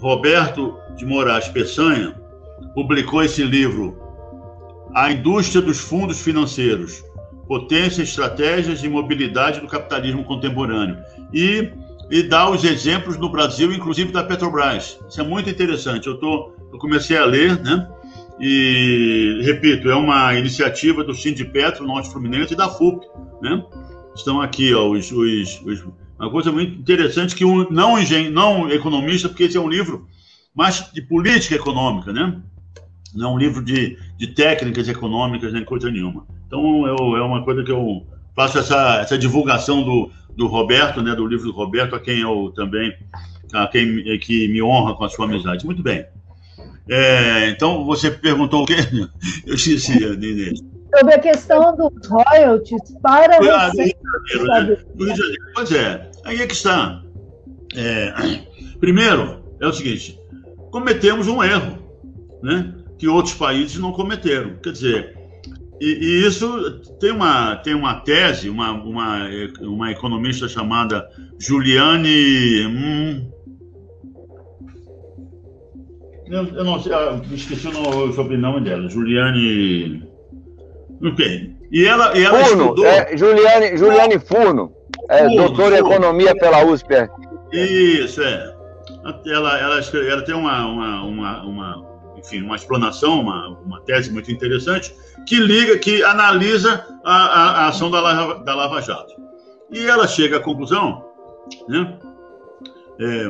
Roberto 0.01 0.77
de 0.97 1.05
Moraes 1.05 1.49
Peçanha 1.49 2.15
publicou 2.75 3.23
esse 3.23 3.43
livro, 3.43 3.99
A 4.95 5.11
Indústria 5.11 5.61
dos 5.61 5.79
Fundos 5.79 6.21
Financeiros, 6.21 7.05
Potência, 7.47 8.03
Estratégias 8.03 8.83
e 8.85 8.89
Mobilidade 8.89 9.61
do 9.61 9.67
Capitalismo 9.67 10.25
Contemporâneo. 10.25 10.99
E 11.33 11.73
e 12.11 12.23
dá 12.23 12.51
os 12.51 12.65
exemplos 12.65 13.17
no 13.17 13.31
Brasil, 13.31 13.73
inclusive 13.73 14.11
da 14.11 14.25
Petrobras. 14.25 14.99
Isso 15.09 15.21
é 15.21 15.25
muito 15.25 15.49
interessante. 15.49 16.09
Eu, 16.09 16.19
tô, 16.19 16.53
eu 16.73 16.79
comecei 16.79 17.17
a 17.17 17.25
ler, 17.25 17.61
né? 17.63 17.89
E, 18.41 19.41
repito, 19.45 19.89
é 19.89 19.95
uma 19.95 20.35
iniciativa 20.35 21.05
do 21.05 21.15
Sindipetro, 21.15 21.87
Norte 21.87 22.11
Fluminense 22.11 22.55
e 22.55 22.57
da 22.57 22.69
FUP, 22.69 23.07
né? 23.41 23.65
Estão 24.15 24.41
aqui, 24.41 24.75
ó, 24.75 24.89
os, 24.89 25.13
os, 25.13 25.61
os 25.65 25.85
uma 26.19 26.31
coisa 26.31 26.53
muito 26.53 26.79
interessante 26.79 27.35
que 27.35 27.47
um 27.47 27.71
não, 27.71 27.99
engen 27.99 28.29
não 28.29 28.69
economista, 28.69 29.29
porque 29.29 29.45
esse 29.45 29.57
é 29.57 29.61
um 29.61 29.69
livro 29.69 30.07
mais 30.55 30.93
de 30.93 31.01
política 31.01 31.55
econômica, 31.55 32.13
né? 32.13 32.39
Não 33.15 33.31
é 33.31 33.33
um 33.33 33.39
livro 33.39 33.65
de, 33.65 33.97
de 34.19 34.27
técnicas 34.27 34.87
econômicas 34.89 35.53
nem 35.53 35.65
coisa 35.65 35.91
nenhuma. 35.91 36.27
Então, 36.47 36.87
eu, 36.87 37.17
é 37.17 37.23
uma 37.23 37.43
coisa 37.43 37.63
que 37.63 37.73
eu 37.73 38.07
faço 38.37 38.59
essa, 38.59 39.01
essa 39.01 39.17
divulgação 39.17 39.83
do, 39.83 40.11
do 40.37 40.47
Roberto, 40.47 41.03
né, 41.03 41.15
do 41.15 41.27
livro 41.27 41.47
do 41.47 41.53
Roberto, 41.53 41.95
a 41.95 42.01
quem 42.01 42.21
eu 42.21 42.53
também, 42.55 42.97
a 43.53 43.67
quem 43.67 44.19
que 44.19 44.49
me 44.49 44.63
honra 44.63 44.95
com 44.95 45.05
a 45.05 45.09
sua 45.09 45.27
amizade. 45.27 45.65
Muito 45.67 45.83
bem. 45.83 46.07
É, 46.89 47.49
então, 47.51 47.85
você 47.85 48.11
perguntou 48.11 48.63
o 48.63 48.67
quê? 48.67 48.77
Eu 49.47 49.55
esqueci, 49.55 49.93
Inês. 50.03 50.61
Sobre 50.99 51.15
a 51.15 51.19
questão 51.21 51.77
dos 51.77 52.09
royalties 52.09 52.83
para 53.01 53.37
ah, 53.37 53.71
você. 53.71 53.95
Rio 54.33 54.45
né? 54.45 54.61
Rio 54.99 55.13
de 55.13 55.17
Janeiro. 55.17 55.43
Pois 55.55 55.73
é, 55.73 56.11
aí 56.25 56.43
é 56.43 56.47
que 56.47 56.53
está. 56.53 57.01
É, 57.77 58.13
primeiro, 58.81 59.41
é 59.61 59.69
o 59.69 59.73
seguinte: 59.73 60.19
cometemos 60.73 61.29
um 61.29 61.45
erro, 61.45 61.79
né? 62.43 62.75
Que 62.99 63.07
outros 63.07 63.35
países 63.35 63.79
não 63.79 63.93
cometeram. 63.93 64.57
Quer 64.61 64.73
dizer, 64.73 65.20
e, 65.81 65.87
e, 65.87 66.27
isso 66.27 66.81
tem 67.01 67.11
uma, 67.11 67.57
tem 67.57 67.75
uma 67.75 68.01
tese, 68.01 68.51
uma, 68.51 68.73
uma, 68.73 69.29
uma 69.63 69.91
economista 69.91 70.47
chamada 70.47 71.09
Juliane. 71.39 72.67
Hum, 72.67 73.31
eu, 76.27 76.47
eu, 76.55 76.65
não 76.65 76.81
sei, 76.81 76.93
eu 76.93 77.23
esqueci 77.33 77.67
o 77.69 78.13
sobrenome 78.13 78.61
dela, 78.61 78.89
Juliane. 78.89 80.07
Ok. 81.03 81.57
E 81.73 81.85
ela, 81.87 82.17
e 82.17 82.25
ela 82.25 82.45
Furno, 82.45 82.63
estudou. 82.65 82.87
É, 82.87 83.17
Juliane, 83.17 83.77
Juliane 83.77 84.19
Furno. 84.19 84.73
É, 85.09 85.27
doutor 85.35 85.73
em 85.73 85.77
economia 85.77 86.35
pela 86.37 86.65
USP. 86.65 87.09
Isso, 87.53 88.23
é. 88.23 88.55
Ela, 89.27 89.59
ela, 89.59 89.81
ela 89.81 90.23
tem 90.23 90.35
uma, 90.35 90.67
uma, 90.67 91.03
uma, 91.05 91.43
uma, 91.43 91.87
enfim, 92.19 92.43
uma 92.43 92.57
explanação, 92.57 93.21
uma, 93.21 93.49
uma 93.65 93.81
tese 93.81 94.13
muito 94.13 94.31
interessante, 94.31 94.95
que 95.27 95.37
liga, 95.37 95.79
que 95.79 96.03
analisa 96.03 96.87
a, 97.05 97.15
a, 97.15 97.51
a 97.51 97.69
ação 97.69 97.91
da 97.91 98.01
Lava, 98.01 98.45
da 98.45 98.55
Lava 98.55 98.81
Jato. 98.83 99.15
E 99.71 99.87
ela 99.87 100.07
chega 100.09 100.39
à 100.39 100.41
conclusão, 100.41 101.05
né, 101.69 101.99
é, 102.99 103.27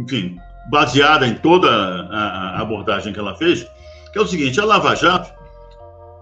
enfim, 0.00 0.36
baseada 0.70 1.26
em 1.26 1.34
toda 1.34 1.68
a, 1.70 2.56
a 2.56 2.60
abordagem 2.60 3.12
que 3.12 3.18
ela 3.18 3.34
fez, 3.36 3.64
que 4.12 4.18
é 4.18 4.20
o 4.20 4.26
seguinte: 4.26 4.60
a 4.60 4.64
Lava 4.64 4.94
Jato 4.94 5.32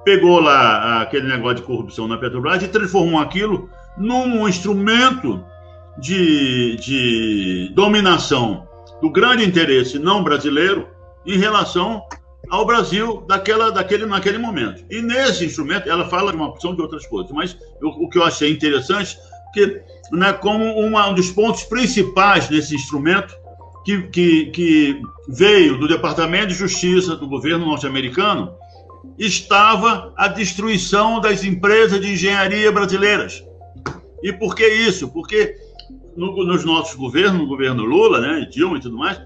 pegou 0.04 0.38
lá 0.40 1.02
aquele 1.02 1.26
negócio 1.26 1.56
de 1.56 1.62
corrupção 1.62 2.06
na 2.06 2.16
Petrobras 2.16 2.62
e 2.62 2.68
transformou 2.68 3.18
aquilo 3.18 3.68
num 3.96 4.46
instrumento 4.48 5.44
de, 5.98 6.76
de 6.76 7.72
dominação 7.74 8.68
do 9.00 9.10
grande 9.10 9.44
interesse 9.44 9.98
não 9.98 10.22
brasileiro 10.22 10.88
em 11.24 11.38
relação 11.38 12.02
ao 12.50 12.64
Brasil 12.64 13.24
daquela, 13.26 13.70
daquele, 13.70 14.06
naquele 14.06 14.38
momento. 14.38 14.84
E 14.90 15.00
nesse 15.00 15.44
instrumento, 15.44 15.88
ela 15.88 16.08
fala 16.08 16.30
de 16.30 16.36
uma 16.36 16.48
opção 16.48 16.74
de 16.74 16.82
outras 16.82 17.06
coisas, 17.06 17.32
mas 17.32 17.56
eu, 17.80 17.88
o 17.88 18.08
que 18.08 18.18
eu 18.18 18.24
achei 18.24 18.50
interessante, 18.50 19.18
que 19.52 19.80
né, 20.12 20.32
como 20.32 20.64
uma, 20.78 21.08
um 21.08 21.14
dos 21.14 21.30
pontos 21.30 21.64
principais 21.64 22.48
desse 22.48 22.74
instrumento, 22.74 23.34
que, 23.84 24.02
que, 24.08 24.46
que 24.46 25.02
veio 25.28 25.78
do 25.78 25.86
Departamento 25.86 26.48
de 26.48 26.54
Justiça 26.54 27.16
do 27.16 27.28
governo 27.28 27.66
norte-americano, 27.66 28.52
estava 29.18 30.12
a 30.16 30.28
destruição 30.28 31.20
das 31.20 31.44
empresas 31.44 32.00
de 32.00 32.12
engenharia 32.12 32.72
brasileiras. 32.72 33.44
E 34.22 34.32
por 34.32 34.54
que 34.54 34.66
isso? 34.66 35.08
Porque 35.08 35.56
no, 36.16 36.44
nos 36.44 36.64
nossos 36.64 36.96
governos, 36.96 37.40
no 37.40 37.46
governo 37.46 37.84
Lula, 37.84 38.20
né, 38.20 38.48
Dilma 38.50 38.78
e 38.78 38.80
tudo 38.80 38.96
mais, 38.96 39.20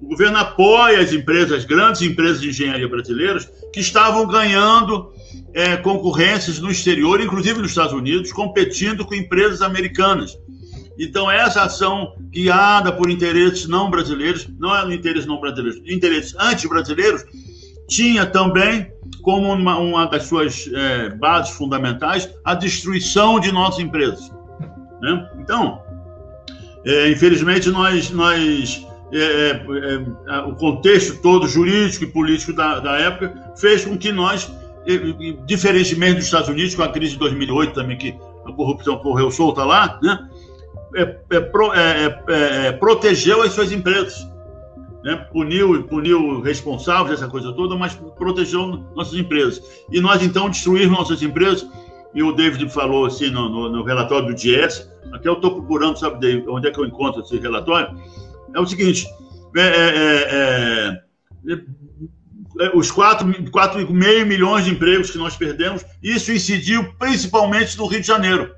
o 0.00 0.08
governo 0.08 0.36
apoia 0.36 1.00
as 1.00 1.12
empresas, 1.12 1.64
grandes 1.64 2.02
empresas 2.02 2.40
de 2.40 2.50
engenharia 2.50 2.88
brasileiras, 2.88 3.48
que 3.72 3.80
estavam 3.80 4.26
ganhando 4.26 5.10
é, 5.54 5.76
concorrências 5.76 6.58
no 6.58 6.70
exterior, 6.70 7.20
inclusive 7.20 7.60
nos 7.60 7.70
Estados 7.70 7.94
Unidos, 7.94 8.32
competindo 8.32 9.04
com 9.04 9.14
empresas 9.14 9.62
americanas. 9.62 10.36
Então, 10.98 11.30
essa 11.30 11.62
ação 11.62 12.14
guiada 12.30 12.92
por 12.92 13.10
interesses 13.10 13.66
não 13.66 13.90
brasileiros, 13.90 14.48
não 14.58 14.74
é 14.74 14.94
interesses 14.94 15.26
não 15.26 15.40
brasileiros, 15.40 15.80
interesses 15.86 16.34
anti-brasileiros, 16.38 17.24
tinha 17.88 18.26
também 18.26 18.90
como 19.22 19.52
uma, 19.52 19.78
uma 19.78 20.06
das 20.06 20.24
suas 20.24 20.68
é, 20.72 21.10
bases 21.10 21.54
fundamentais 21.54 22.28
a 22.44 22.54
destruição 22.54 23.38
de 23.38 23.52
nossas 23.52 23.80
empresas. 23.80 24.30
Né? 25.00 25.30
Então, 25.38 25.82
é, 26.84 27.10
infelizmente, 27.10 27.68
nós, 27.70 28.10
nós 28.10 28.86
é, 29.12 29.18
é, 29.18 30.06
é, 30.28 30.38
o 30.40 30.54
contexto 30.56 31.20
todo 31.20 31.46
jurídico 31.46 32.04
e 32.04 32.06
político 32.08 32.52
da, 32.52 32.80
da 32.80 32.98
época 32.98 33.52
fez 33.56 33.84
com 33.84 33.96
que 33.96 34.10
nós, 34.12 34.50
diferentemente 35.46 36.16
dos 36.16 36.24
Estados 36.24 36.48
Unidos, 36.48 36.74
com 36.74 36.82
a 36.82 36.88
crise 36.88 37.12
de 37.12 37.18
2008 37.18 37.74
também, 37.74 37.96
que 37.96 38.14
a 38.44 38.52
corrupção 38.52 38.98
correu 38.98 39.30
solta 39.30 39.64
lá, 39.64 39.98
né? 40.02 40.28
protegeu 42.80 43.42
as 43.42 43.52
suas 43.52 43.72
empresas. 43.72 44.26
Né? 45.04 45.14
Puniu, 45.32 45.84
puniu 45.84 46.40
responsáveis, 46.40 47.20
essa 47.20 47.28
coisa 47.28 47.52
toda, 47.52 47.76
mas 47.76 47.94
protegeu 48.18 48.84
nossas 48.94 49.14
empresas. 49.14 49.62
E 49.90 50.00
nós, 50.00 50.22
então, 50.22 50.48
destruímos 50.48 50.98
nossas 50.98 51.22
empresas, 51.22 51.68
e 52.12 52.22
o 52.22 52.32
David 52.32 52.68
falou 52.70 53.06
assim 53.06 53.30
no, 53.30 53.48
no, 53.48 53.68
no 53.68 53.84
relatório 53.84 54.28
do 54.28 54.34
DIES, 54.34 54.88
Aqui 55.12 55.28
eu 55.28 55.34
estou 55.34 55.52
procurando, 55.54 55.98
sabe, 55.98 56.44
onde 56.48 56.68
é 56.68 56.70
que 56.70 56.78
eu 56.78 56.84
encontro 56.84 57.22
esse 57.22 57.38
relatório? 57.38 57.96
É 58.56 58.60
o 58.60 58.66
seguinte: 58.66 59.06
é, 59.54 59.60
é, 59.60 61.02
é, 61.52 62.70
os 62.74 62.90
4,5 62.90 63.90
milhões 64.24 64.64
de 64.64 64.70
empregos 64.70 65.10
que 65.10 65.18
nós 65.18 65.36
perdemos, 65.36 65.84
isso 66.02 66.32
incidiu 66.32 66.92
principalmente 66.98 67.76
no 67.76 67.86
Rio 67.86 68.00
de 68.00 68.06
Janeiro. 68.06 68.50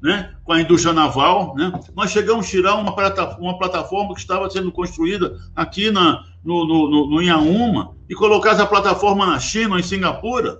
Né, 0.00 0.32
com 0.42 0.52
a 0.52 0.60
indústria 0.60 0.92
naval, 0.92 1.54
né, 1.54 1.72
nós 1.94 2.10
chegamos 2.10 2.46
a 2.46 2.48
tirar 2.48 2.74
uma, 2.74 2.92
uma 3.38 3.56
plataforma 3.56 4.12
que 4.14 4.20
estava 4.20 4.50
sendo 4.50 4.72
construída 4.72 5.36
aqui 5.54 5.92
na, 5.92 6.24
no, 6.44 6.66
no, 6.66 6.90
no, 6.90 7.06
no 7.08 7.22
Inhaúma 7.22 7.94
e 8.10 8.14
colocar 8.16 8.50
essa 8.50 8.66
plataforma 8.66 9.24
na 9.24 9.38
China 9.38 9.78
em 9.78 9.82
Singapura. 9.84 10.58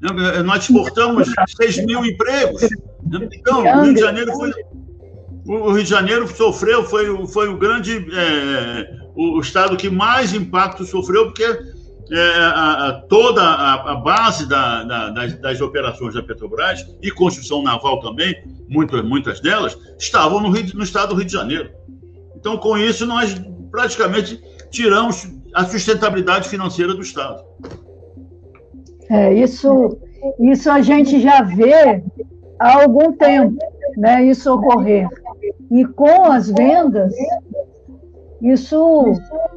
Né, 0.00 0.42
nós 0.42 0.62
exportamos 0.62 1.28
6 1.54 1.84
mil 1.84 2.02
empregos. 2.06 2.62
Então, 3.30 3.62
o 3.62 3.82
Rio 3.82 3.92
de 3.92 4.00
Janeiro 4.00 4.32
foi. 4.32 4.54
O 5.46 5.72
Rio 5.72 5.84
de 5.84 5.90
Janeiro 5.90 6.26
sofreu, 6.28 6.84
foi, 6.84 7.26
foi 7.28 7.48
o 7.48 7.56
grande. 7.56 8.06
É, 8.12 8.96
o, 9.14 9.40
estado 9.40 9.76
que 9.76 9.88
mais 9.88 10.34
impacto 10.34 10.84
sofreu, 10.84 11.26
porque 11.26 11.44
é, 11.44 12.38
a, 12.38 12.88
a, 12.88 12.92
toda 13.08 13.42
a, 13.42 13.92
a 13.92 13.94
base 13.96 14.48
da, 14.48 14.84
da, 14.84 15.10
das, 15.10 15.40
das, 15.40 15.60
operações 15.60 16.14
da 16.14 16.22
Petrobras 16.22 16.84
e 17.00 17.10
construção 17.10 17.62
naval 17.62 18.00
também, 18.00 18.34
muitas, 18.68 19.02
muitas 19.02 19.40
delas, 19.40 19.78
estavam 19.98 20.40
no, 20.40 20.50
Rio, 20.50 20.66
no 20.74 20.82
estado 20.82 21.10
do 21.10 21.14
Rio 21.14 21.26
de 21.26 21.32
Janeiro. 21.32 21.70
Então, 22.34 22.56
com 22.58 22.76
isso, 22.76 23.06
nós 23.06 23.34
praticamente 23.70 24.40
tiramos 24.70 25.28
a 25.54 25.64
sustentabilidade 25.64 26.48
financeira 26.48 26.92
do 26.92 27.02
Estado. 27.02 27.42
É, 29.08 29.32
isso, 29.32 29.98
isso 30.40 30.70
a 30.70 30.82
gente 30.82 31.20
já 31.20 31.42
vê 31.42 32.02
há 32.58 32.82
algum 32.82 33.12
tempo, 33.12 33.56
né, 33.96 34.24
isso 34.24 34.52
ocorrer. 34.52 35.08
E 35.70 35.84
com 35.84 36.24
as 36.24 36.50
vendas, 36.50 37.12
isso 38.40 39.14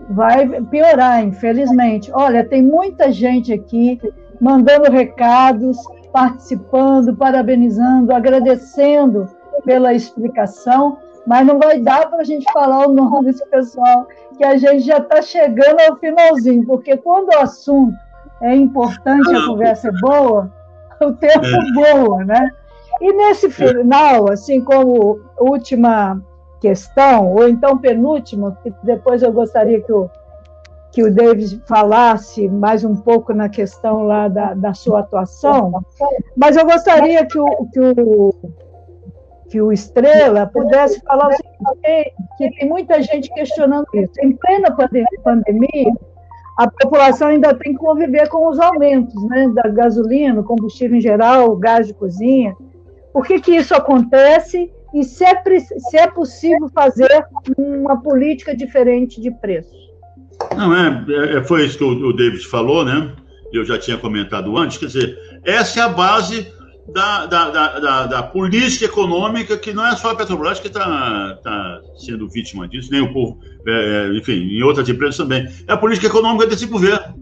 vai 0.10 0.48
piorar, 0.64 1.24
infelizmente. 1.24 2.12
Olha, 2.14 2.44
tem 2.44 2.64
muita 2.64 3.12
gente 3.12 3.54
aqui 3.54 4.00
mandando 4.40 4.92
recados, 4.92 5.78
participando, 6.12 7.16
parabenizando, 7.16 8.14
agradecendo 8.14 9.28
pela 9.66 9.94
explicação, 9.94 10.98
mas 11.28 11.46
não 11.46 11.60
vai 11.60 11.80
dar 11.80 12.10
para 12.10 12.22
a 12.22 12.24
gente 12.24 12.52
falar 12.52 12.88
o 12.88 12.94
nome 12.94 13.26
desse 13.26 13.46
pessoal, 13.50 14.08
que 14.38 14.44
a 14.44 14.58
gente 14.58 14.80
já 14.80 14.98
está 14.98 15.22
chegando 15.22 15.80
ao 15.82 15.98
finalzinho, 15.98 16.66
porque 16.66 16.96
quando 16.98 17.30
o 17.30 17.40
assunto 17.40 17.96
é 18.42 18.56
importante, 18.56 19.36
a 19.36 19.46
conversa 19.46 19.90
é 19.90 19.92
boa, 20.00 20.52
o 21.02 21.12
tempo 21.14 21.46
é. 21.46 21.74
boa, 21.74 22.24
né? 22.24 22.50
E 23.02 23.14
nesse 23.14 23.50
final, 23.50 24.32
assim 24.32 24.62
como 24.62 25.20
última 25.40 26.22
questão, 26.60 27.34
ou 27.34 27.48
então 27.48 27.78
penúltima, 27.78 28.58
que 28.62 28.74
depois 28.84 29.24
eu 29.24 29.32
gostaria 29.32 29.82
que 29.82 29.92
o, 29.92 30.10
que 30.92 31.04
o 31.04 31.14
David 31.14 31.62
falasse 31.68 32.48
mais 32.50 32.84
um 32.84 32.96
pouco 32.96 33.34
na 33.34 33.48
questão 33.48 34.04
lá 34.04 34.28
da, 34.28 34.54
da 34.54 34.74
sua 34.74 35.00
atuação, 35.00 35.82
mas 36.36 36.58
eu 36.58 36.66
gostaria 36.66 37.26
que 37.26 37.40
o, 37.40 37.66
que 37.72 37.80
o, 37.80 38.34
que 39.50 39.62
o 39.62 39.72
Estrela 39.72 40.48
pudesse 40.48 41.00
falar 41.02 41.30
o 41.30 41.32
seguinte, 41.32 42.14
que 42.38 42.52
tem 42.52 42.68
muita 42.68 43.02
gente 43.02 43.34
questionando 43.34 43.86
isso. 43.94 44.14
Em 44.22 44.36
plena 44.36 44.76
pandemia, 45.24 45.94
a 46.58 46.70
população 46.70 47.30
ainda 47.30 47.54
tem 47.54 47.74
que 47.74 47.80
conviver 47.80 48.28
com 48.28 48.48
os 48.48 48.60
aumentos 48.60 49.16
né, 49.30 49.48
da 49.50 49.70
gasolina, 49.70 50.44
combustível 50.44 50.98
em 50.98 51.02
geral, 51.02 51.56
gás 51.56 51.88
de 51.88 51.94
cozinha. 51.94 52.56
Por 53.14 53.26
que, 53.26 53.40
que 53.40 53.56
isso 53.56 53.74
acontece 53.74 54.72
e 54.94 55.04
se 55.04 55.24
é, 55.24 55.42
se 55.60 55.98
é 55.98 56.08
possível 56.08 56.70
fazer 56.70 57.26
uma 57.58 58.02
política 58.02 58.56
diferente 58.56 59.22
de 59.22 59.32
preços? 59.32 59.78
Não, 60.56 60.76
é, 60.76 61.06
é, 61.10 61.38
é 61.38 61.44
foi 61.44 61.66
isso 61.66 61.78
que 61.78 61.84
o, 61.84 62.10
o 62.10 62.14
David 62.14 62.46
falou, 62.48 62.86
né? 62.86 63.14
Eu 63.52 63.66
já 63.66 63.78
tinha 63.78 63.98
comentado 63.98 64.56
antes, 64.58 64.78
quer 64.78 64.86
dizer, 64.86 65.18
essa 65.44 65.80
é 65.80 65.84
a 65.84 65.90
base 65.90 66.48
da, 66.94 67.26
da, 67.26 67.50
da, 67.50 68.06
da, 68.06 68.24
política 68.24 68.86
econômica, 68.86 69.58
que 69.58 69.74
não 69.74 69.86
é 69.86 69.96
só 69.96 70.12
a 70.12 70.16
Petrobras 70.16 70.60
que 70.60 70.68
está 70.68 71.36
tá 71.44 71.82
sendo 71.98 72.28
vítima 72.28 72.68
disso, 72.68 72.92
nem 72.92 73.02
o 73.02 73.14
povo, 73.14 73.40
é, 73.68 74.08
é, 74.12 74.18
enfim, 74.18 74.34
em 74.34 74.64
outras 74.64 74.88
empresas 74.88 75.18
também. 75.18 75.48
É 75.68 75.74
a 75.74 75.78
política 75.78 76.08
econômica 76.08 76.48
desse 76.48 76.66
governo. 76.66 77.18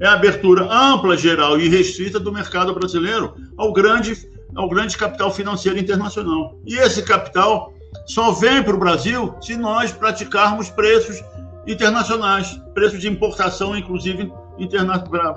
É 0.00 0.06
a 0.06 0.14
abertura 0.14 0.64
ampla, 0.64 1.16
geral 1.16 1.60
e 1.60 1.68
restrita 1.68 2.18
do 2.18 2.32
mercado 2.32 2.72
brasileiro 2.72 3.34
ao 3.56 3.72
grande, 3.72 4.16
ao 4.54 4.68
grande 4.68 4.96
capital 4.96 5.32
financeiro 5.32 5.78
internacional. 5.78 6.58
E 6.66 6.76
esse 6.76 7.02
capital 7.02 7.72
só 8.06 8.32
vem 8.32 8.62
para 8.62 8.74
o 8.74 8.78
Brasil 8.78 9.34
se 9.40 9.56
nós 9.56 9.92
praticarmos 9.92 10.68
preços 10.70 11.22
internacionais, 11.66 12.60
preços 12.74 13.00
de 13.00 13.08
importação, 13.08 13.76
inclusive, 13.76 14.32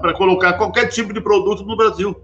para 0.02 0.14
colocar 0.14 0.54
qualquer 0.54 0.88
tipo 0.88 1.14
de 1.14 1.22
produto 1.22 1.64
no 1.64 1.76
Brasil. 1.76 2.16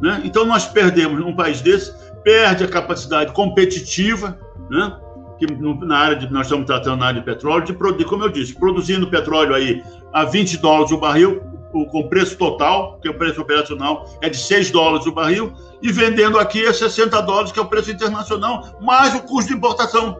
Né? 0.00 0.22
Então, 0.24 0.44
nós 0.44 0.66
perdemos, 0.66 1.18
num 1.18 1.34
país 1.34 1.60
desse, 1.60 1.92
perde 2.22 2.64
a 2.64 2.68
capacidade 2.68 3.32
competitiva, 3.32 4.38
né? 4.70 4.96
que 5.38 5.46
na 5.84 5.96
área 5.96 6.16
de, 6.16 6.32
nós 6.32 6.46
estamos 6.46 6.66
tratando 6.66 6.98
na 6.98 7.06
área 7.06 7.20
de 7.20 7.26
petróleo, 7.26 7.64
de 7.64 7.72
produzir, 7.72 8.04
como 8.04 8.24
eu 8.24 8.28
disse, 8.28 8.54
produzindo 8.54 9.08
petróleo 9.08 9.54
aí 9.54 9.82
a 10.12 10.24
20 10.24 10.58
dólares 10.58 10.90
o 10.90 10.98
barril, 10.98 11.42
o, 11.72 11.86
com 11.86 12.08
preço 12.08 12.36
total, 12.36 12.98
que 13.00 13.08
é 13.08 13.10
o 13.10 13.18
preço 13.18 13.40
operacional 13.40 14.18
é 14.20 14.28
de 14.28 14.36
6 14.36 14.70
dólares 14.70 15.06
o 15.06 15.12
barril, 15.12 15.52
e 15.82 15.92
vendendo 15.92 16.38
aqui 16.38 16.66
a 16.66 16.72
60 16.72 17.20
dólares, 17.22 17.52
que 17.52 17.58
é 17.58 17.62
o 17.62 17.66
preço 17.66 17.90
internacional, 17.90 18.78
mais 18.80 19.14
o 19.14 19.22
custo 19.22 19.50
de 19.50 19.56
importação. 19.56 20.18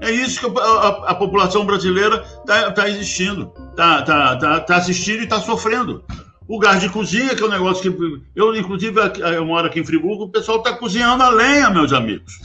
É 0.00 0.10
isso 0.10 0.40
que 0.40 0.58
a, 0.58 0.62
a, 0.62 1.10
a 1.10 1.14
população 1.14 1.64
brasileira 1.64 2.24
está 2.40 2.70
tá 2.70 2.88
existindo, 2.88 3.52
está 3.70 4.02
tá, 4.02 4.36
tá, 4.36 4.60
tá 4.60 4.76
assistindo 4.76 5.20
e 5.20 5.24
está 5.24 5.40
sofrendo. 5.40 6.04
O 6.46 6.58
gás 6.58 6.80
de 6.80 6.88
cozinha, 6.88 7.34
que 7.34 7.42
é 7.42 7.46
um 7.46 7.50
negócio 7.50 7.92
que. 7.92 8.22
Eu, 8.34 8.56
inclusive, 8.56 8.98
eu 9.34 9.44
moro 9.44 9.66
aqui 9.66 9.80
em 9.80 9.84
Friburgo, 9.84 10.24
o 10.24 10.30
pessoal 10.30 10.58
está 10.58 10.72
cozinhando 10.72 11.22
a 11.22 11.28
lenha, 11.28 11.68
meus 11.68 11.92
amigos. 11.92 12.38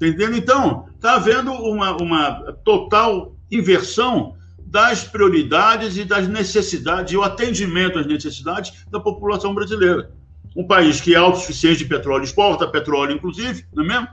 Tá 0.00 0.08
entendendo? 0.08 0.36
Então, 0.36 0.86
está 0.96 1.14
havendo 1.14 1.52
uma, 1.52 1.92
uma 2.02 2.52
total 2.64 3.36
inversão 3.50 4.34
das 4.72 5.04
prioridades 5.04 5.98
e 5.98 6.04
das 6.04 6.26
necessidades, 6.26 7.12
e 7.12 7.16
o 7.16 7.22
atendimento 7.22 7.98
às 7.98 8.06
necessidades 8.06 8.72
da 8.90 8.98
população 8.98 9.54
brasileira. 9.54 10.10
Um 10.56 10.66
país 10.66 10.98
que 10.98 11.14
é 11.14 11.18
autossuficiente 11.18 11.80
de 11.80 11.84
petróleo, 11.84 12.24
exporta 12.24 12.66
petróleo, 12.66 13.12
inclusive, 13.12 13.66
não 13.74 13.84
é 13.84 13.86
mesmo? 13.86 14.08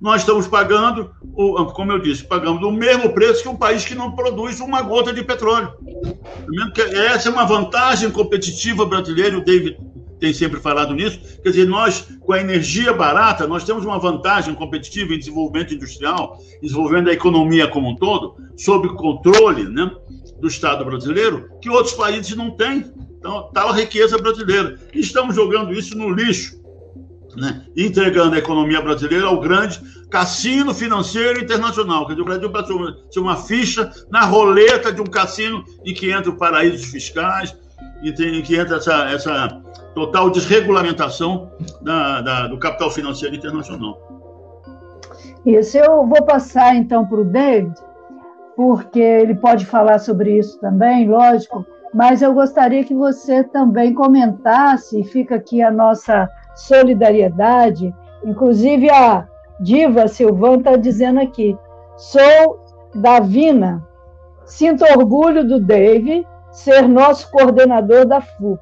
Nós 0.00 0.22
estamos 0.22 0.48
pagando, 0.48 1.10
como 1.74 1.92
eu 1.92 2.00
disse, 2.00 2.24
pagamos 2.24 2.62
o 2.62 2.72
mesmo 2.72 3.12
preço 3.12 3.42
que 3.42 3.48
um 3.48 3.56
país 3.56 3.84
que 3.84 3.94
não 3.94 4.16
produz 4.16 4.60
uma 4.60 4.80
gota 4.80 5.12
de 5.12 5.22
petróleo. 5.22 5.74
É 6.94 7.06
essa 7.06 7.28
é 7.28 7.32
uma 7.32 7.44
vantagem 7.44 8.10
competitiva 8.10 8.86
brasileira, 8.86 9.36
o 9.36 9.44
David 9.44 9.76
tem 10.22 10.32
sempre 10.32 10.60
falado 10.60 10.94
nisso. 10.94 11.18
Quer 11.42 11.50
dizer, 11.50 11.66
nós, 11.66 12.06
com 12.20 12.32
a 12.32 12.40
energia 12.40 12.92
barata, 12.92 13.44
nós 13.44 13.64
temos 13.64 13.84
uma 13.84 13.98
vantagem 13.98 14.54
competitiva 14.54 15.12
em 15.12 15.18
desenvolvimento 15.18 15.74
industrial, 15.74 16.38
desenvolvendo 16.62 17.10
a 17.10 17.12
economia 17.12 17.66
como 17.66 17.90
um 17.90 17.96
todo, 17.96 18.36
sob 18.56 18.88
controle 18.90 19.64
né, 19.64 19.90
do 20.40 20.46
Estado 20.46 20.84
brasileiro, 20.84 21.50
que 21.60 21.68
outros 21.68 21.94
países 21.94 22.36
não 22.36 22.52
têm. 22.52 22.84
Então, 23.18 23.50
tal 23.52 23.72
riqueza 23.72 24.16
brasileira. 24.16 24.78
E 24.94 25.00
estamos 25.00 25.34
jogando 25.34 25.72
isso 25.72 25.98
no 25.98 26.08
lixo, 26.08 26.56
né, 27.36 27.66
entregando 27.76 28.36
a 28.36 28.38
economia 28.38 28.80
brasileira 28.80 29.26
ao 29.26 29.40
grande 29.40 29.80
cassino 30.08 30.72
financeiro 30.72 31.40
internacional. 31.40 32.06
Quer 32.06 32.12
dizer, 32.12 32.22
o 32.22 32.26
Brasil 32.26 32.50
passou 32.50 32.96
uma 33.16 33.36
ficha 33.36 33.90
na 34.08 34.24
roleta 34.24 34.92
de 34.92 35.00
um 35.00 35.06
cassino 35.06 35.64
em 35.84 35.92
que 35.92 36.14
entram 36.14 36.36
paraísos 36.36 36.86
fiscais, 36.86 37.56
e 38.02 38.12
tem, 38.12 38.38
em 38.38 38.42
que 38.42 38.56
entra 38.56 38.76
essa, 38.76 39.10
essa 39.10 39.62
total 39.94 40.30
desregulamentação 40.30 41.50
da, 41.80 42.20
da, 42.20 42.46
do 42.48 42.58
capital 42.58 42.90
financeiro 42.90 43.34
internacional. 43.34 43.98
Isso, 45.44 45.78
eu 45.78 46.06
vou 46.06 46.22
passar 46.24 46.74
então 46.76 47.06
para 47.06 47.20
o 47.20 47.24
David, 47.24 47.74
porque 48.56 49.00
ele 49.00 49.34
pode 49.34 49.66
falar 49.66 49.98
sobre 49.98 50.38
isso 50.38 50.58
também, 50.60 51.08
lógico, 51.08 51.66
mas 51.92 52.22
eu 52.22 52.32
gostaria 52.32 52.84
que 52.84 52.94
você 52.94 53.44
também 53.44 53.92
comentasse, 53.92 55.00
e 55.00 55.04
fica 55.04 55.36
aqui 55.36 55.62
a 55.62 55.70
nossa 55.70 56.28
solidariedade, 56.54 57.94
inclusive 58.24 58.90
a 58.90 59.26
Diva 59.60 60.08
Silvana 60.08 60.56
está 60.56 60.76
dizendo 60.76 61.20
aqui, 61.20 61.56
sou 61.96 62.60
Davina, 62.94 63.86
sinto 64.44 64.84
orgulho 64.84 65.46
do 65.46 65.60
Dave 65.60 66.26
ser 66.52 66.86
nosso 66.86 67.30
coordenador 67.30 68.06
da 68.06 68.20
FUP. 68.20 68.60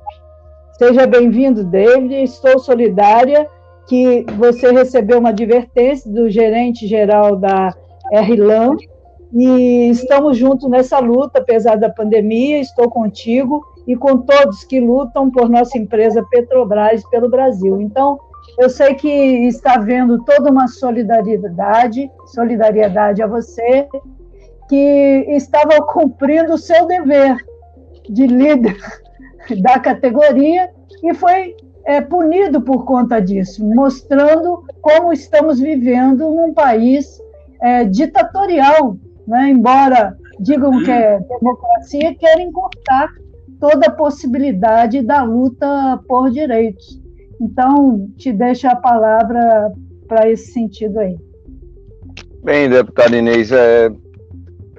Seja 0.79 1.07
bem-vindo, 1.07 1.65
David. 1.65 2.15
Estou 2.23 2.59
solidária 2.59 3.47
que 3.89 4.25
você 4.37 4.71
recebeu 4.71 5.19
uma 5.19 5.31
advertência 5.31 6.11
do 6.11 6.31
gerente 6.31 6.87
geral 6.87 7.37
da 7.37 7.75
RLAN 8.13 8.77
e 9.33 9.91
estamos 9.91 10.37
juntos 10.37 10.71
nessa 10.71 10.99
luta, 11.01 11.41
apesar 11.41 11.77
da 11.77 11.91
pandemia. 11.91 12.61
Estou 12.61 12.89
contigo 12.89 13.61
e 13.87 13.97
com 13.97 14.19
todos 14.19 14.65
que 14.65 14.81
lutam 14.81 15.31
por 15.31 15.49
nossa 15.49 15.77
empresa 15.77 16.25
Petrobras 16.31 17.03
pelo 17.11 17.29
Brasil. 17.29 17.81
Então, 17.81 18.19
eu 18.59 18.71
sei 18.71 18.95
que 18.95 19.09
está 19.09 19.75
havendo 19.75 20.23
toda 20.25 20.51
uma 20.51 20.69
solidariedade, 20.69 22.11
solidariedade 22.27 23.23
a 23.23 23.27
você, 23.27 23.89
que 24.69 25.27
estava 25.29 25.83
cumprindo 25.85 26.55
o 26.55 26.59
seu 26.59 26.87
dever 26.87 27.37
de 28.11 28.27
líder 28.27 28.77
da 29.63 29.79
categoria 29.79 30.69
e 31.03 31.15
foi 31.15 31.57
é, 31.85 32.01
punido 32.01 32.61
por 32.61 32.85
conta 32.85 33.21
disso, 33.21 33.65
mostrando 33.65 34.63
como 34.83 35.13
estamos 35.13 35.59
vivendo 35.59 36.31
num 36.31 36.53
país 36.53 37.19
é, 37.63 37.85
ditatorial, 37.85 38.97
né? 39.27 39.49
embora 39.49 40.17
digam 40.39 40.83
que 40.83 40.91
é 40.91 41.21
democracia, 41.21 42.15
querem 42.15 42.51
cortar 42.51 43.09
toda 43.61 43.87
a 43.87 43.93
possibilidade 43.93 45.03
da 45.03 45.23
luta 45.23 46.01
por 46.09 46.31
direitos. 46.31 47.01
Então, 47.41 48.09
te 48.17 48.33
deixo 48.33 48.67
a 48.67 48.77
palavra 48.77 49.73
para 50.09 50.31
esse 50.31 50.53
sentido 50.53 50.99
aí. 50.99 51.17
Bem, 52.43 52.71
deputada 52.71 53.17
Inês, 53.17 53.53
é, 53.53 53.91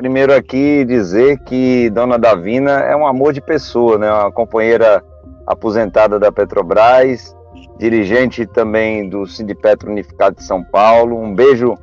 primeiro 0.01 0.33
aqui 0.33 0.83
dizer 0.83 1.37
que 1.43 1.87
Dona 1.91 2.17
Davina 2.17 2.79
é 2.79 2.95
um 2.95 3.05
amor 3.05 3.33
de 3.33 3.39
pessoa, 3.39 3.99
né? 3.99 4.11
Uma 4.11 4.31
companheira 4.31 5.03
aposentada 5.45 6.17
da 6.17 6.31
Petrobras, 6.31 7.35
dirigente 7.77 8.47
também 8.47 9.07
do 9.07 9.27
Sindipetro 9.27 9.91
Unificado 9.91 10.37
de 10.37 10.43
São 10.43 10.63
Paulo. 10.63 11.21
Um 11.21 11.35
beijo 11.35 11.75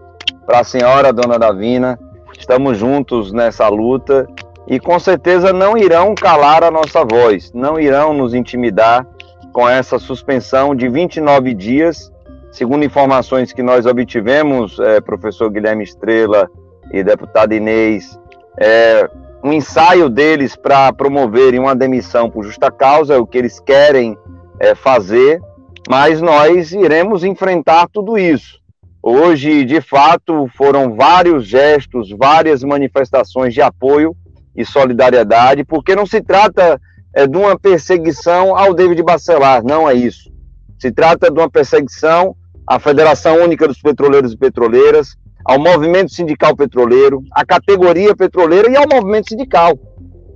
para 0.44 0.58
a 0.58 0.64
senhora, 0.64 1.12
Dona 1.12 1.38
Davina. 1.38 1.96
Estamos 2.36 2.76
juntos 2.76 3.32
nessa 3.32 3.68
luta 3.68 4.26
e 4.66 4.80
com 4.80 4.98
certeza 4.98 5.52
não 5.52 5.78
irão 5.78 6.12
calar 6.16 6.64
a 6.64 6.72
nossa 6.72 7.04
voz, 7.04 7.52
não 7.52 7.78
irão 7.78 8.12
nos 8.12 8.34
intimidar 8.34 9.06
com 9.52 9.68
essa 9.68 9.96
suspensão 9.96 10.74
de 10.74 10.88
29 10.88 11.54
dias, 11.54 12.10
segundo 12.50 12.84
informações 12.84 13.52
que 13.52 13.62
nós 13.62 13.86
obtivemos, 13.86 14.76
é, 14.80 15.00
professor 15.00 15.48
Guilherme 15.50 15.84
Estrela, 15.84 16.50
e 16.92 17.02
deputada 17.02 17.54
Inês, 17.54 18.18
é, 18.60 19.08
um 19.42 19.52
ensaio 19.52 20.08
deles 20.08 20.56
para 20.56 20.92
promoverem 20.92 21.60
uma 21.60 21.74
demissão 21.74 22.30
por 22.30 22.44
justa 22.44 22.70
causa, 22.70 23.14
é 23.14 23.18
o 23.18 23.26
que 23.26 23.38
eles 23.38 23.60
querem 23.60 24.16
é, 24.58 24.74
fazer, 24.74 25.40
mas 25.88 26.20
nós 26.20 26.72
iremos 26.72 27.24
enfrentar 27.24 27.88
tudo 27.92 28.18
isso. 28.18 28.58
Hoje, 29.02 29.64
de 29.64 29.80
fato, 29.80 30.48
foram 30.56 30.96
vários 30.96 31.46
gestos, 31.46 32.10
várias 32.10 32.64
manifestações 32.64 33.54
de 33.54 33.62
apoio 33.62 34.14
e 34.56 34.64
solidariedade, 34.64 35.64
porque 35.64 35.94
não 35.94 36.04
se 36.04 36.20
trata 36.20 36.80
é, 37.14 37.26
de 37.26 37.36
uma 37.36 37.58
perseguição 37.58 38.56
ao 38.56 38.74
David 38.74 39.02
Bacelar, 39.02 39.62
não 39.64 39.88
é 39.88 39.94
isso. 39.94 40.30
Se 40.78 40.90
trata 40.90 41.30
de 41.30 41.38
uma 41.38 41.48
perseguição 41.48 42.34
à 42.66 42.78
Federação 42.78 43.42
Única 43.42 43.66
dos 43.66 43.80
Petroleiros 43.80 44.32
e 44.32 44.36
Petroleiras, 44.36 45.16
ao 45.48 45.58
movimento 45.58 46.12
sindical 46.12 46.54
petroleiro, 46.54 47.24
à 47.32 47.42
categoria 47.42 48.14
petroleira 48.14 48.70
e 48.70 48.76
ao 48.76 48.84
movimento 48.86 49.30
sindical. 49.30 49.78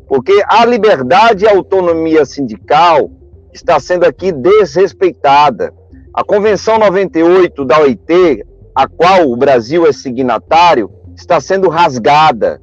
Porque 0.09 0.43
a 0.49 0.65
liberdade 0.65 1.45
e 1.45 1.49
a 1.49 1.53
autonomia 1.53 2.25
sindical 2.25 3.11
está 3.53 3.79
sendo 3.79 4.07
aqui 4.07 4.33
desrespeitada. 4.33 5.71
A 6.15 6.25
Convenção 6.25 6.79
98 6.79 7.63
da 7.63 7.81
OIT, 7.81 8.43
a 8.75 8.89
qual 8.89 9.31
o 9.31 9.37
Brasil 9.37 9.87
é 9.87 9.93
signatário, 9.93 10.91
está 11.15 11.39
sendo 11.43 11.69
rasgada. 11.69 12.59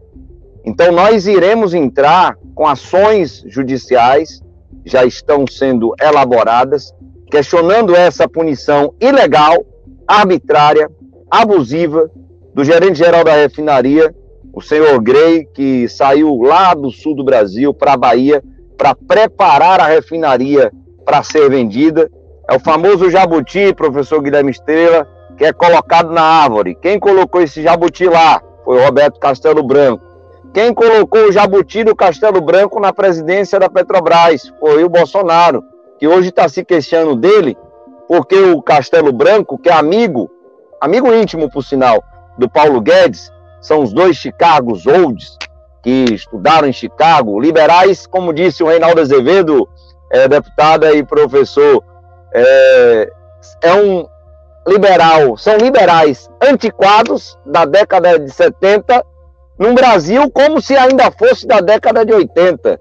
Então, 0.66 0.92
nós 0.92 1.28
iremos 1.28 1.76
entrar 1.76 2.36
com 2.56 2.66
ações 2.66 3.44
judiciais, 3.46 4.42
já 4.84 5.06
estão 5.06 5.46
sendo 5.48 5.94
elaboradas, 6.02 6.96
questionando 7.30 7.96
essa 7.96 8.28
punição 8.28 8.92
ilegal, 9.00 9.64
arbitrária, 10.08 10.90
abusiva 11.30 12.10
do 12.54 12.64
gerente-geral 12.64 13.24
da 13.24 13.34
refinaria, 13.34 14.14
o 14.54 14.62
senhor 14.62 15.00
Grey, 15.02 15.46
que 15.54 15.88
saiu 15.88 16.42
lá 16.42 16.74
do 16.74 16.90
sul 16.90 17.16
do 17.16 17.24
Brasil 17.24 17.74
para 17.74 17.94
a 17.94 17.98
Bahia 17.98 18.44
para 18.78 18.96
preparar 18.96 19.80
a 19.80 19.86
refinaria 19.86 20.72
para 21.06 21.24
ser 21.24 21.50
vendida. 21.50 22.10
É 22.50 22.56
o 22.56 22.60
famoso 22.60 23.10
jabuti, 23.10 23.74
professor 23.74 24.22
Guilherme 24.22 24.52
Estrela, 24.52 25.08
que 25.38 25.46
é 25.46 25.54
colocado 25.54 26.12
na 26.12 26.22
árvore. 26.22 26.76
Quem 26.76 27.00
colocou 27.00 27.42
esse 27.42 27.62
jabuti 27.62 28.06
lá 28.06 28.42
foi 28.66 28.78
o 28.78 28.84
Roberto 28.84 29.20
Castelo 29.20 29.64
Branco. 29.64 30.04
Quem 30.54 30.74
colocou 30.74 31.28
o 31.28 31.32
jabuti 31.32 31.84
do 31.84 31.96
Castelo 31.96 32.42
Branco 32.42 32.80
na 32.80 32.92
presidência 32.92 33.60
da 33.60 33.70
Petrobras 33.70 34.52
foi 34.60 34.84
o 34.84 34.90
Bolsonaro, 34.90 35.64
que 36.00 36.08
hoje 36.08 36.30
está 36.30 36.50
se 36.50 36.66
queixando 36.66 37.16
dele, 37.16 37.56
porque 38.08 38.36
o 38.36 38.62
Castelo 38.62 39.14
Branco, 39.14 39.60
que 39.60 39.70
é 39.70 39.74
amigo, 39.74 40.30
amigo 40.82 41.14
íntimo 41.14 41.52
por 41.52 41.64
sinal, 41.64 42.04
do 42.40 42.50
Paulo 42.50 42.82
Guedes, 42.82 43.32
são 43.62 43.84
os 43.84 43.94
dois 43.94 44.16
Chicagos 44.16 44.88
Olds, 44.88 45.38
que 45.84 46.06
estudaram 46.14 46.68
em 46.68 46.74
Chicago, 46.74 47.40
liberais, 47.40 48.08
como 48.08 48.34
disse 48.34 48.64
o 48.64 48.68
Reinaldo 48.68 49.02
Azevedo, 49.02 49.68
é, 50.12 50.28
deputada 50.28 50.94
e 50.94 51.04
professor, 51.04 51.84
é, 52.34 53.10
é 53.64 53.74
um 53.74 54.06
liberal, 54.68 55.38
são 55.38 55.58
liberais 55.58 56.30
antiquados 56.42 57.38
da 57.46 57.66
década 57.66 58.20
de 58.20 58.30
70, 58.30 59.04
no 59.58 59.74
Brasil 59.74 60.30
como 60.32 60.62
se 60.62 60.76
ainda 60.76 61.12
fosse 61.12 61.46
da 61.46 61.60
década 61.60 62.06
de 62.06 62.14
80. 62.14 62.80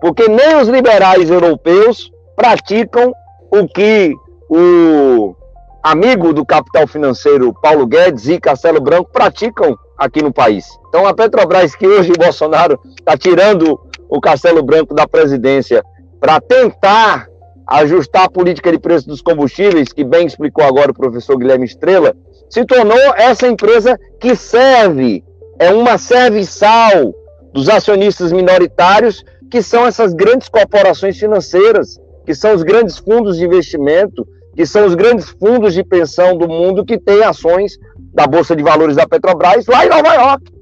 porque 0.00 0.28
nem 0.28 0.56
os 0.56 0.68
liberais 0.68 1.30
europeus 1.30 2.10
praticam 2.36 3.12
o 3.50 3.66
que 3.66 4.14
o 4.48 5.34
amigo 5.82 6.32
do 6.32 6.44
capital 6.44 6.86
financeiro 6.86 7.54
Paulo 7.62 7.86
Guedes 7.86 8.28
e 8.28 8.40
Castelo 8.40 8.80
Branco 8.80 9.10
praticam 9.12 9.76
aqui 9.96 10.22
no 10.22 10.32
país. 10.32 10.66
Então 10.88 11.06
a 11.06 11.14
Petrobras, 11.14 11.74
que 11.74 11.86
hoje 11.86 12.12
o 12.12 12.18
Bolsonaro 12.18 12.78
está 12.98 13.16
tirando 13.16 13.78
o 14.08 14.20
Castelo 14.20 14.62
Branco 14.62 14.94
da 14.94 15.06
presidência 15.06 15.82
para 16.20 16.40
tentar 16.40 17.28
ajustar 17.66 18.24
a 18.24 18.30
política 18.30 18.72
de 18.72 18.78
preço 18.78 19.06
dos 19.06 19.20
combustíveis, 19.20 19.92
que 19.92 20.02
bem 20.02 20.26
explicou 20.26 20.64
agora 20.64 20.90
o 20.90 20.94
professor 20.94 21.36
Guilherme 21.36 21.66
Estrela, 21.66 22.16
se 22.48 22.64
tornou 22.64 22.98
essa 23.16 23.46
empresa 23.46 23.98
que 24.18 24.34
serve, 24.34 25.22
é 25.58 25.70
uma 25.70 25.98
serviçal 25.98 27.14
dos 27.52 27.68
acionistas 27.68 28.32
minoritários, 28.32 29.22
que 29.50 29.62
são 29.62 29.86
essas 29.86 30.14
grandes 30.14 30.48
corporações 30.48 31.18
financeiras, 31.18 32.00
que 32.24 32.34
são 32.34 32.54
os 32.54 32.62
grandes 32.62 32.98
fundos 32.98 33.36
de 33.36 33.44
investimento, 33.44 34.26
que 34.54 34.66
são 34.66 34.86
os 34.86 34.94
grandes 34.94 35.28
fundos 35.30 35.74
de 35.74 35.84
pensão 35.84 36.36
do 36.36 36.48
mundo 36.48 36.84
que 36.84 36.98
têm 36.98 37.22
ações 37.22 37.78
da 38.12 38.26
Bolsa 38.26 38.56
de 38.56 38.62
Valores 38.62 38.96
da 38.96 39.06
Petrobras 39.06 39.66
lá 39.66 39.86
em 39.86 39.88
Nova 39.88 40.14
York. 40.14 40.52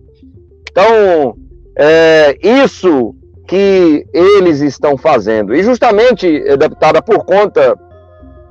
Então, 0.70 1.36
é, 1.78 2.36
isso 2.42 3.14
que 3.46 4.04
eles 4.12 4.60
estão 4.60 4.96
fazendo. 4.96 5.54
E 5.54 5.62
justamente, 5.62 6.26
eh, 6.26 6.56
deputada, 6.56 7.00
por 7.00 7.24
conta 7.24 7.78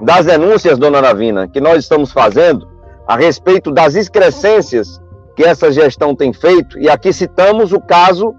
das 0.01 0.25
denúncias, 0.25 0.77
dona 0.77 1.01
Navina, 1.01 1.47
que 1.47 1.59
nós 1.59 1.79
estamos 1.79 2.11
fazendo 2.11 2.67
a 3.07 3.17
respeito 3.17 3.71
das 3.71 3.95
excrescências 3.95 4.99
que 5.35 5.43
essa 5.43 5.71
gestão 5.71 6.15
tem 6.15 6.31
feito, 6.31 6.79
e 6.79 6.89
aqui 6.89 7.11
citamos 7.11 7.73
o 7.73 7.81
caso 7.81 8.33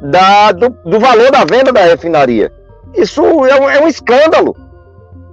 da, 0.00 0.50
do, 0.50 0.70
do 0.84 0.98
valor 0.98 1.30
da 1.30 1.44
venda 1.44 1.72
da 1.72 1.82
refinaria. 1.82 2.52
Isso 2.94 3.22
é 3.46 3.60
um, 3.60 3.70
é 3.70 3.80
um 3.80 3.86
escândalo. 3.86 4.56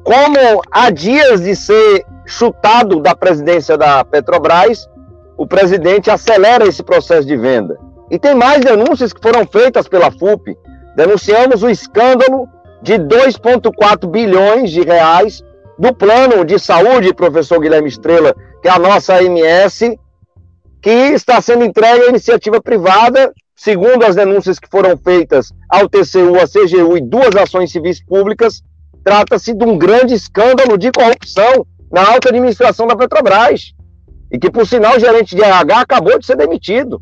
Como 0.07 0.61
há 0.71 0.89
dias 0.89 1.41
de 1.41 1.53
ser 1.53 2.05
chutado 2.25 3.01
da 3.01 3.13
presidência 3.13 3.77
da 3.77 4.05
Petrobras, 4.05 4.87
o 5.35 5.45
presidente 5.45 6.09
acelera 6.09 6.65
esse 6.65 6.81
processo 6.81 7.27
de 7.27 7.35
venda. 7.35 7.77
E 8.09 8.17
tem 8.17 8.33
mais 8.33 8.63
denúncias 8.63 9.11
que 9.11 9.21
foram 9.21 9.45
feitas 9.45 9.85
pela 9.85 10.09
FUP. 10.09 10.57
Denunciamos 10.95 11.61
o 11.61 11.69
escândalo 11.69 12.47
de 12.81 12.93
2,4 12.93 14.09
bilhões 14.09 14.71
de 14.71 14.79
reais 14.79 15.43
do 15.77 15.93
plano 15.93 16.45
de 16.45 16.57
saúde, 16.57 17.13
professor 17.13 17.59
Guilherme 17.59 17.89
Estrela, 17.89 18.33
que 18.61 18.69
é 18.69 18.71
a 18.71 18.79
nossa 18.79 19.15
AMS, 19.15 19.97
que 20.81 20.89
está 20.89 21.41
sendo 21.41 21.65
entregue 21.65 22.03
à 22.03 22.09
iniciativa 22.11 22.61
privada, 22.61 23.33
segundo 23.57 24.05
as 24.05 24.15
denúncias 24.15 24.57
que 24.57 24.69
foram 24.69 24.97
feitas 24.97 25.51
ao 25.69 25.89
TCU, 25.89 26.37
à 26.37 26.47
CGU 26.47 26.95
e 26.95 27.01
duas 27.01 27.35
ações 27.35 27.73
civis 27.73 28.01
públicas, 28.01 28.63
trata-se 29.07 29.53
de 29.53 29.63
um 29.63 29.77
grande 29.77 30.13
escândalo 30.13 30.77
de 30.77 30.91
corrupção 30.91 31.65
na 31.89 32.05
alta 32.11 32.27
administração 32.27 32.85
da 32.85 32.93
Petrobras. 32.93 33.73
E 34.29 34.37
que, 34.37 34.51
por 34.51 34.67
sinal, 34.67 34.97
o 34.97 34.99
gerente 34.99 35.33
de 35.33 35.41
RH 35.41 35.79
acabou 35.79 36.19
de 36.19 36.25
ser 36.25 36.35
demitido. 36.35 37.01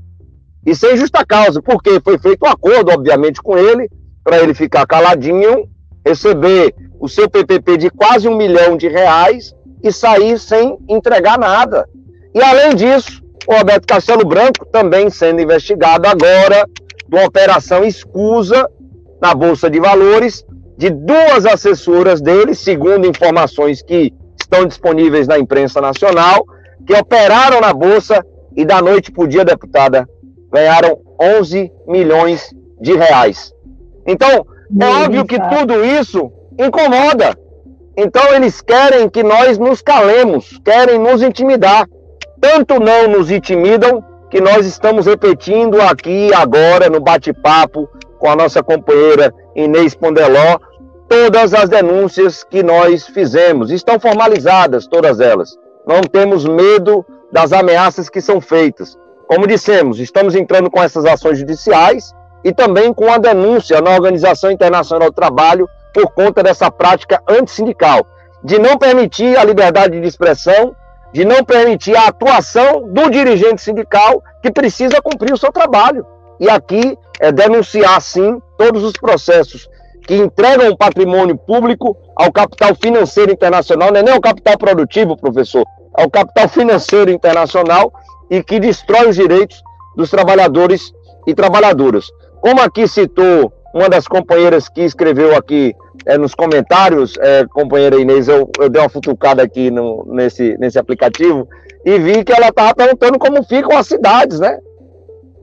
E 0.63 0.75
sem 0.75 0.95
justa 0.95 1.25
causa, 1.25 1.63
porque 1.63 1.99
foi 1.99 2.19
feito 2.19 2.45
um 2.45 2.47
acordo, 2.47 2.91
obviamente, 2.91 3.41
com 3.41 3.57
ele, 3.57 3.89
para 4.23 4.37
ele 4.37 4.53
ficar 4.53 4.85
caladinho, 4.85 5.67
receber 6.05 6.75
o 6.99 7.09
seu 7.09 7.27
PPP 7.27 7.75
de 7.75 7.89
quase 7.89 8.27
um 8.27 8.37
milhão 8.37 8.77
de 8.77 8.87
reais 8.87 9.55
e 9.81 9.91
sair 9.91 10.37
sem 10.37 10.77
entregar 10.87 11.39
nada. 11.39 11.89
E 12.35 12.39
além 12.39 12.75
disso, 12.75 13.23
o 13.47 13.55
Roberto 13.55 13.87
Castelo 13.87 14.23
Branco 14.23 14.63
também 14.71 15.09
sendo 15.09 15.41
investigado 15.41 16.07
agora 16.07 16.67
de 17.09 17.15
uma 17.15 17.25
operação 17.25 17.83
escusa 17.83 18.69
na 19.19 19.33
Bolsa 19.33 19.71
de 19.71 19.79
Valores 19.79 20.45
de 20.77 20.89
duas 20.89 21.45
assessoras 21.45 22.21
dele, 22.21 22.53
segundo 22.53 23.07
informações 23.07 23.81
que 23.81 24.13
estão 24.39 24.65
disponíveis 24.65 25.27
na 25.27 25.39
imprensa 25.39 25.79
nacional, 25.81 26.45
que 26.85 26.93
operaram 26.93 27.61
na 27.61 27.73
Bolsa 27.73 28.23
e 28.55 28.65
da 28.65 28.81
noite 28.81 29.11
para 29.11 29.23
o 29.23 29.27
dia, 29.27 29.43
deputada, 29.43 30.07
ganharam 30.51 30.99
11 31.21 31.71
milhões 31.87 32.53
de 32.79 32.95
reais. 32.95 33.53
Então, 34.05 34.45
é 34.79 35.03
óbvio 35.03 35.25
que 35.25 35.39
tudo 35.39 35.83
isso 35.83 36.31
incomoda. 36.59 37.37
Então, 37.97 38.33
eles 38.33 38.61
querem 38.61 39.09
que 39.09 39.23
nós 39.23 39.57
nos 39.57 39.81
calemos, 39.81 40.59
querem 40.63 40.99
nos 40.99 41.21
intimidar. 41.21 41.87
Tanto 42.41 42.79
não 42.79 43.07
nos 43.07 43.31
intimidam 43.31 44.03
que 44.29 44.41
nós 44.41 44.65
estamos 44.65 45.05
repetindo 45.05 45.81
aqui 45.81 46.33
agora 46.33 46.89
no 46.89 46.99
bate-papo 46.99 47.89
com 48.19 48.29
a 48.29 48.35
nossa 48.35 48.61
companheira 48.61 49.33
Inês 49.55 49.95
Pondeló 49.95 50.59
todas 51.07 51.53
as 51.53 51.69
denúncias 51.69 52.43
que 52.43 52.63
nós 52.63 53.07
fizemos. 53.07 53.71
Estão 53.71 53.99
formalizadas 53.99 54.87
todas 54.87 55.19
elas. 55.19 55.57
Não 55.87 56.01
temos 56.01 56.45
medo 56.45 57.05
das 57.31 57.53
ameaças 57.53 58.09
que 58.09 58.21
são 58.21 58.41
feitas. 58.41 58.97
Como 59.27 59.47
dissemos, 59.47 59.99
estamos 59.99 60.35
entrando 60.35 60.69
com 60.69 60.81
essas 60.81 61.05
ações 61.05 61.39
judiciais 61.39 62.13
e 62.43 62.53
também 62.53 62.93
com 62.93 63.11
a 63.11 63.17
denúncia 63.17 63.81
na 63.81 63.91
Organização 63.91 64.51
Internacional 64.51 65.09
do 65.09 65.15
Trabalho 65.15 65.67
por 65.93 66.11
conta 66.11 66.43
dessa 66.43 66.69
prática 66.69 67.21
antissindical, 67.27 68.05
de 68.43 68.59
não 68.59 68.77
permitir 68.77 69.37
a 69.37 69.43
liberdade 69.43 69.99
de 69.99 70.07
expressão, 70.07 70.75
de 71.11 71.23
não 71.23 71.43
permitir 71.43 71.95
a 71.95 72.07
atuação 72.07 72.83
do 72.89 73.09
dirigente 73.09 73.61
sindical 73.61 74.21
que 74.43 74.51
precisa 74.51 75.01
cumprir 75.01 75.33
o 75.33 75.37
seu 75.37 75.51
trabalho. 75.51 76.05
E 76.39 76.49
aqui 76.49 76.97
é 77.19 77.31
denunciar, 77.31 77.99
sim, 78.01 78.39
todos 78.57 78.83
os 78.83 78.93
processos 78.93 79.69
que 80.07 80.15
entregam 80.15 80.69
o 80.69 80.77
patrimônio 80.77 81.37
público 81.37 81.97
ao 82.15 82.31
capital 82.31 82.75
financeiro 82.75 83.31
internacional, 83.31 83.91
não 83.91 83.99
é 83.99 84.03
nem 84.03 84.13
o 84.13 84.21
capital 84.21 84.57
produtivo, 84.57 85.17
professor, 85.17 85.65
é 85.97 86.03
o 86.03 86.09
capital 86.09 86.47
financeiro 86.47 87.11
internacional 87.11 87.91
e 88.29 88.43
que 88.43 88.59
destrói 88.59 89.09
os 89.09 89.15
direitos 89.15 89.61
dos 89.95 90.09
trabalhadores 90.09 90.93
e 91.25 91.33
trabalhadoras. 91.33 92.05
Como 92.41 92.61
aqui 92.61 92.87
citou 92.87 93.51
uma 93.73 93.89
das 93.89 94.07
companheiras 94.07 94.69
que 94.69 94.81
escreveu 94.81 95.35
aqui 95.35 95.75
é, 96.05 96.17
nos 96.17 96.35
comentários, 96.35 97.17
é, 97.19 97.45
companheira 97.47 97.99
Inês, 97.99 98.27
eu, 98.27 98.49
eu 98.59 98.69
dei 98.69 98.81
uma 98.81 98.89
futucada 98.89 99.41
aqui 99.41 99.71
no, 99.71 100.05
nesse, 100.07 100.55
nesse 100.57 100.77
aplicativo 100.77 101.47
e 101.83 101.97
vi 101.99 102.23
que 102.23 102.31
ela 102.31 102.49
estava 102.49 102.73
perguntando 102.73 103.19
como 103.19 103.43
ficam 103.43 103.77
as 103.77 103.87
cidades, 103.87 104.39
né? 104.39 104.59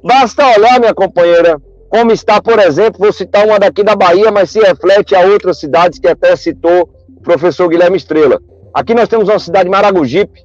Basta 0.03 0.47
olhar, 0.57 0.81
minha 0.81 0.95
companheira, 0.95 1.61
como 1.93 2.11
está, 2.11 2.41
por 2.41 2.59
exemplo, 2.59 3.01
vou 3.01 3.13
citar 3.13 3.47
uma 3.47 3.59
daqui 3.59 3.85
da 3.85 3.95
Bahia, 3.95 4.31
mas 4.33 4.49
se 4.49 4.59
reflete 4.59 5.15
a 5.15 5.21
outras 5.27 5.59
cidades 5.59 5.99
que 5.99 6.09
até 6.09 6.35
citou 6.35 6.89
o 7.15 7.21
professor 7.21 7.69
Guilherme 7.69 7.99
Estrela. 7.99 8.41
Aqui 8.73 8.95
nós 8.95 9.11
temos 9.11 9.29
uma 9.29 9.39
cidade 9.39 9.69
Maragogipe, 9.69 10.41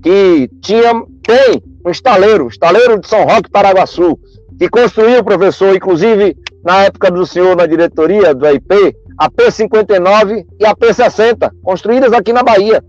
que 0.00 0.48
tinha, 0.62 0.92
tem 1.24 1.60
um 1.84 1.90
estaleiro, 1.90 2.46
estaleiro 2.46 3.00
de 3.00 3.08
São 3.08 3.24
Roque, 3.24 3.50
Paraguaçu, 3.50 4.16
que 4.56 4.68
construiu, 4.68 5.24
professor, 5.24 5.74
inclusive 5.74 6.36
na 6.64 6.84
época 6.84 7.10
do 7.10 7.26
senhor 7.26 7.56
na 7.56 7.66
diretoria 7.66 8.32
do 8.32 8.48
IP, 8.48 8.96
a 9.18 9.28
P59 9.28 10.46
e 10.60 10.64
a 10.64 10.76
P60, 10.76 11.50
construídas 11.60 12.12
aqui 12.12 12.32
na 12.32 12.44
Bahia. 12.44 12.84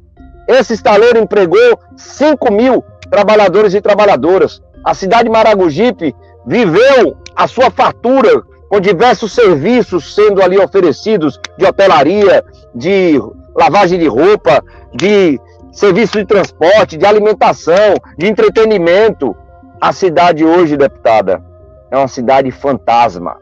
Esse 0.48 0.76
estaleiro 0.76 1.18
empregou 1.18 1.80
5 1.98 2.54
mil 2.54 2.84
trabalhadores 3.10 3.74
e 3.74 3.82
trabalhadoras. 3.82 4.62
A 4.86 4.94
cidade 4.94 5.24
de 5.24 5.32
Maragogipe 5.32 6.14
viveu 6.46 7.18
a 7.36 7.48
sua 7.48 7.70
fartura 7.70 8.44
com 8.70 8.80
diversos 8.80 9.34
serviços 9.34 10.14
sendo 10.14 10.42
ali 10.42 10.58
oferecidos 10.58 11.40
de 11.58 11.66
hotelaria, 11.66 12.44
de 12.76 13.20
lavagem 13.56 14.00
de 14.00 14.08
roupa, 14.08 14.64
de 14.94 15.40
serviço 15.72 16.18
de 16.18 16.26
transporte, 16.26 16.98
de 16.98 17.06
alimentação, 17.06 17.96
de 18.18 18.28
entretenimento. 18.28 19.36
A 19.82 19.92
cidade 19.94 20.44
hoje, 20.46 20.78
deputada, 20.78 21.42
é 21.90 21.98
uma 21.98 22.08
cidade 22.08 22.52
fantasma. 22.52 23.38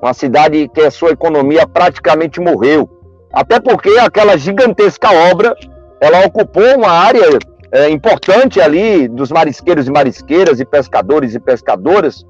Uma 0.00 0.14
cidade 0.14 0.68
que 0.68 0.80
a 0.80 0.90
sua 0.90 1.10
economia 1.10 1.66
praticamente 1.66 2.40
morreu. 2.40 2.88
Até 3.32 3.60
porque 3.60 3.90
aquela 3.98 4.36
gigantesca 4.36 5.08
obra, 5.30 5.54
ela 6.00 6.24
ocupou 6.24 6.76
uma 6.76 6.90
área 6.90 7.38
é, 7.72 7.90
importante 7.90 8.60
ali 8.60 9.06
dos 9.06 9.30
marisqueiros 9.30 9.86
e 9.86 9.90
marisqueiras 9.90 10.58
e 10.58 10.64
pescadores 10.64 11.34
e 11.34 11.40
pescadoras. 11.40 12.24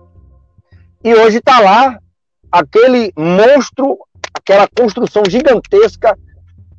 E 1.02 1.14
hoje 1.14 1.38
está 1.38 1.60
lá 1.60 1.98
aquele 2.52 3.10
monstro, 3.16 3.96
aquela 4.34 4.68
construção 4.68 5.22
gigantesca, 5.26 6.14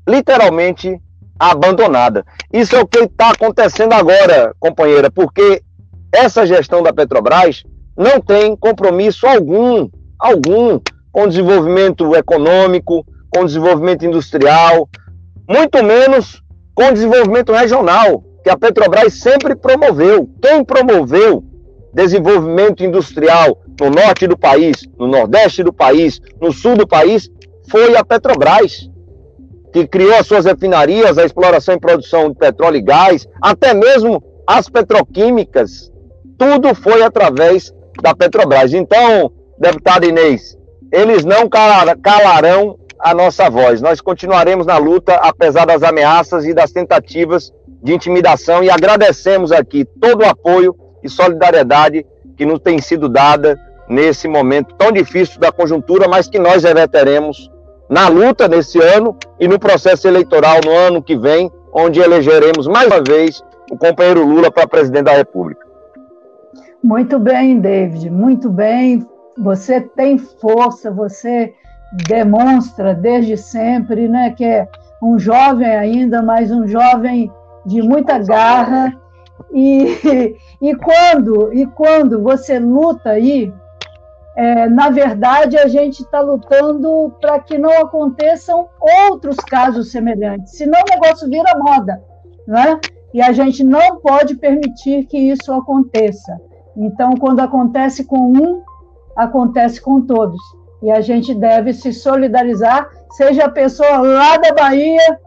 literalmente 0.08 0.96
abandonada. 1.40 2.24
Isso 2.54 2.76
é 2.76 2.80
o 2.80 2.88
que 2.88 3.00
está 3.00 3.32
acontecendo 3.32 3.94
agora, 3.94 4.54
companheira, 4.60 5.10
porque 5.10 5.64
essa 6.14 6.46
gestão 6.46 6.84
da 6.84 6.94
Petrobras 6.94 7.64
não 7.98 8.22
tem 8.22 8.56
compromisso 8.56 9.26
algum, 9.26 9.90
algum, 10.20 10.80
com 11.12 11.28
desenvolvimento 11.28 12.16
econômico, 12.16 13.04
com 13.34 13.44
desenvolvimento 13.44 14.06
industrial, 14.06 14.88
muito 15.50 15.84
menos 15.84 16.44
com 16.76 16.94
desenvolvimento 16.94 17.52
regional, 17.54 18.24
que 18.44 18.52
a 18.52 18.58
Petrobras 18.58 19.16
sempre 19.16 19.56
promoveu. 19.56 20.30
Quem 20.40 20.64
promoveu 20.64 21.44
desenvolvimento 21.94 22.84
industrial 22.84 23.60
no 23.80 23.90
norte 23.90 24.28
do 24.28 24.38
país, 24.38 24.88
no 24.98 25.08
nordeste 25.08 25.64
do 25.64 25.74
país, 25.74 26.20
no 26.40 26.52
sul 26.52 26.76
do 26.76 26.88
país, 26.88 27.30
foi 27.70 27.96
a 27.96 28.04
Petrobras, 28.04 28.90
que 29.74 29.88
criou 29.88 30.16
as 30.16 30.28
suas 30.28 30.46
refinarias, 30.46 31.18
a 31.18 31.26
exploração 31.26 31.76
e 31.76 31.80
produção 31.80 32.30
de 32.30 32.36
petróleo 32.36 32.78
e 32.78 32.82
gás, 32.82 33.28
até 33.42 33.74
mesmo 33.74 34.24
as 34.46 34.68
petroquímicas, 34.68 35.92
tudo 36.38 36.76
foi 36.76 37.04
através 37.04 37.74
da 38.02 38.16
Petrobras. 38.16 38.74
Então, 38.74 39.32
deputado 39.58 40.06
Inês, 40.06 40.58
eles 40.92 41.24
não 41.24 41.48
calarão 41.48 42.78
a 43.00 43.14
nossa 43.14 43.50
voz. 43.50 43.82
Nós 43.82 44.02
continuaremos 44.02 44.66
na 44.66 44.78
luta, 44.78 45.16
apesar 45.16 45.66
das 45.66 45.84
ameaças 45.84 46.46
e 46.46 46.54
das 46.54 46.72
tentativas 46.72 47.52
de 47.82 47.94
intimidação, 47.94 48.64
e 48.64 48.70
agradecemos 48.70 49.52
aqui 49.52 49.86
todo 49.86 50.22
o 50.22 50.28
apoio 50.28 50.76
e 51.04 51.10
solidariedade 51.10 52.06
que 52.36 52.46
nos 52.46 52.60
tem 52.60 52.80
sido 52.80 53.10
dada 53.10 53.60
nesse 53.88 54.28
momento 54.28 54.74
tão 54.76 54.92
difícil 54.92 55.40
da 55.40 55.52
conjuntura, 55.52 56.08
mas 56.08 56.28
que 56.28 56.40
nós 56.40 56.64
reverteremos 56.64 57.52
na 57.90 58.08
luta 58.08 58.48
nesse 58.48 58.82
ano 58.82 59.18
e 59.40 59.48
no 59.48 59.60
processo 59.60 60.08
eleitoral 60.08 60.62
no 60.66 60.72
ano 60.72 61.04
que 61.04 61.18
vem, 61.18 61.52
onde 61.74 62.00
elegeremos 62.00 62.68
mais 62.68 62.88
uma 62.88 63.04
vez 63.04 63.44
o 63.70 63.78
companheiro 63.78 64.26
Lula 64.26 64.50
para 64.50 64.68
presidente 64.68 65.06
da 65.06 65.14
República. 65.14 65.66
Muito 66.84 67.20
bem, 67.20 67.60
David, 67.60 68.10
muito 68.10 68.50
bem. 68.50 69.06
Você 69.38 69.82
tem 69.82 70.18
força, 70.18 70.90
você 70.90 71.54
demonstra 72.08 72.94
desde 72.94 73.38
sempre, 73.38 74.08
né, 74.08 74.32
que 74.32 74.44
é 74.44 74.68
um 75.02 75.20
jovem 75.20 75.68
ainda, 75.68 76.22
mas 76.22 76.52
um 76.52 76.68
jovem 76.68 77.32
de 77.66 77.82
muita 77.82 78.18
garra. 78.20 78.94
E, 79.54 80.36
e 80.62 80.76
quando 80.76 81.54
e 81.54 81.66
quando 81.66 82.22
você 82.22 82.60
luta 82.60 83.12
aí, 83.12 83.54
é, 84.36 84.70
na 84.70 84.90
verdade 84.90 85.58
a 85.58 85.68
gente 85.68 86.02
está 86.02 86.20
lutando 86.20 87.14
para 87.20 87.40
que 87.40 87.58
não 87.58 87.72
aconteçam 87.82 88.68
outros 88.80 89.36
casos 89.38 89.92
semelhantes, 89.92 90.58
senão 90.58 90.80
o 90.80 90.94
negócio 90.94 91.30
vira 91.30 91.58
moda, 91.58 92.02
né? 92.48 92.80
E 93.14 93.22
a 93.22 93.32
gente 93.34 93.64
não 93.64 93.98
pode 93.98 94.36
permitir 94.36 95.06
que 95.06 95.18
isso 95.18 95.52
aconteça. 95.52 96.40
Então, 96.78 97.16
quando 97.18 97.42
acontece 97.42 98.06
com 98.06 98.32
um, 98.32 98.64
acontece 99.16 99.82
com 99.82 100.02
todos 100.02 100.40
e 100.82 100.90
a 100.90 101.02
gente 101.02 101.34
deve 101.36 101.74
se 101.74 101.94
solidarizar, 101.94 102.90
seja 103.12 103.46
a 103.46 103.50
pessoa 103.50 103.98
lá 103.98 104.38
da 104.38 104.54
Bahia, 104.54 105.20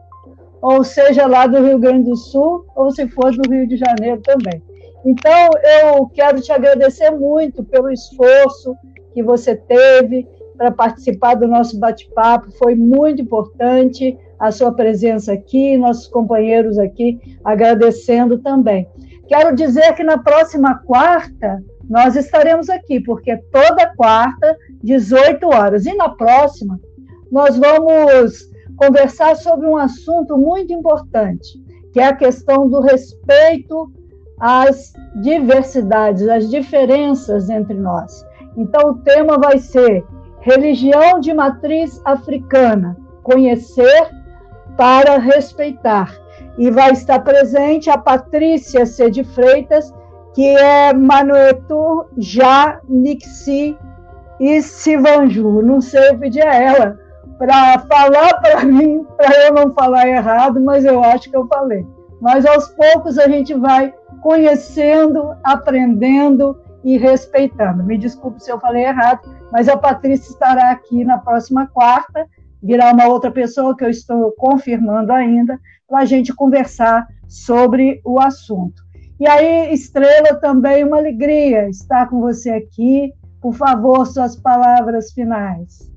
ou 0.65 0.83
seja 0.83 1.27
lá 1.27 1.47
do 1.47 1.63
Rio 1.63 1.79
Grande 1.79 2.09
do 2.09 2.17
Sul, 2.17 2.65
ou 2.75 2.91
se 2.91 3.07
for 3.09 3.31
do 3.37 3.51
Rio 3.51 3.69
de 3.69 3.77
Janeiro 3.77 4.23
também. 4.23 4.63
Então, 5.05 5.51
eu 5.63 6.07
quero 6.07 6.41
te 6.41 6.51
agradecer 6.51 7.11
muito 7.11 7.63
pelo 7.63 7.91
esforço 7.91 8.75
que 9.13 9.23
você 9.23 9.55
teve 9.55 10.27
para 10.57 10.73
participar 10.73 11.35
do 11.35 11.47
nosso 11.47 11.79
bate-papo, 11.79 12.51
foi 12.53 12.75
muito 12.75 13.21
importante 13.21 14.17
a 14.39 14.51
sua 14.51 14.73
presença 14.73 15.35
aqui, 15.35 15.77
nossos 15.77 16.07
companheiros 16.07 16.79
aqui 16.79 17.21
agradecendo 17.45 18.39
também. 18.39 18.89
Quero 19.29 19.55
dizer 19.55 19.93
que 19.95 20.03
na 20.03 20.17
próxima 20.17 20.79
quarta 20.79 21.63
nós 21.91 22.17
estaremos 22.17 22.71
aqui, 22.71 23.01
porque 23.01 23.37
toda 23.53 23.95
quarta 23.95 24.57
18 24.83 25.47
horas. 25.47 25.85
E 25.85 25.93
na 25.95 26.09
próxima, 26.09 26.81
nós 27.31 27.59
vamos 27.59 28.54
conversar 28.77 29.37
sobre 29.37 29.67
um 29.67 29.77
assunto 29.77 30.37
muito 30.37 30.73
importante, 30.73 31.63
que 31.93 32.01
é 32.01 32.07
a 32.07 32.17
questão 32.17 32.69
do 32.69 32.81
respeito 32.81 33.93
às 34.41 34.93
diversidades, 35.23 36.29
às 36.29 36.51
diferenças 36.51 37.49
entre 37.49 37.75
nós. 37.75 38.25
Então, 38.57 38.91
o 38.91 38.99
tema 38.99 39.39
vai 39.39 39.59
ser 39.59 40.05
Religião 40.41 41.21
de 41.21 41.33
Matriz 41.33 42.01
Africana 42.05 42.97
Conhecer 43.23 44.11
para 44.77 45.19
Respeitar. 45.19 46.15
E 46.59 46.71
vai 46.71 46.93
estar 46.93 47.21
presente 47.21 47.91
a 47.91 47.99
Patrícia 47.99 48.87
C. 48.87 49.11
de 49.11 49.25
Freitas, 49.25 49.93
que 50.35 50.47
é 50.47 50.93
Manuetu 50.93 52.07
Já 52.17 52.81
Nixi 52.89 53.77
e 54.39 54.63
Sivanju. 54.63 55.63
Não 55.63 55.81
sei, 55.81 56.11
eu 56.11 56.19
pedi 56.19 56.41
a 56.41 56.55
ela 56.55 57.04
para 57.39 57.79
falar 57.81 58.41
para 58.41 58.65
mim, 58.65 59.05
para 59.17 59.47
eu 59.47 59.53
não 59.53 59.73
falar 59.73 60.09
errado, 60.09 60.61
mas 60.61 60.85
eu 60.85 61.03
acho 61.03 61.31
que 61.31 61.37
eu 61.37 61.47
falei. 61.47 61.87
Mas 62.21 62.47
aos 62.47 62.69
poucos 62.69 63.19
a 63.19 63.29
gente 63.29 63.55
vai 63.55 63.93
conhecendo, 64.23 65.35
aprendendo 65.43 66.59
e 66.83 66.97
respeitando. 66.97 67.85
Me 67.85 67.99
desculpe 67.99 68.43
se 68.43 68.51
eu 68.51 68.61
falei 68.61 68.85
errado, 68.85 69.21
mas 69.53 69.69
a 69.69 69.77
Patrícia 69.77 70.31
estará 70.31 70.71
aqui 70.71 71.05
na 71.05 71.19
próxima 71.19 71.67
quarta, 71.67 72.27
virá 72.63 72.93
uma 72.93 73.07
outra 73.07 73.31
pessoa 73.31 73.77
que 73.77 73.85
eu 73.85 73.91
estou 73.91 74.33
confirmando 74.33 75.13
ainda, 75.13 75.59
para 75.89 76.01
a 76.01 76.05
gente 76.05 76.35
conversar 76.35 77.07
sobre 77.29 78.01
o 78.05 78.19
assunto. 78.19 78.83
E 79.21 79.29
aí, 79.29 79.73
Estrela, 79.73 80.35
também 80.41 80.83
uma 80.85 80.97
alegria 80.97 81.69
estar 81.69 82.09
com 82.09 82.21
você 82.21 82.51
aqui 82.51 83.13
por 83.45 83.53
favor, 83.53 84.07
suas 84.07 84.37
palavras 84.37 85.13
finais. 85.13 85.93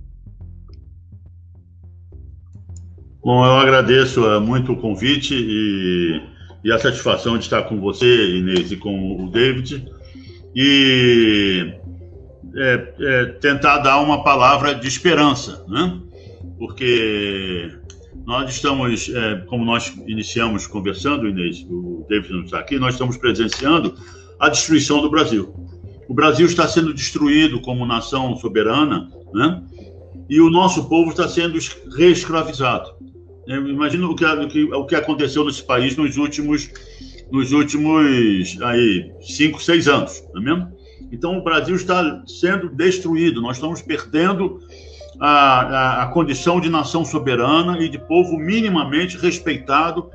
Bom, 3.28 3.46
eu 3.46 3.58
agradeço 3.58 4.26
eh, 4.26 4.40
muito 4.40 4.72
o 4.72 4.78
convite 4.78 5.36
e, 5.36 6.22
e, 6.64 6.72
a 6.72 6.80
satisfação 6.80 7.38
de 7.38 7.44
estar 7.44 7.64
com 7.64 7.78
você, 7.78 8.38
Inês, 8.38 8.72
e 8.72 8.78
com 8.78 9.22
o 9.22 9.30
David, 9.30 9.86
e 10.56 11.74
é, 12.56 12.94
é, 12.98 13.26
tentar 13.26 13.80
dar 13.80 14.00
uma 14.00 14.24
palavra 14.24 14.74
de 14.74 14.88
esperança, 14.88 15.66
né? 15.68 16.00
Porque 16.58 17.70
nós 18.26 18.50
estamos, 18.50 19.10
é, 19.10 19.44
como 19.46 19.66
nós 19.66 19.94
iniciamos 20.08 20.66
conversando, 20.66 21.28
Inês, 21.28 21.68
o 21.70 22.06
David 22.08 22.32
não 22.32 22.46
está 22.46 22.60
aqui, 22.60 22.80
nós 22.80 22.94
estamos 22.94 23.18
presenciando 23.18 23.94
a 24.40 24.48
destruição 24.48 25.02
do 25.02 25.10
Brasil 25.10 25.54
o 26.08 26.14
Brasil 26.14 26.46
está 26.46 26.66
sendo 26.66 26.94
destruído 26.94 27.60
como 27.60 27.86
nação 27.86 28.38
soberana, 28.38 29.12
né? 29.34 29.62
E 30.30 30.40
o 30.40 30.50
nosso 30.50 30.88
povo 30.88 31.10
está 31.10 31.28
sendo 31.28 31.60
reescravizado. 31.98 32.96
Imagina 33.48 34.08
o 34.08 34.16
que, 34.16 34.26
o 34.26 34.48
que, 34.48 34.64
o 34.74 34.86
que 34.86 34.96
aconteceu 34.96 35.46
nesse 35.46 35.64
país 35.64 35.96
nos 35.96 36.18
últimos, 36.18 36.70
nos 37.32 37.54
últimos 37.54 38.58
aí, 38.62 39.12
cinco, 39.22 39.62
seis 39.62 39.88
anos, 39.88 40.22
não 40.34 40.42
é 40.42 40.46
mesmo? 40.46 40.76
Então, 41.12 41.38
o 41.38 41.44
Brasil 41.44 41.76
está 41.76 42.24
sendo 42.28 42.70
destruído, 42.70 43.42
nós 43.42 43.56
estamos 43.56 43.82
perdendo 43.82 44.60
a, 45.20 45.30
a, 45.30 46.04
a 46.04 46.08
condição 46.08 46.60
de 46.60 46.70
nação 46.70 47.06
soberana 47.06 47.80
e 47.80 47.88
de 47.88 47.98
povo 47.98 48.38
minimamente 48.38 49.18
respeitado 49.18 50.12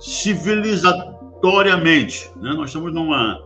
civilizatoriamente. 0.00 2.28
Né? 2.40 2.52
Nós 2.54 2.70
estamos 2.70 2.92
numa, 2.92 3.40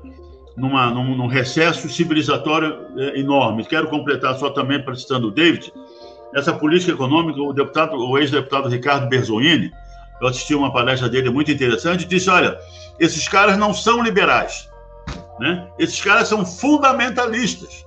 numa, 0.57 0.91
num, 0.91 1.15
num 1.15 1.27
recesso 1.27 1.87
civilizatório 1.91 2.75
é, 2.97 3.21
enorme. 3.21 3.67
Quero 3.67 3.89
completar 3.89 4.39
só 4.39 4.49
também, 4.51 4.83
citando 4.95 5.29
o 5.29 5.31
David, 5.31 5.71
essa 6.37 6.53
política 6.53 6.93
econômica, 6.93 7.41
o 7.41 7.53
deputado, 7.53 7.97
o 7.97 8.19
ex-deputado 8.19 8.69
Ricardo 8.69 9.09
Berzolini, 9.09 9.73
eu 10.21 10.29
assisti 10.29 10.55
uma 10.55 10.71
palestra 10.71 11.09
dele 11.09 11.31
muito 11.31 11.51
interessante, 11.51 12.05
disse, 12.05 12.29
olha, 12.29 12.59
esses 13.01 13.27
caras 13.27 13.57
não 13.57 13.73
são 13.73 14.03
liberais, 14.03 14.69
né? 15.41 15.67
esses 15.79 16.01
caras 16.01 16.29
são 16.29 16.45
fundamentalistas. 16.45 17.87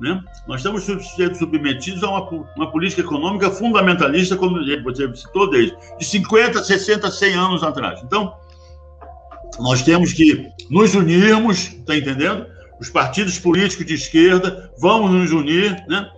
Né? 0.00 0.18
Nós 0.48 0.60
estamos 0.60 0.84
submetidos 1.38 2.02
a 2.02 2.08
uma, 2.08 2.46
uma 2.56 2.70
política 2.70 3.02
econômica 3.02 3.50
fundamentalista, 3.50 4.36
como 4.36 4.58
você 4.82 5.14
citou, 5.14 5.50
desde 5.50 5.76
de 5.98 6.04
50, 6.04 6.64
60, 6.64 7.10
100 7.10 7.34
anos 7.34 7.62
atrás. 7.62 8.00
Então, 8.02 8.34
nós 9.58 9.82
temos 9.82 10.14
que 10.14 10.48
nos 10.70 10.94
unirmos, 10.94 11.72
está 11.72 11.96
entendendo? 11.96 12.46
Os 12.80 12.88
partidos 12.88 13.38
políticos 13.38 13.84
de 13.86 13.94
esquerda, 13.94 14.70
vamos 14.78 15.10
nos 15.10 15.30
unir, 15.30 15.84
né? 15.88 16.10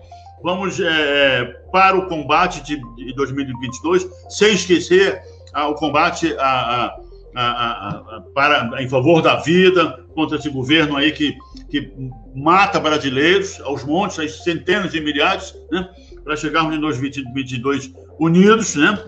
Vamos 0.43 0.79
é, 0.81 1.45
para 1.73 1.97
o 1.97 2.07
combate 2.07 2.63
de, 2.63 2.81
de 2.97 3.15
2022, 3.15 4.09
sem 4.29 4.55
esquecer 4.55 5.21
o 5.55 5.75
combate 5.75 6.35
a, 6.39 6.95
a, 7.35 8.17
a, 8.17 8.21
para, 8.35 8.83
em 8.83 8.89
favor 8.89 9.23
da 9.23 9.37
vida, 9.37 10.05
contra 10.15 10.37
esse 10.37 10.49
governo 10.49 10.97
aí 10.97 11.13
que, 11.13 11.37
que 11.71 11.93
mata 12.35 12.81
brasileiros 12.81 13.61
aos 13.61 13.85
montes, 13.85 14.19
às 14.19 14.43
centenas 14.45 14.93
de 14.93 15.01
milhares, 15.01 15.55
né? 15.71 15.89
para 16.25 16.37
chegarmos 16.37 16.75
em 16.75 16.81
2022 16.81 17.93
unidos, 18.19 18.75
né? 18.75 18.99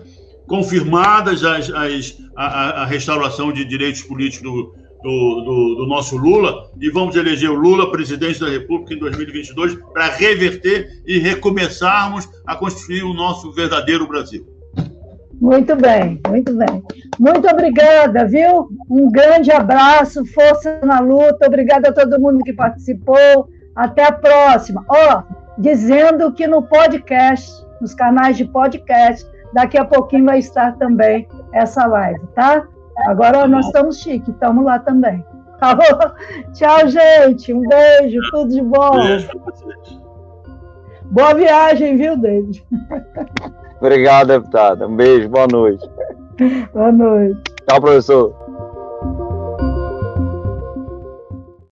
confirmadas 0.47 1.43
as, 1.43 1.69
as, 1.69 2.17
a, 2.35 2.81
a, 2.81 2.85
restauração 2.85 3.51
de 3.51 3.63
direitos 3.63 4.01
políticos 4.01 4.51
do, 4.51 4.75
do, 5.03 5.41
do, 5.41 5.75
do, 5.75 5.87
nosso 5.87 6.15
Lula 6.17 6.69
e 6.79 6.89
vamos 6.89 7.15
eleger 7.15 7.49
o 7.49 7.55
Lula 7.55 7.91
presidente 7.91 8.39
da 8.39 8.49
República 8.49 8.93
em 8.93 8.99
2022 8.99 9.75
para 9.93 10.09
reverter 10.09 11.01
e 11.05 11.17
recomeçarmos 11.17 12.29
a 12.45 12.55
construir 12.55 13.03
o 13.03 13.13
nosso 13.13 13.51
verdadeiro 13.51 14.07
Brasil. 14.07 14.45
Muito 15.41 15.75
bem, 15.75 16.21
muito 16.27 16.53
bem. 16.55 16.83
Muito 17.19 17.47
obrigada, 17.47 18.27
viu? 18.27 18.69
Um 18.87 19.09
grande 19.09 19.51
abraço, 19.51 20.23
força 20.27 20.79
na 20.83 20.99
luta. 20.99 21.47
Obrigada 21.47 21.89
a 21.89 21.93
todo 21.93 22.21
mundo 22.21 22.43
que 22.43 22.53
participou. 22.53 23.49
Até 23.75 24.05
a 24.05 24.11
próxima. 24.11 24.85
Ó, 24.87 25.17
oh, 25.17 25.41
dizendo 25.59 26.31
que 26.33 26.45
no 26.45 26.61
podcast, 26.61 27.49
nos 27.81 27.95
canais 27.95 28.37
de 28.37 28.45
podcast, 28.45 29.27
daqui 29.51 29.79
a 29.79 29.85
pouquinho 29.85 30.25
vai 30.25 30.37
estar 30.37 30.77
também 30.77 31.27
essa 31.53 31.87
live, 31.87 32.21
tá? 32.35 32.67
Agora 33.07 33.47
nós 33.47 33.65
estamos 33.65 33.99
chique, 33.99 34.31
estamos 34.31 34.63
lá 34.63 34.79
também. 34.79 35.23
Tá? 35.61 35.77
Tchau, 36.53 36.87
gente. 36.87 37.53
Um 37.53 37.61
beijo, 37.67 38.19
tudo 38.31 38.49
de 38.49 38.63
bom. 38.63 38.93
Beijo 38.93 39.27
pra 39.27 39.39
vocês. 39.53 40.01
Boa 41.03 41.35
viagem, 41.35 41.97
viu, 41.97 42.17
David? 42.17 42.65
Obrigado, 43.79 44.29
deputada. 44.29 44.87
Um 44.87 44.95
beijo, 44.95 45.29
boa 45.29 45.45
noite. 45.51 45.87
Boa 46.73 46.91
noite. 46.91 47.41
Tchau, 47.69 47.79
professor. 47.79 48.40